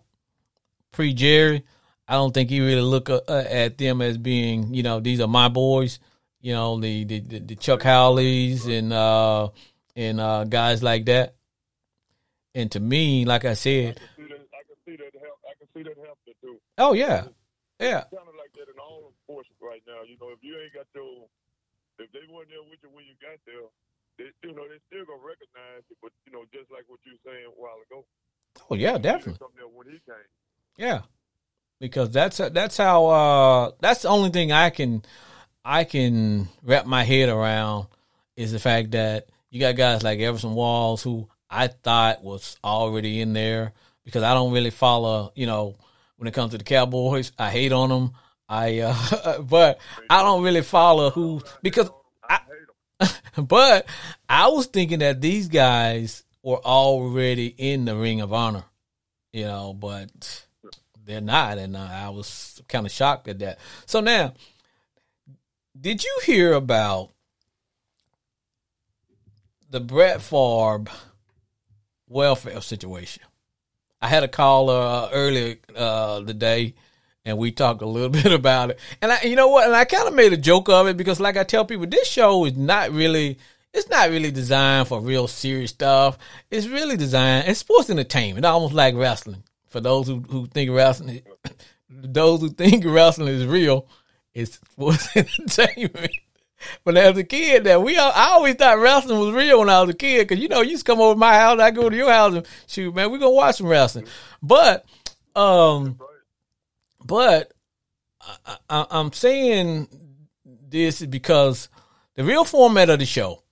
pre 0.91 1.13
Jerry, 1.13 1.63
I 2.07 2.13
don't 2.13 2.33
think 2.33 2.49
he 2.49 2.61
really 2.61 2.81
look 2.81 3.09
uh, 3.09 3.21
at 3.27 3.77
them 3.77 4.01
as 4.01 4.17
being 4.17 4.73
you 4.73 4.83
know 4.83 4.99
these 4.99 5.19
are 5.19 5.27
my 5.27 5.49
boys. 5.49 5.99
You 6.41 6.53
know 6.53 6.79
the 6.79 7.03
the, 7.03 7.19
the, 7.19 7.55
Chuck 7.55 7.81
Howleys 7.81 8.67
and 8.67 8.91
uh, 8.91 9.49
and 9.95 10.19
uh, 10.19 10.45
guys 10.45 10.81
like 10.81 11.05
that. 11.05 11.35
And 12.55 12.71
to 12.71 12.79
me, 12.79 13.25
like 13.25 13.45
I 13.45 13.53
said, 13.55 13.99
I 13.99 14.21
can 14.21 14.25
see 14.25 14.29
that. 14.29 14.45
I 14.53 14.61
can 14.67 14.77
see 14.85 14.95
that 14.97 15.13
help. 15.21 15.39
I 15.45 15.53
can 15.57 15.67
see 15.73 15.83
that 15.83 15.97
help 16.05 16.19
it 16.27 16.37
too. 16.41 16.57
Oh 16.77 16.93
yeah, 16.93 17.25
yeah, 17.79 18.05
Kind 18.13 18.29
of 18.29 18.37
like 18.37 18.53
that 18.53 18.69
in 18.69 18.77
all 18.79 19.11
sports 19.23 19.49
right 19.61 19.81
now. 19.87 20.05
You 20.05 20.17
know, 20.21 20.29
if 20.29 20.39
you 20.41 20.53
ain't 20.61 20.73
got 20.73 20.85
your, 20.93 21.25
if 21.99 22.11
they 22.11 22.25
weren't 22.29 22.49
there 22.49 22.61
with 22.69 22.79
you 22.83 22.89
when 22.93 23.05
you 23.05 23.15
got 23.21 23.41
there, 23.45 23.65
they, 24.17 24.29
you 24.47 24.53
know, 24.55 24.67
they 24.69 24.77
still 24.87 25.05
gonna 25.05 25.25
recognize 25.25 25.81
it. 25.89 25.97
But 26.01 26.11
you 26.25 26.33
know, 26.33 26.45
just 26.53 26.69
like 26.71 26.85
what 26.87 26.99
you 27.05 27.13
were 27.17 27.25
saying 27.25 27.45
a 27.49 27.57
while 27.57 27.81
ago. 27.89 28.05
oh 28.69 28.75
yeah, 28.75 28.97
definitely, 28.97 29.41
there 29.57 29.67
when 29.67 29.87
he 29.87 29.99
came. 30.05 30.29
yeah. 30.77 31.01
Because 31.79 32.11
that's 32.11 32.37
that's 32.37 32.77
how 32.77 33.07
uh 33.07 33.71
that's 33.81 34.03
the 34.03 34.07
only 34.09 34.29
thing 34.29 34.51
I 34.53 34.69
can 34.69 35.03
I 35.65 35.83
can 35.83 36.47
wrap 36.63 36.85
my 36.85 37.03
head 37.03 37.27
around 37.27 37.87
is 38.37 38.53
the 38.53 38.59
fact 38.59 38.91
that 38.91 39.27
you 39.49 39.59
got 39.59 39.75
guys 39.75 40.01
like 40.01 40.19
Everson 40.19 40.53
Walls 40.53 41.03
who 41.03 41.27
I 41.53 41.67
thought 41.67 42.23
was 42.23 42.57
already 42.63 43.21
in 43.21 43.33
there 43.33 43.73
because 44.03 44.23
I 44.23 44.33
don't 44.33 44.53
really 44.53 44.71
follow 44.71 45.31
you 45.35 45.45
know 45.45 45.75
when 46.17 46.27
it 46.27 46.33
comes 46.33 46.51
to 46.51 46.57
the 46.57 46.63
Cowboys 46.63 47.31
I 47.37 47.49
hate 47.49 47.71
on 47.71 47.89
them 47.89 48.11
I 48.49 48.79
uh 48.79 49.41
but 49.41 49.79
I 50.09 50.23
don't 50.23 50.43
really 50.43 50.61
follow 50.61 51.09
who 51.09 51.41
because 51.61 51.89
I 52.27 52.39
but 53.37 53.85
I 54.27 54.47
was 54.47 54.67
thinking 54.67 54.99
that 54.99 55.21
these 55.21 55.47
guys 55.47 56.23
were 56.43 56.63
already 56.63 57.47
in 57.57 57.85
the 57.85 57.95
Ring 57.95 58.21
of 58.21 58.33
Honor, 58.33 58.65
you 59.31 59.45
know, 59.45 59.73
but 59.73 60.45
they're 61.05 61.21
not, 61.21 61.57
and 61.57 61.75
I 61.75 62.09
was 62.09 62.61
kind 62.67 62.85
of 62.85 62.91
shocked 62.91 63.27
at 63.27 63.39
that. 63.39 63.59
So 63.85 64.01
now, 64.01 64.33
did 65.79 66.03
you 66.03 66.19
hear 66.25 66.53
about 66.53 67.11
the 69.69 69.79
Brett 69.79 70.21
Favre 70.21 70.85
welfare 72.07 72.61
situation? 72.61 73.23
I 74.01 74.07
had 74.07 74.23
a 74.23 74.27
caller 74.27 74.81
uh, 74.81 75.09
earlier 75.13 75.55
uh, 75.73 76.21
today, 76.21 76.75
and 77.23 77.37
we 77.37 77.51
talked 77.51 77.81
a 77.81 77.85
little 77.85 78.09
bit 78.23 78.33
about 78.33 78.71
it. 78.71 78.79
And 79.01 79.11
I, 79.11 79.21
you 79.21 79.35
know 79.35 79.47
what? 79.47 79.65
And 79.65 79.75
I 79.75 79.85
kind 79.85 80.07
of 80.07 80.13
made 80.13 80.33
a 80.33 80.37
joke 80.37 80.67
of 80.69 80.87
it 80.87 80.97
because, 80.97 81.19
like 81.19 81.37
I 81.37 81.43
tell 81.43 81.63
people, 81.63 81.87
this 81.87 82.07
show 82.07 82.45
is 82.45 82.57
not 82.57 82.91
really. 82.91 83.39
It's 83.73 83.89
not 83.89 84.11
really 84.11 84.29
designed 84.29 84.87
for 84.87 85.01
real 85.01 85.27
serious 85.27 85.71
stuff. 85.71 86.19
It's 86.51 86.67
really 86.67 86.95
designed. 86.95 87.47
It's 87.47 87.61
sports 87.61 87.89
entertainment, 87.89 88.45
almost 88.45 88.75
like 88.75 88.93
wrestling. 88.93 89.41
For 89.65 89.81
those 89.81 90.05
who, 90.05 90.19
who 90.19 90.45
think 90.45 90.69
wrestling, 90.69 91.23
those 91.89 92.41
who 92.41 92.49
think 92.49 92.83
wrestling 92.85 93.29
is 93.29 93.47
real, 93.47 93.87
it's 94.31 94.59
sports 94.71 95.09
entertainment. 95.15 96.11
But 96.83 96.97
as 96.97 97.17
a 97.17 97.23
kid, 97.23 97.63
that 97.65 97.81
we 97.81 97.97
all, 97.97 98.11
I 98.13 98.31
always 98.31 98.55
thought 98.55 98.79
wrestling 98.79 99.19
was 99.19 99.33
real 99.33 99.59
when 99.59 99.69
I 99.69 99.81
was 99.81 99.89
a 99.89 99.93
kid 99.93 100.27
because 100.27 100.41
you 100.41 100.47
know 100.47 100.61
you 100.61 100.71
used 100.71 100.85
to 100.85 100.91
come 100.91 101.01
over 101.01 101.13
to 101.13 101.19
my 101.19 101.33
house, 101.33 101.59
I 101.59 101.71
go 101.71 101.89
to 101.89 101.95
your 101.95 102.11
house 102.11 102.33
and 102.35 102.45
shoot, 102.67 102.93
man, 102.93 103.11
we 103.11 103.19
gonna 103.19 103.31
watch 103.31 103.57
some 103.57 103.67
wrestling. 103.67 104.07
But 104.41 104.85
um, 105.35 105.99
but 107.03 107.51
I, 108.21 108.57
I, 108.69 108.85
I'm 108.91 109.11
saying 109.11 109.87
this 110.45 111.01
is 111.01 111.07
because 111.07 111.69
the 112.15 112.23
real 112.23 112.43
format 112.43 112.89
of 112.89 112.99
the 112.99 113.05
show, 113.05 113.43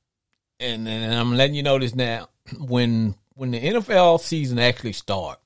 and, 0.59 0.87
and 0.87 1.13
I'm 1.13 1.35
letting 1.35 1.55
you 1.55 1.63
know 1.63 1.79
this 1.79 1.95
now, 1.95 2.29
when 2.59 3.15
when 3.33 3.51
the 3.51 3.59
NFL 3.59 4.19
season 4.19 4.59
actually 4.59 4.93
start, 4.93 5.39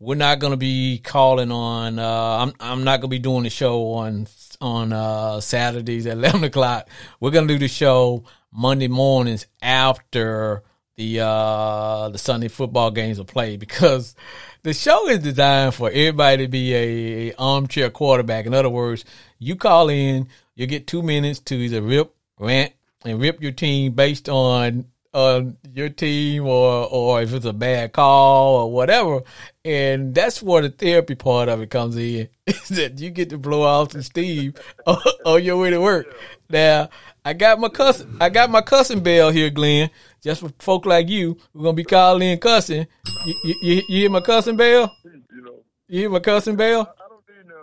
we're 0.00 0.16
not 0.16 0.38
going 0.38 0.52
to 0.52 0.56
be 0.56 0.98
calling 0.98 1.52
on. 1.52 1.98
Uh, 1.98 2.38
I'm 2.40 2.52
I'm 2.60 2.84
not 2.84 3.00
going 3.00 3.10
to 3.10 3.16
be 3.16 3.18
doing 3.18 3.44
the 3.44 3.50
show 3.50 3.92
on 3.92 4.26
on 4.64 4.92
uh, 4.92 5.40
Saturdays 5.40 6.06
at 6.06 6.16
eleven 6.18 6.42
o'clock. 6.44 6.88
We're 7.20 7.30
going 7.30 7.46
to 7.46 7.54
do 7.54 7.58
the 7.58 7.68
show 7.68 8.24
Monday 8.50 8.88
mornings 8.88 9.46
after 9.60 10.62
the 10.96 11.20
uh, 11.20 12.08
the 12.08 12.18
Sunday 12.18 12.48
football 12.48 12.90
games 12.90 13.20
are 13.20 13.24
played 13.24 13.60
because 13.60 14.14
the 14.62 14.72
show 14.72 15.08
is 15.08 15.18
designed 15.18 15.74
for 15.74 15.90
everybody 15.90 16.44
to 16.44 16.48
be 16.48 16.74
a, 16.74 17.30
a 17.30 17.34
armchair 17.36 17.90
quarterback. 17.90 18.46
In 18.46 18.54
other 18.54 18.70
words, 18.70 19.04
you 19.38 19.56
call 19.56 19.90
in, 19.90 20.28
you 20.54 20.66
get 20.66 20.86
two 20.86 21.02
minutes 21.02 21.40
to 21.40 21.56
either 21.56 21.82
rip, 21.82 22.14
rant, 22.38 22.72
and 23.04 23.20
rip 23.20 23.42
your 23.42 23.52
team 23.52 23.92
based 23.92 24.28
on 24.28 24.86
on 25.14 25.56
your 25.72 25.88
team 25.88 26.46
or 26.46 26.88
or 26.90 27.22
if 27.22 27.32
it's 27.32 27.46
a 27.46 27.52
bad 27.52 27.92
call 27.92 28.56
or 28.56 28.72
whatever. 28.72 29.22
And 29.64 30.14
that's 30.14 30.42
where 30.42 30.62
the 30.62 30.68
therapy 30.68 31.14
part 31.14 31.48
of 31.48 31.62
it 31.62 31.70
comes 31.70 31.96
in. 31.96 32.28
Is 32.46 32.68
that 32.68 32.98
you 32.98 33.10
get 33.10 33.30
to 33.30 33.38
blow 33.38 33.62
off 33.62 33.92
some 33.92 34.02
steam 34.02 34.54
on, 34.86 34.98
on 35.24 35.42
your 35.44 35.56
way 35.56 35.70
to 35.70 35.80
work. 35.80 36.14
Now 36.50 36.90
I 37.24 37.32
got 37.32 37.58
my 37.60 37.68
cousin 37.68 38.16
I 38.20 38.28
got 38.28 38.50
my 38.50 38.60
cussing 38.60 39.02
bell 39.02 39.30
here, 39.30 39.50
Glenn. 39.50 39.90
Just 40.22 40.40
for 40.40 40.50
folk 40.58 40.84
like 40.84 41.08
you, 41.08 41.38
we're 41.52 41.62
gonna 41.62 41.74
be 41.74 41.84
calling 41.84 42.28
in 42.28 42.38
cussing. 42.38 42.86
You, 43.24 43.34
you, 43.44 43.54
you, 43.62 43.82
hear 44.00 44.10
my 44.10 44.20
cussing 44.20 44.56
bell? 44.56 44.94
You 45.04 45.42
know, 45.42 45.62
You 45.86 46.00
hear 46.00 46.10
my 46.10 46.20
cussing 46.20 46.56
bell? 46.56 46.94
I 46.98 47.08
don't 47.08 47.22
need 47.28 47.46
no. 47.46 47.54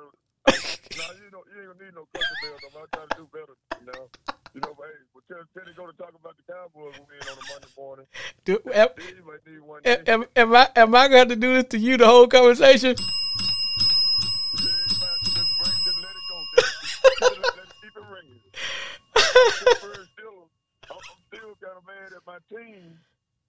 no, 0.47 1.13
you 1.15 1.31
don't. 1.31 1.45
You 1.53 1.61
ain't 1.61 1.79
gonna 1.79 1.85
need 1.85 1.95
no 1.95 2.07
cussing 2.13 2.37
bell. 2.41 2.81
I'm 2.81 2.87
trying 2.93 3.07
to 3.07 3.15
do 3.17 3.29
better. 3.33 3.55
You 3.79 3.85
know, 3.87 4.09
you 4.53 4.61
know. 4.61 4.75
But 4.77 5.30
Teddy 5.53 5.71
go 5.75 5.85
to 5.87 5.93
talk 5.97 6.13
about 6.19 6.35
the 6.37 6.43
Cowboys 6.51 6.93
when 6.97 7.07
we 7.09 7.17
on 7.29 7.37
a 7.37 7.45
Monday 7.51 7.67
morning. 7.77 8.05
Do, 8.45 8.59
am, 8.73 8.87
Then 8.97 9.15
you 9.17 9.25
might 9.25 9.45
need 9.45 9.61
one. 9.61 9.81
am, 9.85 10.25
am, 10.35 10.55
I 10.55 10.69
am 10.75 10.95
I 10.95 11.09
have 11.09 11.27
to 11.29 11.35
do 11.35 11.53
this 11.55 11.65
to 11.69 11.77
you 11.77 11.97
the 11.97 12.05
whole 12.05 12.27
conversation? 12.27 12.95
Then 12.95 13.05
you 14.63 14.69
might 14.99 15.07
have 15.09 15.19
to 15.19 15.31
just 15.31 15.51
bring, 15.59 15.75
just 15.85 15.97
let 15.97 16.11
it 16.11 16.25
go. 16.29 16.37
Just, 16.55 16.71
just 17.01 17.21
let 17.21 17.65
it 17.65 17.73
keep 17.81 17.95
it 17.95 18.05
ringing. 18.11 18.41
Pittsburgh 19.13 20.07
still, 20.13 20.49
I'm 20.89 20.97
I'm 20.97 21.21
still 21.27 21.51
kind 21.61 21.77
of 21.77 21.85
mad 21.85 22.11
at 22.15 22.23
my 22.25 22.37
team 22.49 22.99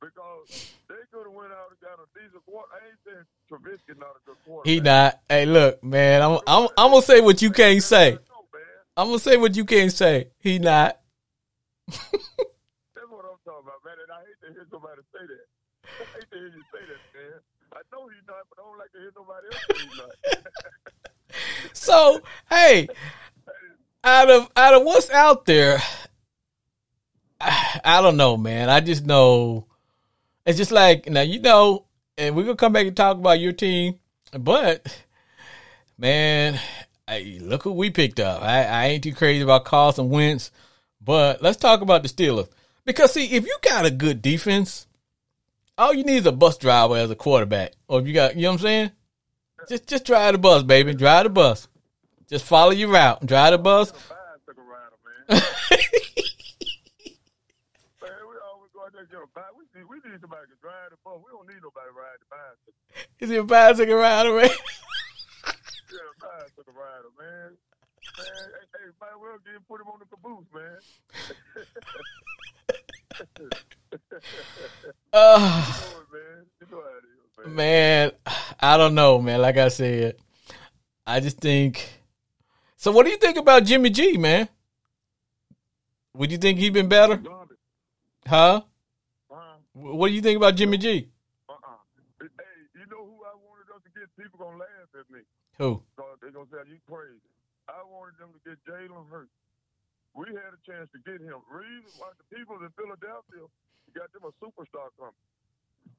because 0.00 0.72
they 0.88 0.94
could 1.12 1.26
have 1.26 1.34
went 1.34 1.52
out 1.52 1.70
and 1.70 1.80
got 1.80 1.98
a 1.98 2.06
decent 2.18 2.44
quarter. 2.46 2.68
I 2.72 2.88
ain't 2.88 2.98
saying 3.04 3.24
Trubisky 3.50 3.98
not 3.98 4.16
a 4.16 4.20
good 4.26 4.36
quarterback. 4.44 4.72
He 4.72 4.80
not. 4.80 5.20
Hey, 5.28 5.46
look, 5.46 5.82
man. 5.84 6.22
I'm 6.22 6.40
I'm 6.46 6.68
I'm 6.76 6.90
gonna 6.90 7.02
say 7.02 7.20
what 7.20 7.40
you 7.42 7.50
can't 7.50 7.82
say. 7.82 8.18
I'm 8.96 9.06
gonna 9.08 9.18
say 9.18 9.38
what 9.38 9.56
you 9.56 9.64
can't 9.64 9.92
say. 9.92 10.28
He 10.38 10.58
not. 10.58 10.98
That's 12.94 13.10
what 13.10 13.24
I'm 13.26 13.40
talking 13.44 13.66
about, 13.66 13.80
man. 13.84 13.98
And 13.98 14.10
I 14.12 14.20
hate 14.26 14.40
to 14.46 14.48
hear 14.54 14.66
somebody 14.70 15.02
say 15.12 15.24
that. 15.26 15.46
I 15.84 16.04
hate 16.16 16.28
to 16.30 16.36
hear 16.38 16.50
you 16.52 16.62
say 16.72 16.82
that, 16.86 17.02
man. 17.14 17.38
I 17.74 17.80
know 17.90 18.08
he's 18.08 18.26
not, 18.26 18.44
but 18.48 18.60
I 18.60 18.66
don't 18.68 18.78
like 18.78 18.92
to 18.92 18.98
hear 18.98 19.12
nobody 19.16 19.46
else 19.50 19.62
say 19.66 19.78
he's 19.82 19.98
not. 19.98 20.12
So 21.72 22.20
hey, 22.50 22.88
out 24.04 24.30
of 24.30 24.50
out 24.54 24.74
of 24.74 24.82
what's 24.82 25.10
out 25.10 25.46
there, 25.46 25.80
I, 27.40 27.80
I 27.84 28.02
don't 28.02 28.16
know, 28.18 28.36
man. 28.36 28.68
I 28.68 28.80
just 28.80 29.06
know 29.06 29.66
it's 30.44 30.58
just 30.58 30.72
like 30.72 31.08
now 31.08 31.22
you 31.22 31.40
know, 31.40 31.86
and 32.18 32.36
we're 32.36 32.44
gonna 32.44 32.56
come 32.56 32.72
back 32.74 32.86
and 32.86 32.96
talk 32.96 33.16
about 33.16 33.40
your 33.40 33.52
team, 33.52 33.98
but 34.38 35.04
man, 35.98 36.60
look 37.40 37.62
who 37.62 37.72
we 37.72 37.90
picked 37.90 38.20
up. 38.20 38.42
I, 38.42 38.64
I 38.64 38.86
ain't 38.88 39.04
too 39.04 39.14
crazy 39.14 39.42
about 39.42 39.64
Carson 39.64 40.10
Wentz, 40.10 40.50
but 41.04 41.42
let's 41.42 41.56
talk 41.56 41.80
about 41.80 42.02
the 42.02 42.08
Steelers 42.08 42.48
because 42.84 43.12
see, 43.12 43.26
if 43.26 43.46
you 43.46 43.56
got 43.62 43.86
a 43.86 43.90
good 43.90 44.22
defense, 44.22 44.86
all 45.78 45.94
you 45.94 46.04
need 46.04 46.18
is 46.18 46.26
a 46.26 46.32
bus 46.32 46.58
driver 46.58 46.96
as 46.96 47.10
a 47.10 47.16
quarterback, 47.16 47.72
or 47.88 48.00
if 48.00 48.06
you 48.06 48.12
got, 48.12 48.36
you 48.36 48.42
know 48.42 48.50
what 48.50 48.54
I'm 48.54 48.60
saying. 48.60 48.90
Just 49.68 49.86
just 49.86 50.04
drive 50.04 50.32
the 50.32 50.38
bus, 50.38 50.62
baby. 50.64 50.92
Drive 50.94 51.24
the 51.24 51.30
bus. 51.30 51.68
Just 52.28 52.44
follow 52.44 52.72
your 52.72 52.88
route. 52.88 53.24
Drive 53.24 53.52
the 53.52 53.58
bus. 53.58 53.92
bicycle 53.92 54.64
rider, 54.64 54.96
man. 55.04 55.38
man, 58.02 58.22
we 58.26 58.34
always 58.42 58.70
go 58.74 58.82
out 58.84 58.92
there 58.92 59.02
and 59.02 59.10
get 59.10 59.22
a 59.22 59.30
bike. 59.34 59.44
We 59.56 59.64
need, 59.78 59.86
we 59.88 59.96
need 60.10 60.20
somebody 60.20 60.46
to 60.50 60.58
drive 60.60 60.90
the 60.90 60.96
bus. 61.04 61.20
We 61.22 61.30
don't 61.30 61.46
need 61.46 61.62
nobody 61.62 61.86
to 61.86 61.94
ride 61.94 62.18
the 62.18 62.26
bicycle. 62.26 62.74
Is 63.20 63.30
he 63.30 63.36
a 63.36 63.44
bicycle 63.44 63.94
rider, 63.94 64.34
man? 64.34 64.50
Yeah, 65.92 65.98
a 66.08 66.16
bicycle 66.18 66.74
rider, 66.74 67.12
man. 67.20 67.56
Man, 68.18 68.26
hey, 68.74 68.90
might 69.00 69.18
well 69.20 69.38
get 69.44 69.68
put 69.68 69.80
him 69.80 69.88
on 69.88 69.98
the 70.00 70.06
caboose, 70.06 70.46
man. 70.52 70.78
Uh, 75.12 75.76
man. 76.10 76.46
You 76.60 76.66
know 76.70 76.80
how 76.80 76.88
it 76.96 77.04
is, 77.04 77.46
man. 77.46 77.54
man, 77.54 78.12
I 78.58 78.76
don't 78.78 78.94
know, 78.94 79.20
man. 79.20 79.42
Like 79.42 79.58
I 79.58 79.68
said, 79.68 80.16
I 81.06 81.20
just 81.20 81.38
think. 81.38 82.00
So, 82.76 82.90
what 82.90 83.04
do 83.04 83.12
you 83.12 83.18
think 83.18 83.36
about 83.36 83.64
Jimmy 83.64 83.90
G, 83.90 84.16
man? 84.16 84.48
Would 86.14 86.32
you 86.32 86.38
think 86.38 86.58
he'd 86.58 86.72
been 86.72 86.88
better, 86.88 87.20
huh? 88.26 88.62
Uh-huh. 89.30 89.56
What 89.74 90.08
do 90.08 90.14
you 90.14 90.22
think 90.22 90.38
about 90.38 90.56
Jimmy 90.56 90.78
G? 90.78 91.08
Uh-uh. 91.48 91.76
Hey, 92.20 92.28
you 92.74 92.86
know 92.90 93.04
who 93.04 93.16
I 93.24 93.36
wanted 93.36 93.68
us 93.76 93.82
to 93.84 93.90
get? 93.98 94.08
People 94.16 94.38
gonna 94.38 94.58
laugh 94.58 94.88
at 94.98 95.10
me. 95.10 95.20
Who? 95.58 95.82
So 95.96 96.04
they 96.22 96.30
gonna 96.30 96.46
say 96.50 96.70
you 96.70 96.78
crazy. 96.88 97.20
I 97.72 97.80
wanted 97.88 98.20
them 98.20 98.30
to 98.36 98.40
get 98.44 98.60
Jalen 98.68 99.08
Hurts. 99.08 99.32
We 100.12 100.28
had 100.36 100.52
a 100.52 100.60
chance 100.68 100.92
to 100.92 101.00
get 101.08 101.24
him. 101.24 101.40
Reason 101.48 101.88
why 101.96 102.12
the 102.20 102.26
people 102.28 102.60
in 102.60 102.68
Philadelphia 102.76 103.48
got 103.96 104.12
them 104.12 104.28
a 104.28 104.32
superstar 104.36 104.92
coming. 105.00 105.16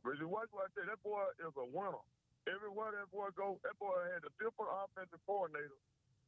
But 0.06 0.22
you 0.22 0.30
watch 0.30 0.54
what 0.54 0.70
I 0.70 0.72
say, 0.78 0.86
that 0.86 1.02
boy 1.02 1.26
is 1.42 1.54
a 1.58 1.66
winner. 1.66 2.02
Everywhere 2.46 2.94
that 2.94 3.10
boy 3.10 3.34
go, 3.34 3.58
that 3.66 3.74
boy 3.82 3.96
had 4.14 4.22
a 4.22 4.32
different 4.38 4.70
offensive 4.70 5.22
coordinator 5.26 5.80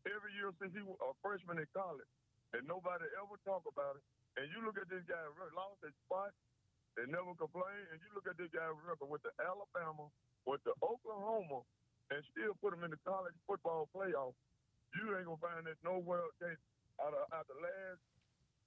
every 0.09 0.31
year 0.37 0.49
since 0.57 0.73
he 0.73 0.81
was 0.81 0.97
a 1.03 1.13
freshman 1.21 1.61
in 1.61 1.69
college. 1.75 2.09
And 2.57 2.63
nobody 2.65 3.05
ever 3.19 3.35
talk 3.43 3.67
about 3.67 3.99
it. 3.99 4.03
And 4.39 4.49
you 4.49 4.63
look 4.63 4.79
at 4.79 4.87
this 4.87 5.03
guy 5.05 5.19
lost 5.53 5.83
his 5.83 5.93
spot 6.07 6.31
and 6.97 7.11
never 7.11 7.35
complain. 7.35 7.83
And 7.91 7.99
you 7.99 8.09
look 8.15 8.25
at 8.25 8.39
this 8.39 8.49
guy 8.49 8.65
record 8.87 9.11
with 9.11 9.21
the 9.27 9.33
Alabama, 9.43 10.07
with 10.47 10.63
the 10.63 10.73
Oklahoma, 10.79 11.67
and 12.09 12.21
still 12.31 12.55
put 12.63 12.71
him 12.71 12.87
in 12.87 12.95
the 12.95 13.01
college 13.03 13.35
football 13.43 13.91
playoff. 13.91 14.33
You 14.95 15.15
ain't 15.17 15.25
gonna 15.25 15.37
find 15.43 15.65
that 15.65 15.77
nowhere 15.83 16.23
okay, 16.39 16.55
out 17.03 17.13
of 17.13 17.23
out 17.33 17.45
the 17.47 17.57
last 17.61 17.99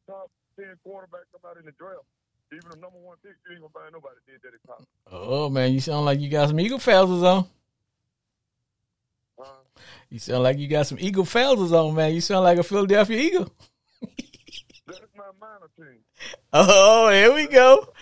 top 0.06 0.30
ten 0.56 0.76
quarterbacks 0.86 1.28
come 1.32 1.44
out 1.48 1.56
in 1.56 1.64
the 1.64 1.72
draft. 1.72 2.04
Even 2.52 2.70
the 2.70 2.76
number 2.76 2.98
one 2.98 3.16
pick, 3.22 3.36
you 3.46 3.52
ain't 3.56 3.60
gonna 3.60 3.72
find 3.72 3.92
nobody 3.92 4.16
did 4.26 4.40
that 4.42 4.52
in 4.56 4.60
college. 4.66 4.88
Oh 5.10 5.48
man, 5.48 5.72
you 5.72 5.80
sound 5.80 6.04
like 6.04 6.20
you 6.20 6.28
got 6.28 6.48
some 6.48 6.60
eagle 6.60 6.78
feathers 6.78 7.22
on. 7.22 7.46
Uh, 9.40 9.44
You 10.10 10.18
sound 10.18 10.42
like 10.42 10.58
you 10.58 10.66
got 10.68 10.86
some 10.86 10.98
eagle 11.00 11.24
feathers 11.24 11.72
on, 11.72 11.94
man. 11.94 12.14
You 12.14 12.20
sound 12.20 12.44
like 12.44 12.58
a 12.58 12.62
Philadelphia 12.62 13.18
Eagle. 13.18 13.52
that's 14.86 15.00
my 15.16 15.30
minor 15.40 15.70
team. 15.76 16.00
Oh, 16.52 17.10
here 17.10 17.32
we 17.34 17.46
go. 17.46 17.92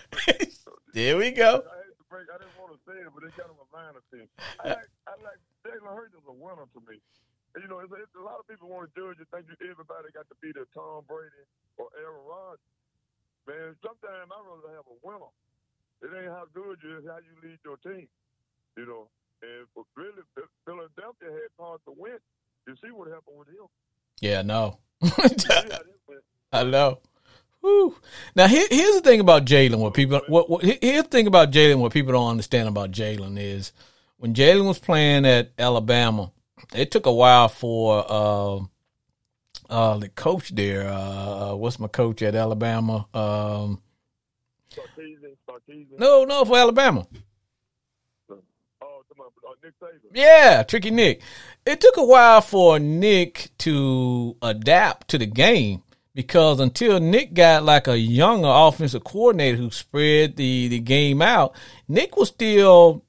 there 0.93 1.17
we 1.17 1.31
go. 1.31 1.55
I 1.57 1.59
to 1.59 2.05
break. 2.09 2.25
I 2.33 2.37
didn't 2.39 2.57
want 2.59 2.73
to 2.73 2.79
say 2.89 2.97
it, 2.97 3.07
but 3.13 3.23
it's 3.23 3.35
kind 3.35 3.49
of 3.51 3.57
a 3.59 3.69
minor 3.75 4.01
team. 4.11 4.27
I 4.63 4.69
like, 4.69 4.89
I 5.07 5.11
like 5.21 5.39
Jalen 5.65 5.93
Hurts 5.95 6.15
is 6.15 6.23
a 6.27 6.33
winner 6.33 6.65
to 6.65 6.79
me. 6.89 6.97
And, 7.57 7.65
you 7.65 7.73
know, 7.73 7.81
it's, 7.81 7.89
it's, 7.89 8.13
a 8.13 8.21
lot 8.21 8.37
of 8.37 8.45
people 8.45 8.69
want 8.69 8.85
to 8.85 8.93
judge 8.93 9.17
and 9.17 9.25
think 9.33 9.49
everybody 9.65 10.13
got 10.13 10.29
to 10.29 10.37
be 10.45 10.53
the 10.53 10.69
Tom 10.77 11.01
Brady 11.09 11.41
or 11.81 11.89
Aaron 11.97 12.21
Rodgers. 12.21 12.69
Man, 13.49 13.73
sometimes 13.81 14.29
I 14.29 14.37
rather 14.45 14.77
have 14.77 14.85
a 14.85 14.97
winner. 15.01 15.33
It 16.05 16.13
ain't 16.13 16.29
how 16.29 16.45
good 16.53 16.77
you 16.85 17.01
is, 17.01 17.09
how 17.09 17.17
you 17.17 17.33
lead 17.41 17.57
your 17.65 17.81
team. 17.81 18.05
You 18.77 18.85
know, 18.85 19.09
and 19.41 19.65
for 19.73 19.89
really, 19.97 20.21
Philadelphia 20.69 21.33
had 21.33 21.49
Carson 21.57 21.97
Wentz. 21.97 22.21
You 22.67 22.77
see 22.77 22.93
what 22.93 23.09
happened 23.09 23.41
with 23.41 23.47
him. 23.47 23.65
Yeah, 24.21 24.45
no. 24.45 24.77
You 25.01 25.09
see 25.09 25.49
how 25.49 25.81
this 25.81 25.97
went. 26.07 26.21
I 26.53 26.61
know. 26.61 26.99
Whew. 27.61 27.95
Now 28.35 28.45
here, 28.45 28.67
here's 28.69 28.97
the 28.97 29.01
thing 29.01 29.19
about 29.19 29.45
Jalen. 29.45 29.79
What 29.79 29.95
people, 29.95 30.21
what, 30.27 30.47
what 30.47 30.61
here's 30.63 31.03
the 31.03 31.09
thing 31.09 31.25
about 31.25 31.49
Jalen. 31.49 31.79
What 31.79 31.91
people 31.91 32.13
don't 32.13 32.29
understand 32.29 32.67
about 32.67 32.91
Jalen 32.91 33.39
is 33.39 33.73
when 34.17 34.35
Jalen 34.35 34.67
was 34.67 34.77
playing 34.77 35.25
at 35.25 35.53
Alabama, 35.57 36.31
it 36.73 36.91
took 36.91 37.05
a 37.05 37.11
while 37.11 37.49
for 37.49 38.05
uh, 38.07 38.59
uh, 39.69 39.97
the 39.97 40.09
coach 40.09 40.53
there. 40.55 40.87
Uh, 40.87 41.55
what's 41.55 41.79
my 41.79 41.87
coach 41.87 42.21
at 42.21 42.35
Alabama? 42.35 43.07
Um, 43.13 43.81
no, 45.97 46.25
no, 46.25 46.45
for 46.45 46.57
Alabama. 46.57 47.07
Oh, 48.29 49.01
come 49.09 49.21
on, 49.21 49.31
uh. 49.81 49.97
Yeah, 50.13 50.63
Tricky 50.63 50.91
Nick. 50.91 51.21
It 51.65 51.81
took 51.81 51.97
a 51.97 52.05
while 52.05 52.41
for 52.41 52.79
Nick 52.79 53.49
to 53.59 54.35
adapt 54.41 55.09
to 55.09 55.17
the 55.17 55.25
game 55.25 55.83
because 56.13 56.59
until 56.59 56.99
Nick 56.99 57.33
got 57.33 57.63
like 57.63 57.87
a 57.87 57.97
younger 57.97 58.49
offensive 58.51 59.03
coordinator 59.03 59.57
who 59.57 59.69
spread 59.71 60.35
the, 60.35 60.67
the 60.67 60.79
game 60.79 61.21
out, 61.21 61.55
Nick 61.87 62.17
was 62.17 62.29
still 62.29 63.03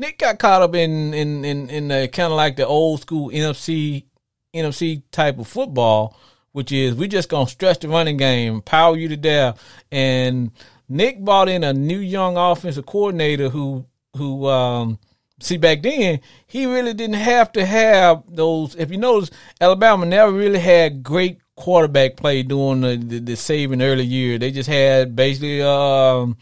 Nick 0.00 0.16
got 0.16 0.38
caught 0.38 0.62
up 0.62 0.74
in 0.74 1.12
in 1.12 1.44
in, 1.44 1.68
in 1.68 1.88
the 1.88 2.08
kind 2.08 2.32
of 2.32 2.36
like 2.36 2.56
the 2.56 2.66
old 2.66 3.02
school 3.02 3.28
NFC 3.28 4.06
NFC 4.54 5.02
type 5.12 5.38
of 5.38 5.46
football, 5.46 6.16
which 6.52 6.72
is 6.72 6.94
we 6.94 7.06
just 7.06 7.28
gonna 7.28 7.46
stretch 7.46 7.80
the 7.80 7.88
running 7.88 8.16
game, 8.16 8.62
power 8.62 8.96
you 8.96 9.08
to 9.08 9.16
death. 9.18 9.62
And 9.92 10.52
Nick 10.88 11.22
bought 11.22 11.50
in 11.50 11.62
a 11.62 11.74
new 11.74 11.98
young 11.98 12.38
offensive 12.38 12.86
coordinator 12.86 13.50
who 13.50 13.84
who 14.16 14.46
um 14.46 14.98
see 15.38 15.58
back 15.58 15.82
then 15.82 16.20
he 16.46 16.64
really 16.64 16.94
didn't 16.94 17.16
have 17.16 17.52
to 17.52 17.66
have 17.66 18.22
those. 18.26 18.74
If 18.76 18.90
you 18.90 18.96
notice, 18.96 19.30
Alabama 19.60 20.06
never 20.06 20.32
really 20.32 20.60
had 20.60 21.02
great 21.02 21.40
quarterback 21.56 22.16
play 22.16 22.42
during 22.42 22.80
the, 22.80 22.96
the, 22.96 23.18
the 23.18 23.32
Saban 23.32 23.82
early 23.82 24.04
year. 24.04 24.38
They 24.38 24.50
just 24.50 24.70
had 24.70 25.14
basically 25.14 25.60
um, 25.60 26.38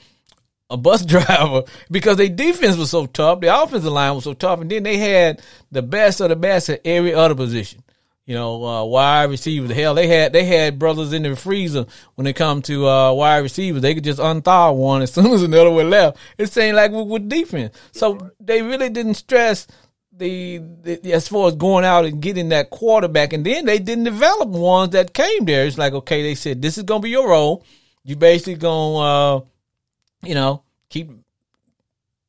a 0.70 0.76
bus 0.76 1.04
driver 1.06 1.64
because 1.90 2.16
their 2.16 2.28
defense 2.28 2.76
was 2.76 2.90
so 2.90 3.06
tough, 3.06 3.40
the 3.40 3.62
offensive 3.62 3.92
line 3.92 4.14
was 4.14 4.24
so 4.24 4.34
tough, 4.34 4.60
and 4.60 4.70
then 4.70 4.82
they 4.82 4.98
had 4.98 5.42
the 5.70 5.82
best 5.82 6.20
of 6.20 6.28
the 6.28 6.36
best 6.36 6.68
at 6.68 6.80
every 6.84 7.14
other 7.14 7.34
position. 7.34 7.82
You 8.26 8.34
know, 8.34 8.62
uh, 8.62 8.84
wide 8.84 9.30
receivers. 9.30 9.70
Hell, 9.70 9.94
they 9.94 10.06
had 10.06 10.34
they 10.34 10.44
had 10.44 10.78
brothers 10.78 11.14
in 11.14 11.22
the 11.22 11.34
freezer 11.34 11.86
when 12.14 12.26
it 12.26 12.36
come 12.36 12.60
to 12.62 12.86
uh, 12.86 13.12
wide 13.14 13.38
receivers. 13.38 13.80
They 13.80 13.94
could 13.94 14.04
just 14.04 14.20
unthaw 14.20 14.76
one 14.76 15.00
as 15.02 15.14
soon 15.14 15.32
as 15.32 15.42
another 15.42 15.70
one 15.70 15.88
left. 15.88 16.18
It 16.36 16.52
seemed 16.52 16.76
like 16.76 16.92
with, 16.92 17.08
with 17.08 17.28
defense, 17.30 17.74
so 17.92 18.30
they 18.38 18.60
really 18.60 18.90
didn't 18.90 19.14
stress 19.14 19.66
the, 20.12 20.58
the, 20.58 21.12
as 21.12 21.28
far 21.28 21.48
as 21.48 21.54
going 21.54 21.86
out 21.86 22.04
and 22.04 22.20
getting 22.20 22.50
that 22.50 22.68
quarterback, 22.68 23.32
and 23.32 23.46
then 23.46 23.64
they 23.64 23.78
didn't 23.78 24.04
develop 24.04 24.48
ones 24.50 24.90
that 24.92 25.14
came 25.14 25.46
there. 25.46 25.64
It's 25.64 25.78
like 25.78 25.94
okay, 25.94 26.22
they 26.22 26.34
said 26.34 26.60
this 26.60 26.76
is 26.76 26.84
gonna 26.84 27.00
be 27.00 27.08
your 27.10 27.30
role. 27.30 27.64
You 28.04 28.16
basically 28.16 28.56
gonna 28.56 29.38
uh, 29.38 29.40
you 30.22 30.34
know 30.34 30.62
keep 30.88 31.10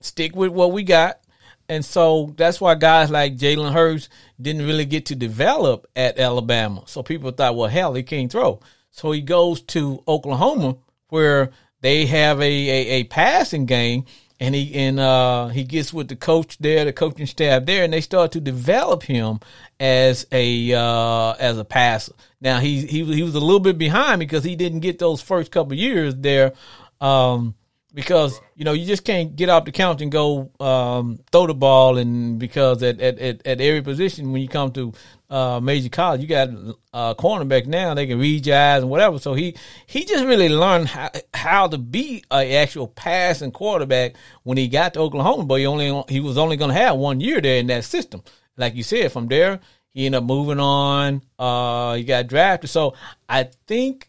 stick 0.02 0.36
with 0.36 0.52
what 0.52 0.72
we 0.72 0.84
got, 0.84 1.20
and 1.68 1.84
so 1.84 2.34
that's 2.38 2.60
why 2.60 2.76
guys 2.76 3.10
like 3.10 3.38
Jalen 3.38 3.74
Hurts 3.74 4.10
didn't 4.42 4.66
really 4.66 4.86
get 4.86 5.08
to 5.08 5.16
develop 5.16 5.88
at 5.96 6.20
Alabama. 6.20 6.84
So 6.88 7.04
people 7.04 7.32
thought, 7.32 7.56
well, 7.56 7.70
hell, 7.70 7.94
he 7.94 8.04
can't 8.04 8.32
throw. 8.32 8.60
So 8.92 9.12
he 9.12 9.22
goes 9.22 9.62
to 9.62 10.04
Oklahoma 10.08 10.78
where 11.10 11.52
they 11.82 12.06
have 12.06 12.42
a, 12.42 12.44
a, 12.44 12.88
a 13.00 13.04
passing 13.06 13.66
game 13.66 14.06
and 14.40 14.56
he 14.56 14.74
and 14.74 15.00
uh, 15.00 15.48
he 15.50 15.64
gets 15.64 15.94
with 15.94 16.08
the 16.08 16.16
coach 16.16 16.58
there, 16.60 16.86
the 16.86 16.94
coaching 16.94 17.26
staff 17.26 17.66
there, 17.66 17.84
and 17.84 17.92
they 17.92 18.02
start 18.02 18.32
to 18.32 18.40
develop 18.40 19.04
him 19.04 19.40
as 19.80 20.26
a 20.32 20.74
uh, 20.74 21.34
as 21.34 21.58
a 21.58 21.66
passer. 21.66 22.14
Now 22.40 22.60
he 22.60 22.86
he 22.86 23.04
he 23.04 23.24
was 23.24 23.36
a 23.36 23.40
little 23.40 23.60
bit 23.60 23.78
behind 23.78 24.20
because 24.20 24.44
he 24.44 24.56
didn't 24.56 24.80
get 24.80 24.98
those 24.98 25.22
first 25.22 25.52
couple 25.52 25.74
years 25.74 26.16
there, 26.16 26.54
um, 27.02 27.54
because 27.94 28.40
you 28.56 28.66
know 28.66 28.74
you 28.74 28.86
just 28.86 29.04
can't 29.04 29.36
get 29.36 29.50
off 29.50 29.66
the 29.66 29.72
couch 29.72 30.02
and 30.02 30.12
go 30.12 30.52
um, 30.60 31.20
throw 31.32 31.48
the 31.48 31.54
ball, 31.54 31.98
and 31.98 32.40
because 32.40 32.84
at, 32.84 33.00
at, 33.02 33.20
at, 33.20 33.46
at 33.46 33.62
every 33.62 33.82
position 33.82 34.32
when 34.32 34.42
you 34.42 34.48
come 34.48 34.72
to 34.74 34.94
uh, 35.30 35.60
major 35.60 35.90
college, 35.90 36.22
you 36.22 36.28
got 36.28 36.50
uh, 36.94 37.14
cornerback 37.16 37.66
now 37.66 37.94
they 37.94 38.08
can 38.08 38.20
read 38.20 38.46
your 38.46 38.58
eyes 38.58 38.82
and 38.82 38.90
whatever. 38.90 39.20
So 39.20 39.34
he 39.34 39.56
he 39.88 40.06
just 40.06 40.26
really 40.26 40.50
learned 40.50 40.88
how, 40.88 41.10
how 41.34 41.68
to 41.68 41.78
be 41.78 42.24
an 42.32 42.52
actual 42.52 42.88
passing 42.88 43.52
quarterback 43.52 44.16
when 44.44 44.58
he 44.58 44.68
got 44.68 44.94
to 44.94 45.00
Oklahoma. 45.00 45.46
But 45.46 45.56
he 45.56 45.66
only 45.66 46.04
he 46.10 46.20
was 46.20 46.38
only 46.38 46.58
going 46.58 46.72
to 46.72 46.80
have 46.80 46.98
one 46.98 47.20
year 47.20 47.42
there 47.42 47.58
in 47.58 47.68
that 47.68 47.86
system. 47.86 48.24
Like 48.58 48.76
you 48.76 48.84
said, 48.84 49.12
from 49.12 49.28
there 49.28 49.60
he 49.94 50.06
ended 50.06 50.20
up 50.20 50.26
moving 50.26 50.60
on. 50.60 51.22
Uh, 51.38 51.96
he 51.96 52.04
got 52.04 52.28
drafted. 52.28 52.70
So 52.70 52.94
I 53.28 53.50
think 53.68 54.08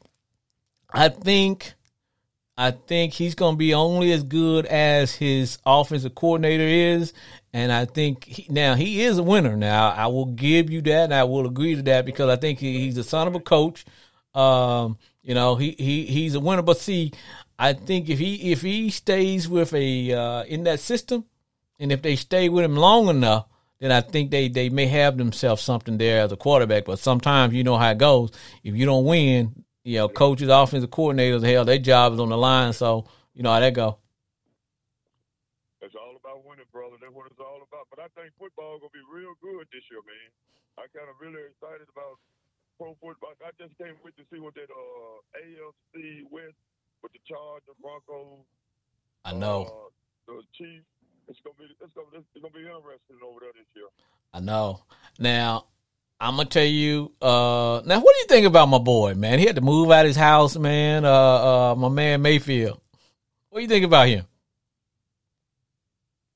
I 0.92 1.08
think 1.08 1.74
I 2.60 2.72
think 2.72 3.14
he's 3.14 3.34
going 3.34 3.54
to 3.54 3.58
be 3.58 3.72
only 3.72 4.12
as 4.12 4.22
good 4.22 4.66
as 4.66 5.14
his 5.14 5.56
offensive 5.64 6.14
coordinator 6.14 6.66
is. 6.66 7.14
And 7.54 7.72
I 7.72 7.86
think 7.86 8.26
he, 8.26 8.46
now 8.50 8.74
he 8.74 9.00
is 9.02 9.16
a 9.16 9.22
winner. 9.22 9.56
Now 9.56 9.88
I 9.88 10.08
will 10.08 10.26
give 10.26 10.68
you 10.68 10.82
that, 10.82 11.04
and 11.04 11.14
I 11.14 11.24
will 11.24 11.46
agree 11.46 11.74
to 11.74 11.82
that 11.84 12.04
because 12.04 12.28
I 12.28 12.36
think 12.36 12.58
he, 12.58 12.80
he's 12.80 12.96
the 12.96 13.02
son 13.02 13.26
of 13.26 13.34
a 13.34 13.40
coach. 13.40 13.86
Um, 14.34 14.98
you 15.22 15.34
know, 15.34 15.56
he, 15.56 15.74
he 15.78 16.04
he's 16.04 16.34
a 16.34 16.40
winner. 16.40 16.60
But 16.60 16.76
see, 16.76 17.12
I 17.58 17.72
think 17.72 18.10
if 18.10 18.18
he 18.18 18.52
if 18.52 18.60
he 18.60 18.90
stays 18.90 19.48
with 19.48 19.72
a 19.72 20.12
uh, 20.12 20.42
in 20.44 20.64
that 20.64 20.80
system, 20.80 21.24
and 21.78 21.90
if 21.90 22.02
they 22.02 22.14
stay 22.14 22.50
with 22.50 22.66
him 22.66 22.76
long 22.76 23.08
enough, 23.08 23.46
then 23.78 23.90
I 23.90 24.02
think 24.02 24.30
they 24.30 24.48
they 24.48 24.68
may 24.68 24.86
have 24.86 25.16
themselves 25.16 25.62
something 25.62 25.96
there 25.96 26.20
as 26.20 26.30
a 26.30 26.36
quarterback. 26.36 26.84
But 26.84 26.98
sometimes 26.98 27.54
you 27.54 27.64
know 27.64 27.78
how 27.78 27.90
it 27.90 27.98
goes. 27.98 28.32
If 28.62 28.76
you 28.76 28.84
don't 28.84 29.06
win, 29.06 29.64
you 29.84 29.96
know, 29.96 30.08
coaches, 30.08 30.48
offensive 30.48 30.90
coordinators, 30.90 31.44
hell, 31.44 31.64
their 31.64 31.78
job 31.78 32.12
is 32.14 32.20
on 32.20 32.28
the 32.28 32.36
line. 32.36 32.72
So 32.72 33.06
you 33.34 33.42
know 33.42 33.52
how 33.52 33.60
that 33.60 33.74
go. 33.74 33.98
It's 35.80 35.94
all 35.96 36.16
about 36.16 36.44
winning, 36.44 36.68
brother. 36.72 36.96
That's 37.00 37.12
what 37.12 37.26
it's 37.32 37.40
all 37.40 37.64
about. 37.64 37.88
But 37.88 38.04
I 38.04 38.08
think 38.12 38.36
football 38.38 38.78
gonna 38.78 38.92
be 38.92 39.04
real 39.08 39.32
good 39.40 39.64
this 39.72 39.84
year, 39.90 40.04
man. 40.04 40.28
I 40.76 40.84
kind 40.92 41.08
of 41.08 41.16
really 41.20 41.40
excited 41.48 41.88
about 41.88 42.20
pro 42.76 42.96
football. 43.00 43.32
I 43.40 43.52
just 43.56 43.76
can't 43.80 43.96
wait 44.04 44.16
to 44.20 44.24
see 44.28 44.40
what 44.40 44.54
that 44.54 44.68
uh, 44.68 45.18
AFC 45.40 46.28
West 46.28 46.56
with 47.02 47.12
the 47.12 47.20
Chargers, 47.24 47.76
Broncos. 47.80 48.44
I 49.24 49.32
know. 49.32 49.64
Uh, 49.64 49.88
the 50.28 50.42
Chiefs. 50.56 50.84
It's 51.28 51.38
gonna 51.44 51.56
be 51.56 51.68
it's 51.80 51.94
gonna 51.94 52.20
it's 52.20 52.42
gonna 52.42 52.52
be 52.52 52.66
interesting 52.66 53.20
over 53.24 53.40
there 53.40 53.54
this 53.54 53.68
year. 53.74 53.88
I 54.32 54.40
know. 54.40 54.82
Now 55.18 55.66
I'm 56.20 56.36
gonna 56.36 56.48
tell 56.52 56.68
you. 56.68 57.12
Uh, 57.16 57.80
now, 57.88 57.96
what 57.96 58.12
do 58.12 58.20
you 58.20 58.28
think 58.28 58.44
about 58.44 58.68
my 58.68 58.78
boy, 58.78 59.14
man? 59.14 59.38
He 59.38 59.46
had 59.46 59.56
to 59.56 59.64
move 59.64 59.90
out 59.90 60.04
of 60.04 60.12
his 60.12 60.20
house, 60.20 60.54
man. 60.54 61.06
Uh, 61.08 61.72
uh, 61.72 61.74
my 61.80 61.88
man 61.88 62.20
Mayfield. 62.20 62.78
What 63.48 63.60
do 63.60 63.62
you 63.64 63.72
think 63.72 63.88
about 63.88 64.06
him? 64.06 64.28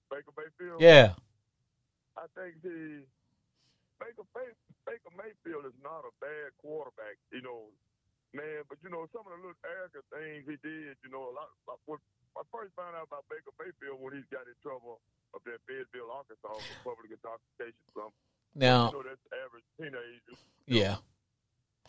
Baker 0.09 0.32
Mayfield. 0.32 0.80
Yeah. 0.80 1.12
I 2.16 2.24
think 2.32 2.64
he 2.64 3.05
Baker 4.01 4.24
Baker 4.89 5.12
Mayfield 5.20 5.68
is 5.68 5.76
not 5.85 6.09
a 6.09 6.12
bad 6.16 6.57
quarterback, 6.64 7.20
you 7.28 7.45
know, 7.45 7.68
man. 8.32 8.64
But 8.72 8.80
you 8.80 8.89
know, 8.89 9.05
some 9.12 9.28
of 9.28 9.37
the 9.37 9.41
little 9.45 9.61
arrogant 9.68 10.09
things 10.09 10.49
he 10.49 10.57
did, 10.64 10.97
you 11.05 11.12
know, 11.12 11.28
a 11.28 11.32
lot. 11.37 11.53
Like 11.68 11.85
what 11.85 12.01
I 12.41 12.43
first 12.49 12.72
found 12.72 12.97
out 12.97 13.12
about 13.12 13.28
Baker 13.28 13.53
Mayfield 13.61 14.01
when 14.01 14.16
he 14.16 14.24
got 14.32 14.49
in 14.49 14.57
trouble 14.64 14.97
up 15.37 15.45
there 15.45 15.61
in 15.61 15.64
Fayetteville, 15.68 16.09
Arkansas, 16.09 16.57
for 16.57 16.97
public 16.97 17.12
intoxication. 17.12 17.85
Something. 17.93 18.34
Now, 18.55 18.90
know, 18.90 19.02
that's 19.02 19.20
average 19.44 19.64
teenager. 19.78 20.40
yeah. 20.66 20.96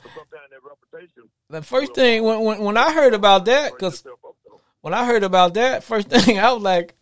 Sometimes 0.01 0.27
that 0.51 0.59
reputation. 0.63 1.29
The 1.49 1.61
first 1.61 1.93
thing 1.95 2.23
when 2.23 2.41
when, 2.41 2.59
when 2.59 2.77
I 2.77 2.91
heard 2.93 3.13
about 3.13 3.45
that, 3.45 3.71
because 3.73 3.99
yourself 4.03 4.19
up, 4.27 4.35
though. 4.47 4.59
when 4.81 4.93
I 4.93 5.05
heard 5.05 5.23
about 5.23 5.53
that, 5.55 5.83
first 5.83 6.09
thing 6.13 6.37
I 6.39 6.51
was 6.51 6.61
like, 6.63 6.95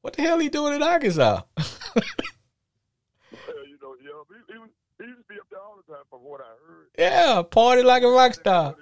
"What 0.00 0.14
the 0.14 0.22
hell 0.22 0.38
he 0.38 0.48
doing 0.48 0.74
in 0.74 0.82
Arkansas?" 0.82 1.42
Yeah, 3.32 3.38
you 3.66 3.78
know, 3.80 3.94
yeah, 4.02 4.22
he, 4.28 4.52
he, 4.52 4.58
was, 4.58 4.68
he 4.98 5.04
used 5.06 5.18
to 5.18 5.24
be 5.34 5.40
up 5.40 5.46
there 5.50 5.60
all 5.60 5.76
the 5.76 5.92
time, 5.92 6.04
from 6.10 6.20
what 6.20 6.40
I 6.40 6.52
heard. 6.66 6.88
yeah, 6.98 7.42
party 7.42 7.82
like 7.82 8.02
a 8.02 8.08
rock 8.08 8.34
star. 8.34 8.74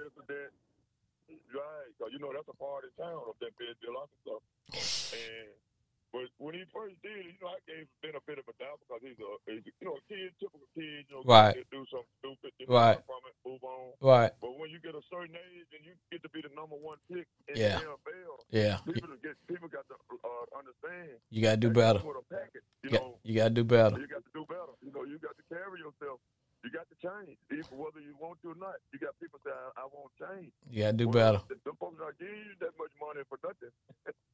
Right, 1.53 1.91
'cause 1.99 2.09
you 2.13 2.19
know 2.19 2.31
that's 2.33 2.49
a 2.49 2.55
party 2.55 2.89
town 2.99 3.23
up 3.29 3.37
there 3.41 3.51
Fayetteville, 3.59 3.99
Arkansas. 3.99 4.39
And 5.15 5.51
but 6.13 6.27
when 6.43 6.59
he 6.59 6.67
first 6.75 6.99
did 7.07 7.15
it, 7.23 7.31
you 7.31 7.39
know, 7.39 7.55
I 7.55 7.63
gave 7.71 7.87
him 7.87 7.89
the 8.03 8.03
benefit 8.03 8.43
of 8.43 8.47
a 8.51 8.55
doubt 8.59 8.83
because 8.83 8.99
he's 8.99 9.19
a, 9.23 9.31
he's 9.47 9.63
a 9.63 9.71
you 9.79 9.87
know, 9.87 9.95
a 9.95 10.03
kid, 10.11 10.35
typical 10.43 10.67
kid, 10.75 11.07
you 11.07 11.15
know, 11.15 11.23
Right. 11.23 11.55
do 11.71 11.87
something 11.87 12.11
stupid, 12.19 12.51
you 12.59 12.67
know, 12.67 12.75
Right. 12.75 12.99
from 13.07 13.23
it, 13.31 13.35
move 13.47 13.63
on. 13.63 13.95
Right. 14.03 14.33
But 14.43 14.59
when 14.59 14.75
you 14.75 14.83
get 14.83 14.99
a 14.99 15.03
certain 15.07 15.39
age 15.39 15.71
and 15.71 15.87
you 15.87 15.95
get 16.11 16.23
to 16.27 16.31
be 16.35 16.43
the 16.43 16.51
number 16.59 16.75
one 16.75 16.99
pick 17.07 17.31
in 17.47 17.55
Yeah. 17.55 17.79
the 17.79 17.95
NFL, 17.95 18.35
Yeah. 18.51 18.77
people 18.83 19.15
get 19.23 19.39
people 19.47 19.69
got 19.71 19.87
to 19.87 19.95
uh, 19.95 20.47
understand. 20.59 21.15
You 21.31 21.43
gotta 21.47 21.63
do 21.63 21.71
better. 21.71 22.03
comes 22.03 22.11
With 22.11 22.27
a 22.27 22.35
package, 22.35 22.67
you 22.83 22.91
You 22.91 22.99
know, 22.99 23.09
got, 23.15 23.21
you 23.23 23.35
gotta 23.39 23.55
do 23.55 23.65
better. 23.65 23.97
you 24.01 24.07
got 24.11 24.25
to 24.27 24.31
do 24.35 24.45
better. 24.51 24.75
You 24.83 24.91
know, 24.91 25.05
you 25.07 25.19
got 25.23 25.37
to 25.39 25.45
carry 25.47 25.79
yourself. 25.79 26.19
You 26.67 26.69
got 26.75 26.85
to 26.93 26.97
change, 27.01 27.39
even 27.49 27.73
whether 27.79 28.01
you 28.05 28.13
want 28.21 28.37
to 28.43 28.51
or 28.53 28.59
not. 28.61 28.77
You 28.93 28.99
got 28.99 29.17
people 29.19 29.41
say, 29.41 29.49
"I, 29.49 29.81
I 29.81 29.85
won't 29.89 30.13
change." 30.21 30.53
You 30.69 30.83
gotta 30.85 30.99
do 30.99 31.09
Well, 31.09 31.15
better. 31.41 31.41
The, 31.49 31.71
the 31.71 31.73
folks 31.81 31.97
not 32.03 32.19
giving 32.19 32.37
you 32.37 32.53
that 32.61 32.77
much 32.77 32.93
money 33.01 33.23
for 33.31 33.39
nothing. 33.47 33.71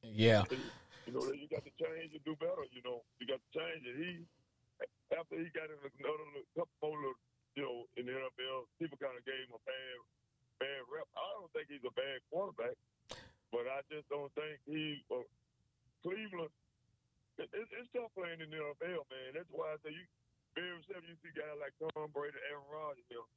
Yeah. 0.01 0.41
You 1.07 1.15
know, 1.15 1.23
you 1.31 1.47
got 1.47 1.63
to 1.63 1.71
change 1.79 2.11
and 2.11 2.19
do 2.27 2.35
better. 2.35 2.67
You 2.75 2.83
know, 2.83 2.99
you 3.23 3.31
got 3.31 3.39
to 3.39 3.49
change. 3.55 3.79
And 3.87 3.95
he, 3.95 4.11
after 5.15 5.39
he 5.39 5.47
got 5.55 5.71
in 5.71 5.79
another 5.79 6.43
couple 6.51 6.67
more, 6.83 6.99
little, 6.99 7.15
you 7.55 7.63
know, 7.63 7.87
in 7.95 8.03
the 8.03 8.11
NFL, 8.11 8.67
people 8.75 8.99
kind 8.99 9.15
of 9.15 9.23
gave 9.23 9.47
him 9.47 9.55
a 9.55 9.63
bad, 9.63 9.95
bad 10.59 10.83
rep. 10.91 11.07
I 11.15 11.23
don't 11.39 11.47
think 11.55 11.71
he's 11.71 11.87
a 11.87 11.95
bad 11.95 12.19
quarterback, 12.27 12.75
but 13.55 13.71
I 13.71 13.87
just 13.87 14.03
don't 14.11 14.27
think 14.35 14.59
he, 14.67 14.99
uh, 15.07 15.23
Cleveland. 16.03 16.51
It, 17.39 17.47
it, 17.55 17.67
it's 17.71 17.87
tough 17.95 18.11
playing 18.11 18.43
in 18.43 18.49
the 18.51 18.59
NFL, 18.59 19.07
man. 19.07 19.29
That's 19.31 19.47
why 19.55 19.71
I 19.71 19.79
say 19.87 19.95
you 19.95 20.03
very 20.59 20.75
seldom 20.91 21.07
you 21.07 21.15
see 21.23 21.31
guys 21.37 21.55
like 21.61 21.71
Tom 21.79 22.09
Brady, 22.11 22.35
Aaron 22.51 22.67
Rodgers. 22.67 23.07
You 23.07 23.23
know, 23.23 23.27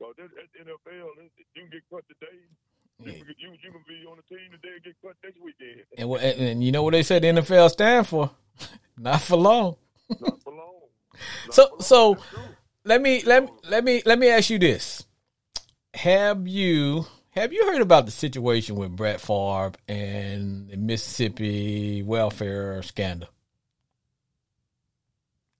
so 0.00 0.04
this, 0.16 0.30
at 0.32 0.48
the 0.56 0.64
NFL, 0.64 1.12
it, 1.20 1.28
you 1.52 1.66
can 1.66 1.70
get 1.76 1.84
cut 1.92 2.08
today. 2.08 2.40
You, 2.40 3.12
Yeah. 3.14 3.22
can, 3.22 3.34
you, 3.38 3.50
you 3.62 3.70
can 3.70 3.84
be 3.86 4.02
on 4.10 4.18
the 4.18 4.26
team 4.26 4.50
today 4.50 4.74
and 4.74 4.82
get 4.82 4.94
cut 5.02 5.14
next 5.22 5.38
weekend. 5.38 5.86
And, 5.98 6.10
wh- 6.10 6.18
and, 6.22 6.34
and 6.38 6.57
you 6.68 6.72
know 6.72 6.82
what 6.82 6.92
they 6.92 7.02
said 7.02 7.22
the 7.22 7.28
NFL 7.28 7.70
stand 7.70 8.06
for? 8.06 8.30
Not 8.98 9.22
for 9.22 9.36
long. 9.38 9.76
Not 10.20 10.42
for 10.42 10.52
long. 10.52 10.80
Not 11.46 11.54
So- 11.54 11.66
for 11.68 11.70
long. 11.72 11.80
so- 11.80 12.18
Let 12.84 13.00
me 13.00 13.22
let 13.22 13.44
me 13.44 13.50
let 13.70 13.84
me 13.84 14.02
let 14.04 14.18
me 14.18 14.28
ask 14.28 14.50
you 14.50 14.58
this: 14.58 15.04
Have 15.94 16.46
you 16.46 17.06
have 17.30 17.52
you 17.54 17.64
heard 17.72 17.80
about 17.80 18.04
the 18.06 18.12
situation 18.12 18.76
with 18.76 18.94
Brett 18.96 19.20
Favre 19.20 19.72
and 19.88 20.68
the 20.68 20.76
Mississippi 20.76 22.02
welfare 22.02 22.82
scandal? 22.82 23.28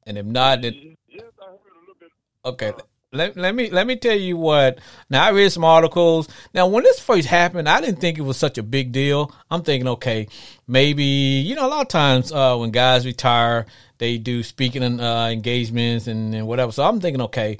And 0.07 0.17
if 0.19 0.27
not, 0.27 0.63
then 0.63 0.97
Yes, 1.09 1.25
I 1.41 1.45
heard 1.47 1.57
a 1.77 1.81
little 1.81 1.95
bit. 2.01 2.11
okay, 2.45 2.73
let, 3.13 3.37
let 3.37 3.55
me 3.55 3.71
let 3.71 3.87
me 3.87 3.97
tell 3.97 4.17
you 4.17 4.37
what. 4.37 4.79
Now 5.09 5.25
I 5.25 5.31
read 5.31 5.51
some 5.51 5.65
articles. 5.65 6.29
Now 6.53 6.67
when 6.67 6.85
this 6.85 7.01
first 7.01 7.27
happened, 7.27 7.69
I 7.69 7.81
didn't 7.81 8.01
think 8.01 8.19
it 8.19 8.23
was 8.23 8.37
such 8.37 8.59
a 8.59 8.63
big 8.63 8.93
deal. 8.93 9.33
I'm 9.51 9.63
thinking, 9.63 9.89
okay, 9.89 10.29
maybe 10.67 11.05
you 11.05 11.55
know 11.55 11.67
a 11.67 11.71
lot 11.71 11.83
of 11.83 11.89
times 11.89 12.33
uh, 12.33 12.57
when 12.57 12.71
guys 12.71 13.07
retire, 13.07 13.67
they 13.99 14.19
do 14.19 14.43
speaking 14.43 15.01
uh, 15.01 15.29
engagements 15.29 16.07
and, 16.07 16.35
and, 16.35 16.47
whatever. 16.47 16.71
So 16.73 16.85
I'm 16.85 17.01
thinking, 17.01 17.23
okay, 17.23 17.59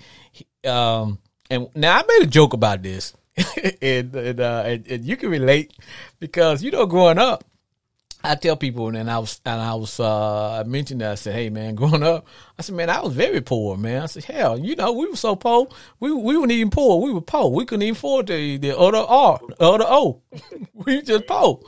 um, 0.67 1.19
and 1.51 1.69
now 1.75 1.97
I 1.97 2.03
made 2.07 2.27
a 2.27 2.31
joke 2.31 2.53
about 2.53 2.83
this, 2.83 3.15
and, 3.83 4.15
and, 4.15 4.41
uh, 4.41 4.63
and, 4.67 4.87
and 4.87 5.05
you 5.05 5.17
can 5.17 5.31
relate 5.31 5.73
because 6.21 6.63
you 6.63 6.71
know 6.71 6.85
growing 6.85 7.19
up 7.19 7.45
I 8.25 8.35
tell 8.35 8.57
people, 8.57 8.89
and 8.95 9.11
I 9.11 9.19
was, 9.19 9.41
and 9.47 9.61
I 9.61 9.75
was, 9.75 10.01
uh, 10.01 10.61
I 10.61 10.65
mentioned 10.65 11.01
that 11.01 11.13
I 11.13 11.15
said, 11.15 11.35
"Hey, 11.35 11.51
man, 11.51 11.75
growing 11.77 12.03
up, 12.03 12.27
I 12.59 12.63
said, 12.63 12.75
man, 12.75 12.91
I 12.91 13.01
was 13.01 13.13
very 13.15 13.41
poor, 13.41 13.77
man. 13.77 14.03
I 14.03 14.07
said, 14.07 14.25
hell, 14.25 14.59
you 14.59 14.75
know, 14.75 14.93
we 14.93 15.09
were 15.09 15.17
so 15.17 15.37
poor, 15.37 15.69
we 16.01 16.13
we 16.13 16.37
weren't 16.37 16.51
even 16.51 16.71
poor, 16.71 17.01
we 17.01 17.13
were 17.13 17.21
poor. 17.21 17.51
We 17.51 17.65
couldn't 17.65 17.83
even 17.83 17.97
afford 17.97 18.27
the 18.27 18.57
the 18.57 18.77
other 18.77 18.99
R, 18.99 19.39
the 19.49 19.65
other 19.65 19.85
O. 19.87 20.23
we 20.75 21.03
just 21.03 21.27
poor. 21.27 21.61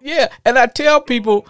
Yeah, 0.00 0.28
and 0.44 0.58
I 0.58 0.66
tell 0.66 1.00
people, 1.00 1.46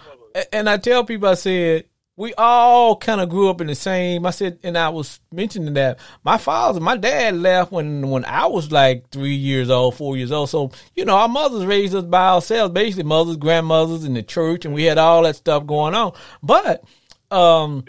and 0.51 0.69
I 0.69 0.77
tell 0.77 1.03
people, 1.03 1.29
I 1.29 1.35
said, 1.35 1.85
we 2.19 2.33
all 2.33 2.97
kind 2.97 3.21
of 3.21 3.29
grew 3.29 3.49
up 3.49 3.61
in 3.61 3.67
the 3.67 3.75
same. 3.75 4.25
I 4.25 4.31
said, 4.31 4.59
and 4.61 4.77
I 4.77 4.89
was 4.89 5.21
mentioning 5.31 5.73
that 5.75 5.99
my 6.25 6.37
father, 6.37 6.81
my 6.81 6.97
dad 6.97 7.35
left 7.35 7.71
when 7.71 8.09
when 8.09 8.25
I 8.25 8.45
was 8.47 8.73
like 8.73 9.09
three 9.09 9.35
years 9.35 9.69
old, 9.69 9.95
four 9.95 10.17
years 10.17 10.29
old. 10.29 10.49
So 10.49 10.71
you 10.95 11.05
know, 11.05 11.15
our 11.15 11.29
mothers 11.29 11.65
raised 11.65 11.95
us 11.95 12.03
by 12.03 12.31
ourselves, 12.31 12.73
basically 12.73 13.03
mothers, 13.03 13.37
grandmothers 13.37 14.03
in 14.03 14.15
the 14.15 14.21
church, 14.21 14.65
and 14.65 14.73
we 14.73 14.83
had 14.83 14.97
all 14.97 15.23
that 15.23 15.37
stuff 15.37 15.65
going 15.65 15.95
on. 15.95 16.11
But 16.43 16.83
um, 17.31 17.85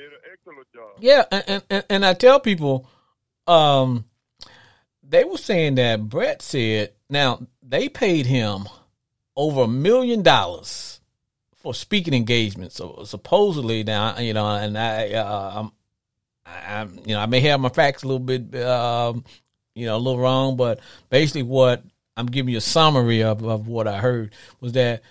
yeah, 1.01 1.25
and, 1.33 1.65
and 1.69 1.85
and 1.91 2.07
I 2.07 2.15
tell 2.15 2.39
people, 2.39 2.89
um, 3.49 4.05
they 5.03 5.25
were 5.25 5.39
saying 5.39 5.75
that 5.75 6.09
Brett 6.09 6.41
said 6.41 6.93
now 7.09 7.49
they 7.65 7.89
paid 7.89 8.27
him 8.27 8.69
over 9.35 9.63
a 9.63 9.69
million 9.69 10.23
dollars 10.23 11.00
for 11.61 11.75
speaking 11.75 12.15
engagements. 12.15 12.77
So 12.77 13.03
supposedly 13.05 13.85
now, 13.85 14.19
you 14.19 14.33
know, 14.33 14.47
and 14.49 14.77
I, 14.77 15.13
uh, 15.13 15.53
I'm, 15.55 15.73
I'm, 16.47 16.99
you 17.05 17.15
know, 17.15 17.21
I 17.21 17.27
may 17.27 17.41
have 17.41 17.61
my 17.61 17.69
facts 17.69 18.03
a 18.03 18.07
little 18.07 18.19
bit, 18.19 18.55
um, 18.63 19.25
you 19.75 19.87
know, 19.87 19.97
a 19.97 19.99
little 19.99 20.19
wrong, 20.19 20.57
but 20.57 20.81
basically 21.11 21.43
what 21.43 21.85
I'm 22.17 22.27
giving 22.27 22.53
you 22.53 22.59
a 22.59 22.63
summary 22.63 23.23
of, 23.23 23.45
of 23.45 23.69
what 23.69 23.87
I 23.87 23.99
heard 23.99 24.33
was 24.61 24.73
that 24.73 25.03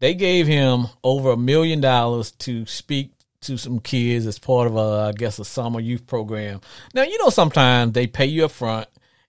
they 0.00 0.14
gave 0.14 0.46
him 0.46 0.86
over 1.04 1.30
a 1.30 1.36
million 1.36 1.80
dollars 1.80 2.32
to 2.32 2.64
speak 2.66 3.12
to 3.42 3.56
some 3.56 3.78
kids 3.78 4.26
as 4.26 4.38
part 4.38 4.66
of 4.66 4.76
a, 4.76 5.08
I 5.08 5.12
guess, 5.12 5.38
a 5.38 5.44
summer 5.44 5.78
youth 5.78 6.06
program. 6.06 6.60
Now, 6.94 7.02
you 7.02 7.18
know, 7.18 7.30
sometimes 7.30 7.92
they 7.92 8.06
pay 8.06 8.26
you 8.26 8.46
up 8.46 8.50
front 8.50 8.88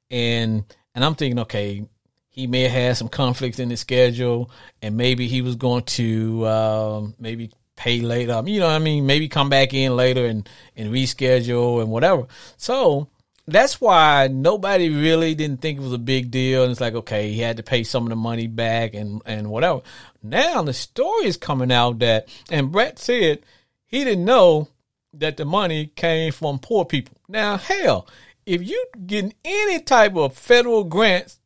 and, 0.10 0.64
and 0.96 1.06
I'm 1.06 1.16
thinking, 1.16 1.40
okay, 1.40 1.86
he 2.30 2.48
may 2.48 2.62
have 2.62 2.72
had 2.72 2.98
some 2.98 3.10
conflicts 3.10 3.60
in 3.60 3.70
his 3.70 3.80
schedule, 3.80 4.52
and 4.82 4.96
maybe 4.96 5.28
he 5.28 5.42
was 5.42 5.56
going 5.56 5.84
to 5.84 6.48
um, 6.48 7.16
maybe 7.20 7.52
pay 7.76 8.02
later. 8.02 8.42
You 8.46 8.60
know 8.60 8.68
I 8.68 8.80
mean? 8.80 9.06
Maybe 9.06 9.28
come 9.28 9.50
back 9.50 9.74
in 9.74 9.96
later 9.96 10.26
and, 10.26 10.48
and 10.76 10.94
reschedule 10.94 11.82
and 11.82 11.90
whatever. 11.90 12.28
So 12.58 13.08
that's 13.48 13.82
why 13.82 14.28
nobody 14.32 14.90
really 14.90 15.34
didn't 15.34 15.62
think 15.62 15.80
it 15.80 15.84
was 15.84 15.94
a 15.94 15.98
big 15.98 16.30
deal. 16.30 16.64
And 16.64 16.72
it's 16.72 16.82
like, 16.82 16.94
okay, 16.94 17.32
he 17.32 17.40
had 17.40 17.58
to 17.58 17.64
pay 17.64 17.84
some 17.84 18.04
of 18.04 18.10
the 18.10 18.16
money 18.16 18.48
back 18.48 18.94
and, 18.94 19.22
and 19.26 19.50
whatever. 19.50 19.82
Now 20.22 20.62
the 20.62 20.74
story 20.74 21.26
is 21.26 21.38
coming 21.38 21.72
out 21.72 22.00
that, 22.00 22.28
and 22.52 22.72
Brett 22.72 23.00
said 23.00 23.40
he 23.86 24.04
didn't 24.04 24.26
know 24.26 24.68
that 25.14 25.38
the 25.38 25.46
money 25.46 25.88
came 25.96 26.32
from 26.32 26.60
poor 26.60 26.86
people. 26.86 27.18
Now, 27.28 27.58
hell, 27.58 28.08
if 28.46 28.62
you 28.68 28.86
getting 29.06 29.34
any 29.44 29.80
type 29.82 30.16
of 30.16 30.36
federal 30.36 30.84
grants 30.84 31.39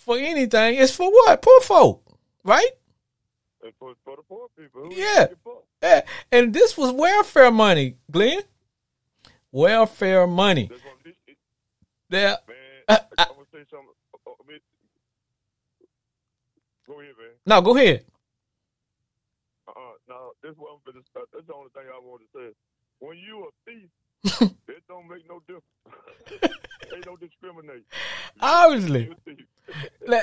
for 0.00 0.16
anything. 0.18 0.76
It's 0.76 0.94
for 0.94 1.10
what? 1.10 1.42
Poor 1.42 1.60
folk, 1.60 2.02
right? 2.42 2.70
It's 3.62 3.76
for, 3.78 3.94
for 4.04 4.16
the 4.16 4.22
poor 4.22 4.48
people. 4.58 4.84
Who 4.84 4.94
yeah. 4.94 5.26
yeah. 5.82 6.02
And 6.32 6.52
this 6.52 6.76
was 6.76 6.92
welfare 6.92 7.50
money, 7.50 7.96
Glenn. 8.10 8.42
Welfare 9.52 10.26
money. 10.26 10.70
There. 12.08 12.38
Uh, 12.88 12.98
I, 13.18 13.22
am 13.22 13.28
gonna 13.28 13.46
say 13.52 13.64
something. 13.70 13.88
Oh, 14.14 14.18
oh, 14.26 14.36
go 16.86 17.00
ahead, 17.00 17.14
man. 17.18 17.30
No, 17.46 17.60
go 17.60 17.76
ahead. 17.76 18.04
Uh, 19.68 19.72
uh 19.72 19.92
no, 20.08 20.32
this 20.42 20.56
one 20.56 20.78
for 20.84 20.92
this. 20.92 21.04
That's 21.14 21.46
the 21.46 21.54
only 21.54 21.70
thing 21.70 21.84
I 21.94 22.00
want 22.00 22.22
to 22.22 22.38
say. 22.38 22.54
When 22.98 23.16
you 23.18 23.46
a 23.46 23.70
thief, 23.70 24.50
it 24.68 24.82
don't 24.88 25.08
make 25.08 25.28
no 25.28 25.40
difference. 25.40 26.56
they 26.90 27.00
don't 27.00 27.20
discriminate. 27.20 27.84
Obviously 28.40 29.10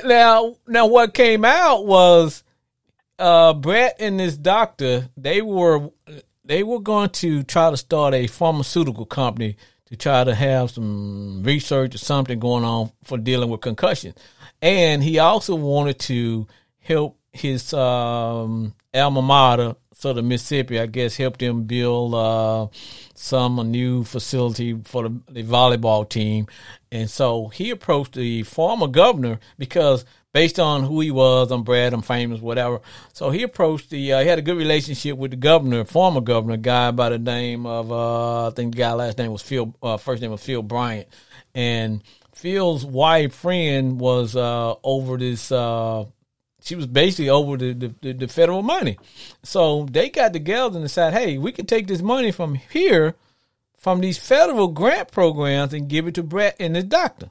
now, 0.04 0.56
now 0.68 0.88
what 0.88 1.14
came 1.14 1.46
out 1.46 1.86
was 1.86 2.44
uh, 3.20 3.54
Brett 3.54 3.96
and 4.00 4.20
this 4.20 4.38
doctor 4.38 5.10
they 5.18 5.42
were 5.42 5.90
they 6.46 6.64
were 6.64 6.80
going 6.80 7.10
to 7.10 7.44
try 7.44 7.70
to 7.70 7.78
start 7.78 8.14
a 8.14 8.28
pharmaceutical 8.28 9.06
company 9.06 9.58
to 9.86 9.96
try 9.96 10.24
to 10.24 10.36
have 10.36 10.72
some 10.72 11.44
research 11.44 11.96
or 11.96 11.98
something 11.98 12.40
going 12.40 12.64
on 12.64 12.92
for 13.04 13.18
dealing 13.18 13.50
with 13.50 13.62
concussion, 13.62 14.14
and 14.62 15.04
he 15.04 15.20
also 15.20 15.56
wanted 15.56 16.00
to 16.00 16.48
help 16.80 17.18
his 17.32 17.74
um, 17.74 18.74
alma 18.94 19.22
mater, 19.22 19.76
sort 19.98 20.18
of 20.18 20.26
Mississippi, 20.26 20.80
I 20.80 20.86
guess, 20.86 21.18
helped 21.18 21.42
him 21.42 21.64
build 21.64 22.14
uh, 22.14 22.68
some 23.16 23.58
a 23.60 23.64
new 23.64 24.04
facility 24.04 24.80
for 24.84 25.10
the, 25.10 25.22
the 25.30 25.44
volleyball 25.44 26.08
team, 26.08 26.48
and 26.92 27.10
so 27.10 27.48
he 27.48 27.72
approached 27.72 28.14
the 28.14 28.44
former 28.44 28.88
governor 28.88 29.40
because 29.58 30.06
based 30.38 30.60
on 30.60 30.84
who 30.84 31.02
he 31.02 31.10
was, 31.10 31.50
I'm 31.50 31.64
Brad, 31.64 31.94
I'm 31.94 32.04
famous, 32.04 32.40
whatever. 32.40 32.82
So 33.12 33.32
he 33.32 33.42
approached 33.42 33.90
the, 33.90 34.14
uh, 34.14 34.22
he 34.22 34.28
had 34.28 34.38
a 34.38 34.44
good 34.44 34.58
relationship 34.58 35.18
with 35.18 35.32
the 35.32 35.38
governor, 35.38 35.84
former 35.84 36.22
governor, 36.22 36.58
guy 36.58 36.92
by 36.92 37.10
the 37.10 37.18
name 37.18 37.66
of, 37.66 37.92
uh, 37.92 38.48
I 38.48 38.52
think 38.52 38.76
the 38.76 38.78
guy 38.78 38.94
last 38.94 39.18
name 39.18 39.32
was 39.32 39.42
Phil, 39.42 39.74
uh, 39.82 39.98
first 39.98 40.22
name 40.22 40.30
was 40.30 40.44
Phil 40.44 40.62
Bryant. 40.62 41.08
And 41.56 42.04
Phil's 42.36 42.86
wife 42.86 43.34
friend 43.34 44.00
was, 44.00 44.36
uh, 44.36 44.76
over 44.84 45.18
this, 45.18 45.52
uh, 45.52 46.06
she 46.68 46.76
was 46.76 46.86
basically 46.86 47.30
over 47.30 47.56
the, 47.56 47.94
the, 48.02 48.12
the 48.12 48.28
federal 48.28 48.62
money. 48.62 49.00
So 49.42 49.88
they 49.90 50.10
got 50.10 50.34
together 50.34 50.78
and 50.78 50.92
said, 50.92 51.14
hey, 51.14 51.38
we 51.38 51.54
can 51.54 51.66
take 51.66 51.88
this 51.88 52.02
money 52.02 52.30
from 52.30 52.56
here 52.56 53.16
from 53.78 54.02
these 54.02 54.18
federal 54.18 54.68
grant 54.68 55.10
programs 55.10 55.74
and 55.74 55.88
give 55.88 56.08
it 56.08 56.16
to 56.16 56.24
Brett 56.24 56.58
and 56.60 56.76
his 56.76 56.84
doctor. 56.84 57.30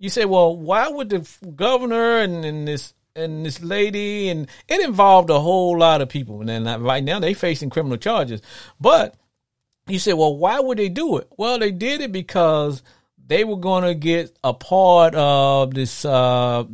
You 0.00 0.10
say, 0.10 0.24
well, 0.24 0.56
why 0.56 0.88
would 0.88 1.10
the 1.10 1.28
governor 1.54 2.18
and, 2.18 2.44
and 2.44 2.66
this 2.66 2.92
and 3.14 3.46
this 3.46 3.62
lady 3.62 4.28
and 4.28 4.48
it 4.66 4.80
involved 4.80 5.30
a 5.30 5.38
whole 5.38 5.78
lot 5.78 6.02
of 6.02 6.08
people 6.08 6.40
and 6.40 6.48
then 6.48 6.82
right 6.82 7.04
now 7.04 7.20
they 7.20 7.34
facing 7.34 7.70
criminal 7.70 7.96
charges. 7.96 8.42
But 8.80 9.14
you 9.86 10.00
say, 10.00 10.12
well, 10.12 10.36
why 10.36 10.58
would 10.58 10.78
they 10.78 10.88
do 10.88 11.18
it? 11.18 11.28
Well, 11.38 11.60
they 11.60 11.70
did 11.70 12.00
it 12.00 12.10
because 12.10 12.82
they 13.24 13.44
were 13.44 13.56
going 13.56 13.84
to 13.84 13.94
get 13.94 14.36
a 14.42 14.52
part 14.52 15.14
of 15.14 15.72
this 15.72 16.04
uh, 16.04 16.64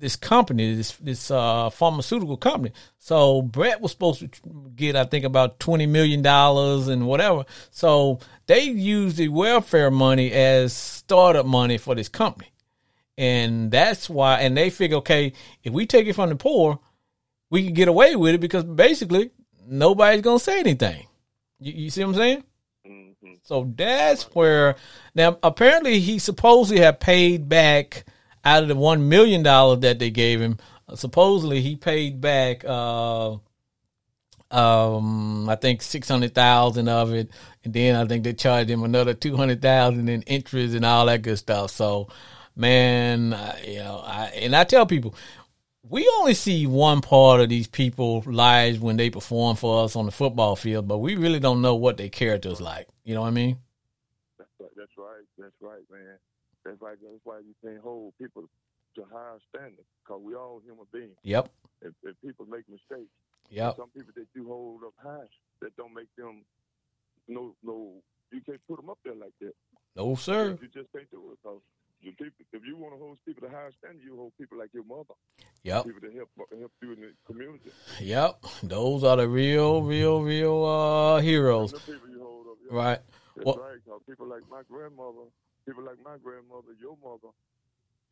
this 0.00 0.16
company, 0.16 0.74
this 0.74 0.92
this 0.96 1.30
uh, 1.30 1.70
pharmaceutical 1.70 2.36
company. 2.36 2.72
So 2.98 3.42
Brett 3.42 3.80
was 3.80 3.92
supposed 3.92 4.20
to 4.20 4.28
get, 4.74 4.96
I 4.96 5.04
think, 5.04 5.24
about 5.24 5.60
twenty 5.60 5.86
million 5.86 6.22
dollars 6.22 6.88
and 6.88 7.06
whatever. 7.06 7.44
So 7.70 8.18
they 8.46 8.62
used 8.62 9.18
the 9.18 9.28
welfare 9.28 9.90
money 9.90 10.32
as 10.32 10.72
startup 10.72 11.46
money 11.46 11.78
for 11.78 11.94
this 11.94 12.08
company, 12.08 12.50
and 13.16 13.70
that's 13.70 14.10
why. 14.10 14.40
And 14.40 14.56
they 14.56 14.70
figure, 14.70 14.96
okay, 14.98 15.34
if 15.62 15.72
we 15.72 15.86
take 15.86 16.06
it 16.06 16.14
from 16.14 16.30
the 16.30 16.36
poor, 16.36 16.80
we 17.50 17.64
can 17.64 17.74
get 17.74 17.88
away 17.88 18.16
with 18.16 18.34
it 18.34 18.40
because 18.40 18.64
basically 18.64 19.30
nobody's 19.66 20.22
gonna 20.22 20.38
say 20.38 20.60
anything. 20.60 21.06
You, 21.58 21.72
you 21.72 21.90
see 21.90 22.02
what 22.02 22.10
I'm 22.10 22.16
saying? 22.16 22.44
Mm-hmm. 22.86 23.32
So 23.42 23.70
that's 23.76 24.22
where 24.34 24.76
now 25.14 25.38
apparently 25.42 26.00
he 26.00 26.18
supposedly 26.18 26.82
had 26.82 27.00
paid 27.00 27.48
back 27.48 28.06
out 28.44 28.62
of 28.62 28.68
the 28.68 28.76
one 28.76 29.08
million 29.08 29.42
dollars 29.42 29.80
that 29.80 29.98
they 29.98 30.10
gave 30.10 30.40
him, 30.40 30.58
supposedly 30.94 31.60
he 31.60 31.76
paid 31.76 32.20
back. 32.20 32.64
Uh, 32.64 33.36
um, 34.50 35.48
I 35.48 35.54
think 35.54 35.82
six 35.82 36.08
hundred 36.08 36.34
thousand 36.34 36.88
of 36.88 37.12
it, 37.14 37.30
and 37.64 37.72
then 37.72 37.94
I 37.94 38.04
think 38.06 38.24
they 38.24 38.32
charged 38.32 38.70
him 38.70 38.82
another 38.82 39.14
two 39.14 39.36
hundred 39.36 39.62
thousand 39.62 40.08
in 40.08 40.22
interest 40.22 40.74
and 40.74 40.84
all 40.84 41.06
that 41.06 41.22
good 41.22 41.38
stuff. 41.38 41.70
So, 41.70 42.08
man, 42.56 43.36
you 43.64 43.78
know, 43.78 44.02
I 44.04 44.26
and 44.34 44.56
I 44.56 44.64
tell 44.64 44.86
people, 44.86 45.14
we 45.88 46.10
only 46.18 46.34
see 46.34 46.66
one 46.66 47.00
part 47.00 47.40
of 47.40 47.48
these 47.48 47.68
people' 47.68 48.24
lives 48.26 48.80
when 48.80 48.96
they 48.96 49.10
perform 49.10 49.56
for 49.56 49.84
us 49.84 49.94
on 49.94 50.06
the 50.06 50.12
football 50.12 50.56
field, 50.56 50.88
but 50.88 50.98
we 50.98 51.14
really 51.14 51.40
don't 51.40 51.62
know 51.62 51.76
what 51.76 51.96
their 51.96 52.08
character's 52.08 52.60
like. 52.60 52.88
You 53.04 53.14
know 53.14 53.20
what 53.22 53.28
I 53.28 53.32
mean? 53.32 53.58
That's 54.36 54.50
right. 54.58 54.70
That's 54.76 54.96
right. 54.96 55.24
That's 55.38 55.54
right, 55.60 55.82
man. 55.90 56.18
That's 56.70 56.80
why 56.80 56.94
that's 57.02 57.24
why 57.24 57.38
you 57.40 57.54
can't 57.64 57.82
hold 57.82 58.14
people 58.18 58.44
to 58.94 59.04
higher 59.12 59.38
standards 59.50 59.86
because 60.04 60.20
we 60.22 60.34
all 60.34 60.60
human 60.64 60.86
beings. 60.92 61.16
Yep. 61.24 61.50
If, 61.82 61.92
if 62.04 62.14
people 62.24 62.46
make 62.46 62.62
mistakes, 62.68 63.10
yep. 63.50 63.74
Some 63.76 63.90
people 63.90 64.12
that 64.14 64.26
you 64.34 64.46
hold 64.46 64.82
up 64.86 64.94
high 65.02 65.26
that 65.62 65.76
don't 65.76 65.94
make 65.94 66.06
them 66.16 66.44
no 67.28 67.54
no 67.64 67.94
you 68.32 68.40
can't 68.46 68.60
put 68.68 68.76
them 68.76 68.88
up 68.90 68.98
there 69.04 69.14
like 69.14 69.34
that. 69.40 69.54
No, 69.96 70.14
sir. 70.14 70.56
You 70.62 70.68
just 70.72 70.92
can't 70.94 71.10
do 71.10 71.32
it 71.32 71.38
because 71.42 71.60
the 72.04 72.10
people, 72.12 72.44
if 72.52 72.62
you 72.64 72.76
want 72.76 72.94
to 72.94 72.98
hold 72.98 73.18
people 73.26 73.48
to 73.48 73.52
higher 73.54 73.72
standard, 73.78 74.02
you 74.04 74.14
hold 74.16 74.32
people 74.38 74.56
like 74.58 74.70
your 74.72 74.84
mother, 74.84 75.14
Yep. 75.64 75.84
people 75.84 76.00
that 76.02 76.14
help 76.14 76.30
help 76.58 76.72
you 76.80 76.92
in 76.92 77.00
the 77.00 77.12
community. 77.26 77.70
Yep. 78.00 78.44
Those 78.62 79.02
are 79.04 79.16
the 79.16 79.26
real, 79.28 79.82
real, 79.82 80.22
real 80.22 80.64
uh, 80.64 81.20
heroes. 81.20 81.72
The 81.72 81.80
people 81.80 82.08
you 82.08 82.20
hold 82.22 82.46
up. 82.46 82.56
yeah. 82.70 82.76
Right. 82.78 82.98
That's 83.36 83.46
Well- 83.46 83.56
right. 83.56 84.06
people 84.08 84.26
like 84.28 84.42
my 84.48 84.62
grandmother, 84.70 85.26
people 85.66 85.84
like 85.84 85.98
my 86.04 86.16
grandmother, 86.22 86.72
your 86.80 86.96
mother, 87.02 87.32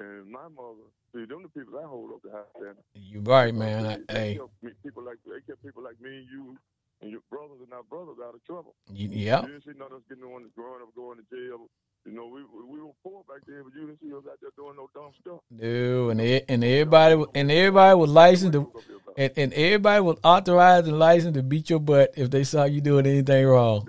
and 0.00 0.30
my 0.30 0.46
mother. 0.48 0.86
See, 1.14 1.24
them 1.24 1.42
the 1.42 1.48
people 1.48 1.78
I 1.78 1.86
hold 1.86 2.12
up 2.12 2.22
to 2.22 2.30
high 2.30 2.48
standard. 2.56 2.84
You 2.94 3.20
right, 3.20 3.54
man. 3.54 3.82
They- 3.84 3.88
I, 3.88 3.96
they 4.12 4.28
hey. 4.32 4.34
kept 4.36 4.62
me- 4.62 4.78
people 4.84 5.02
like 5.04 5.18
they 5.26 5.40
kept 5.46 5.62
people 5.64 5.82
like 5.82 6.00
me 6.00 6.10
and 6.22 6.26
you 6.30 6.56
and 7.00 7.10
your 7.10 7.22
brothers 7.30 7.58
and 7.62 7.72
our 7.72 7.82
brothers 7.84 8.16
out 8.24 8.34
of 8.34 8.44
trouble. 8.44 8.74
You, 8.92 9.08
yep. 9.08 9.42
You 9.42 9.48
didn't 9.48 9.64
see 9.64 9.78
none 9.78 9.88
of 9.92 9.98
us 9.98 10.02
getting 10.08 10.22
the 10.24 10.28
ones 10.30 10.46
growing 10.54 10.82
up 10.82 10.94
going 10.94 11.18
to 11.18 11.24
jail. 11.34 11.68
You 12.06 12.12
know, 12.14 12.26
we 12.26 12.42
we 12.44 12.78
we 12.78 12.80
were 12.80 12.92
poor 13.02 13.22
back 13.28 13.42
then, 13.46 13.62
but 13.64 13.74
you 13.74 13.86
didn't 13.86 14.00
see 14.00 14.12
us 14.14 14.22
out 14.30 14.38
there 14.40 14.50
doing 14.56 14.76
no 14.76 14.88
dumb 14.94 15.10
stuff. 15.20 15.40
Dude, 15.54 16.10
and 16.12 16.20
and 16.48 16.64
everybody 16.64 17.24
and 17.34 17.50
everybody 17.50 17.94
was 17.98 18.10
licensed 18.10 18.52
to, 18.52 18.60
What 18.60 18.84
you 18.88 18.96
about? 18.96 19.14
and, 19.18 19.32
and 19.36 19.52
everybody 19.52 20.00
was 20.00 20.18
authorized 20.22 20.86
and 20.86 20.98
licensed 20.98 21.34
to 21.34 21.42
beat 21.42 21.68
your 21.70 21.80
butt 21.80 22.12
if 22.16 22.30
they 22.30 22.44
saw 22.44 22.64
you 22.64 22.80
doing 22.80 23.06
anything 23.06 23.46
wrong. 23.46 23.88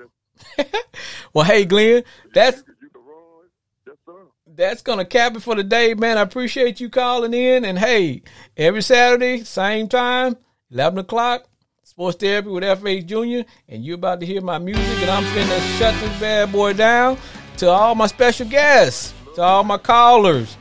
well, 1.33 1.45
hey, 1.45 1.65
Glenn, 1.65 2.03
that's 2.33 2.57
You, 2.67 2.73
you 2.81 2.89
can 2.89 3.01
run, 3.05 3.45
yes 3.87 3.95
sir. 4.05 4.21
That's 4.59 4.81
gonna 4.81 5.05
cap 5.05 5.35
it 5.35 5.39
for 5.39 5.55
the 5.55 5.63
day, 5.63 5.93
man. 5.93 6.17
I 6.17 6.21
appreciate 6.21 6.81
you 6.81 6.89
calling 6.89 7.33
in, 7.33 7.63
and 7.63 7.79
hey, 7.79 8.21
every 8.57 8.81
Saturday, 8.81 9.43
same 9.45 9.87
time, 9.87 10.35
eleven 10.69 10.99
o'clock, 10.99 11.45
sports 11.83 12.17
therapy 12.17 12.49
with 12.49 12.63
FH 12.63 13.05
Junior, 13.05 13.45
and 13.69 13.85
you're 13.85 13.95
about 13.95 14.19
to 14.19 14.25
hear 14.25 14.41
my 14.41 14.57
music, 14.57 14.83
and 14.99 15.09
I'm 15.09 15.23
finna 15.23 15.79
shut 15.79 15.95
this 16.01 16.19
bad 16.19 16.51
boy 16.51 16.73
down. 16.73 17.17
To 17.57 17.69
all 17.69 17.95
my 17.95 18.07
special 18.07 18.47
guests, 18.47 19.13
to 19.35 19.41
all 19.41 19.63
my 19.63 19.77
callers. 19.77 20.55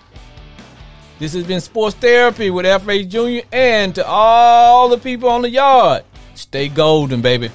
This 1.19 1.33
has 1.33 1.45
been 1.45 1.61
Sports 1.61 1.97
Therapy 1.97 2.51
with 2.51 2.67
FH 2.67 3.09
Junior, 3.09 3.43
and 3.53 3.95
to 3.97 4.07
all 4.07 4.89
the 4.89 4.99
people 4.99 5.29
on 5.29 5.43
the 5.43 5.51
yard, 5.51 6.05
stay 6.35 6.69
golden, 6.69 7.21
baby. 7.21 7.51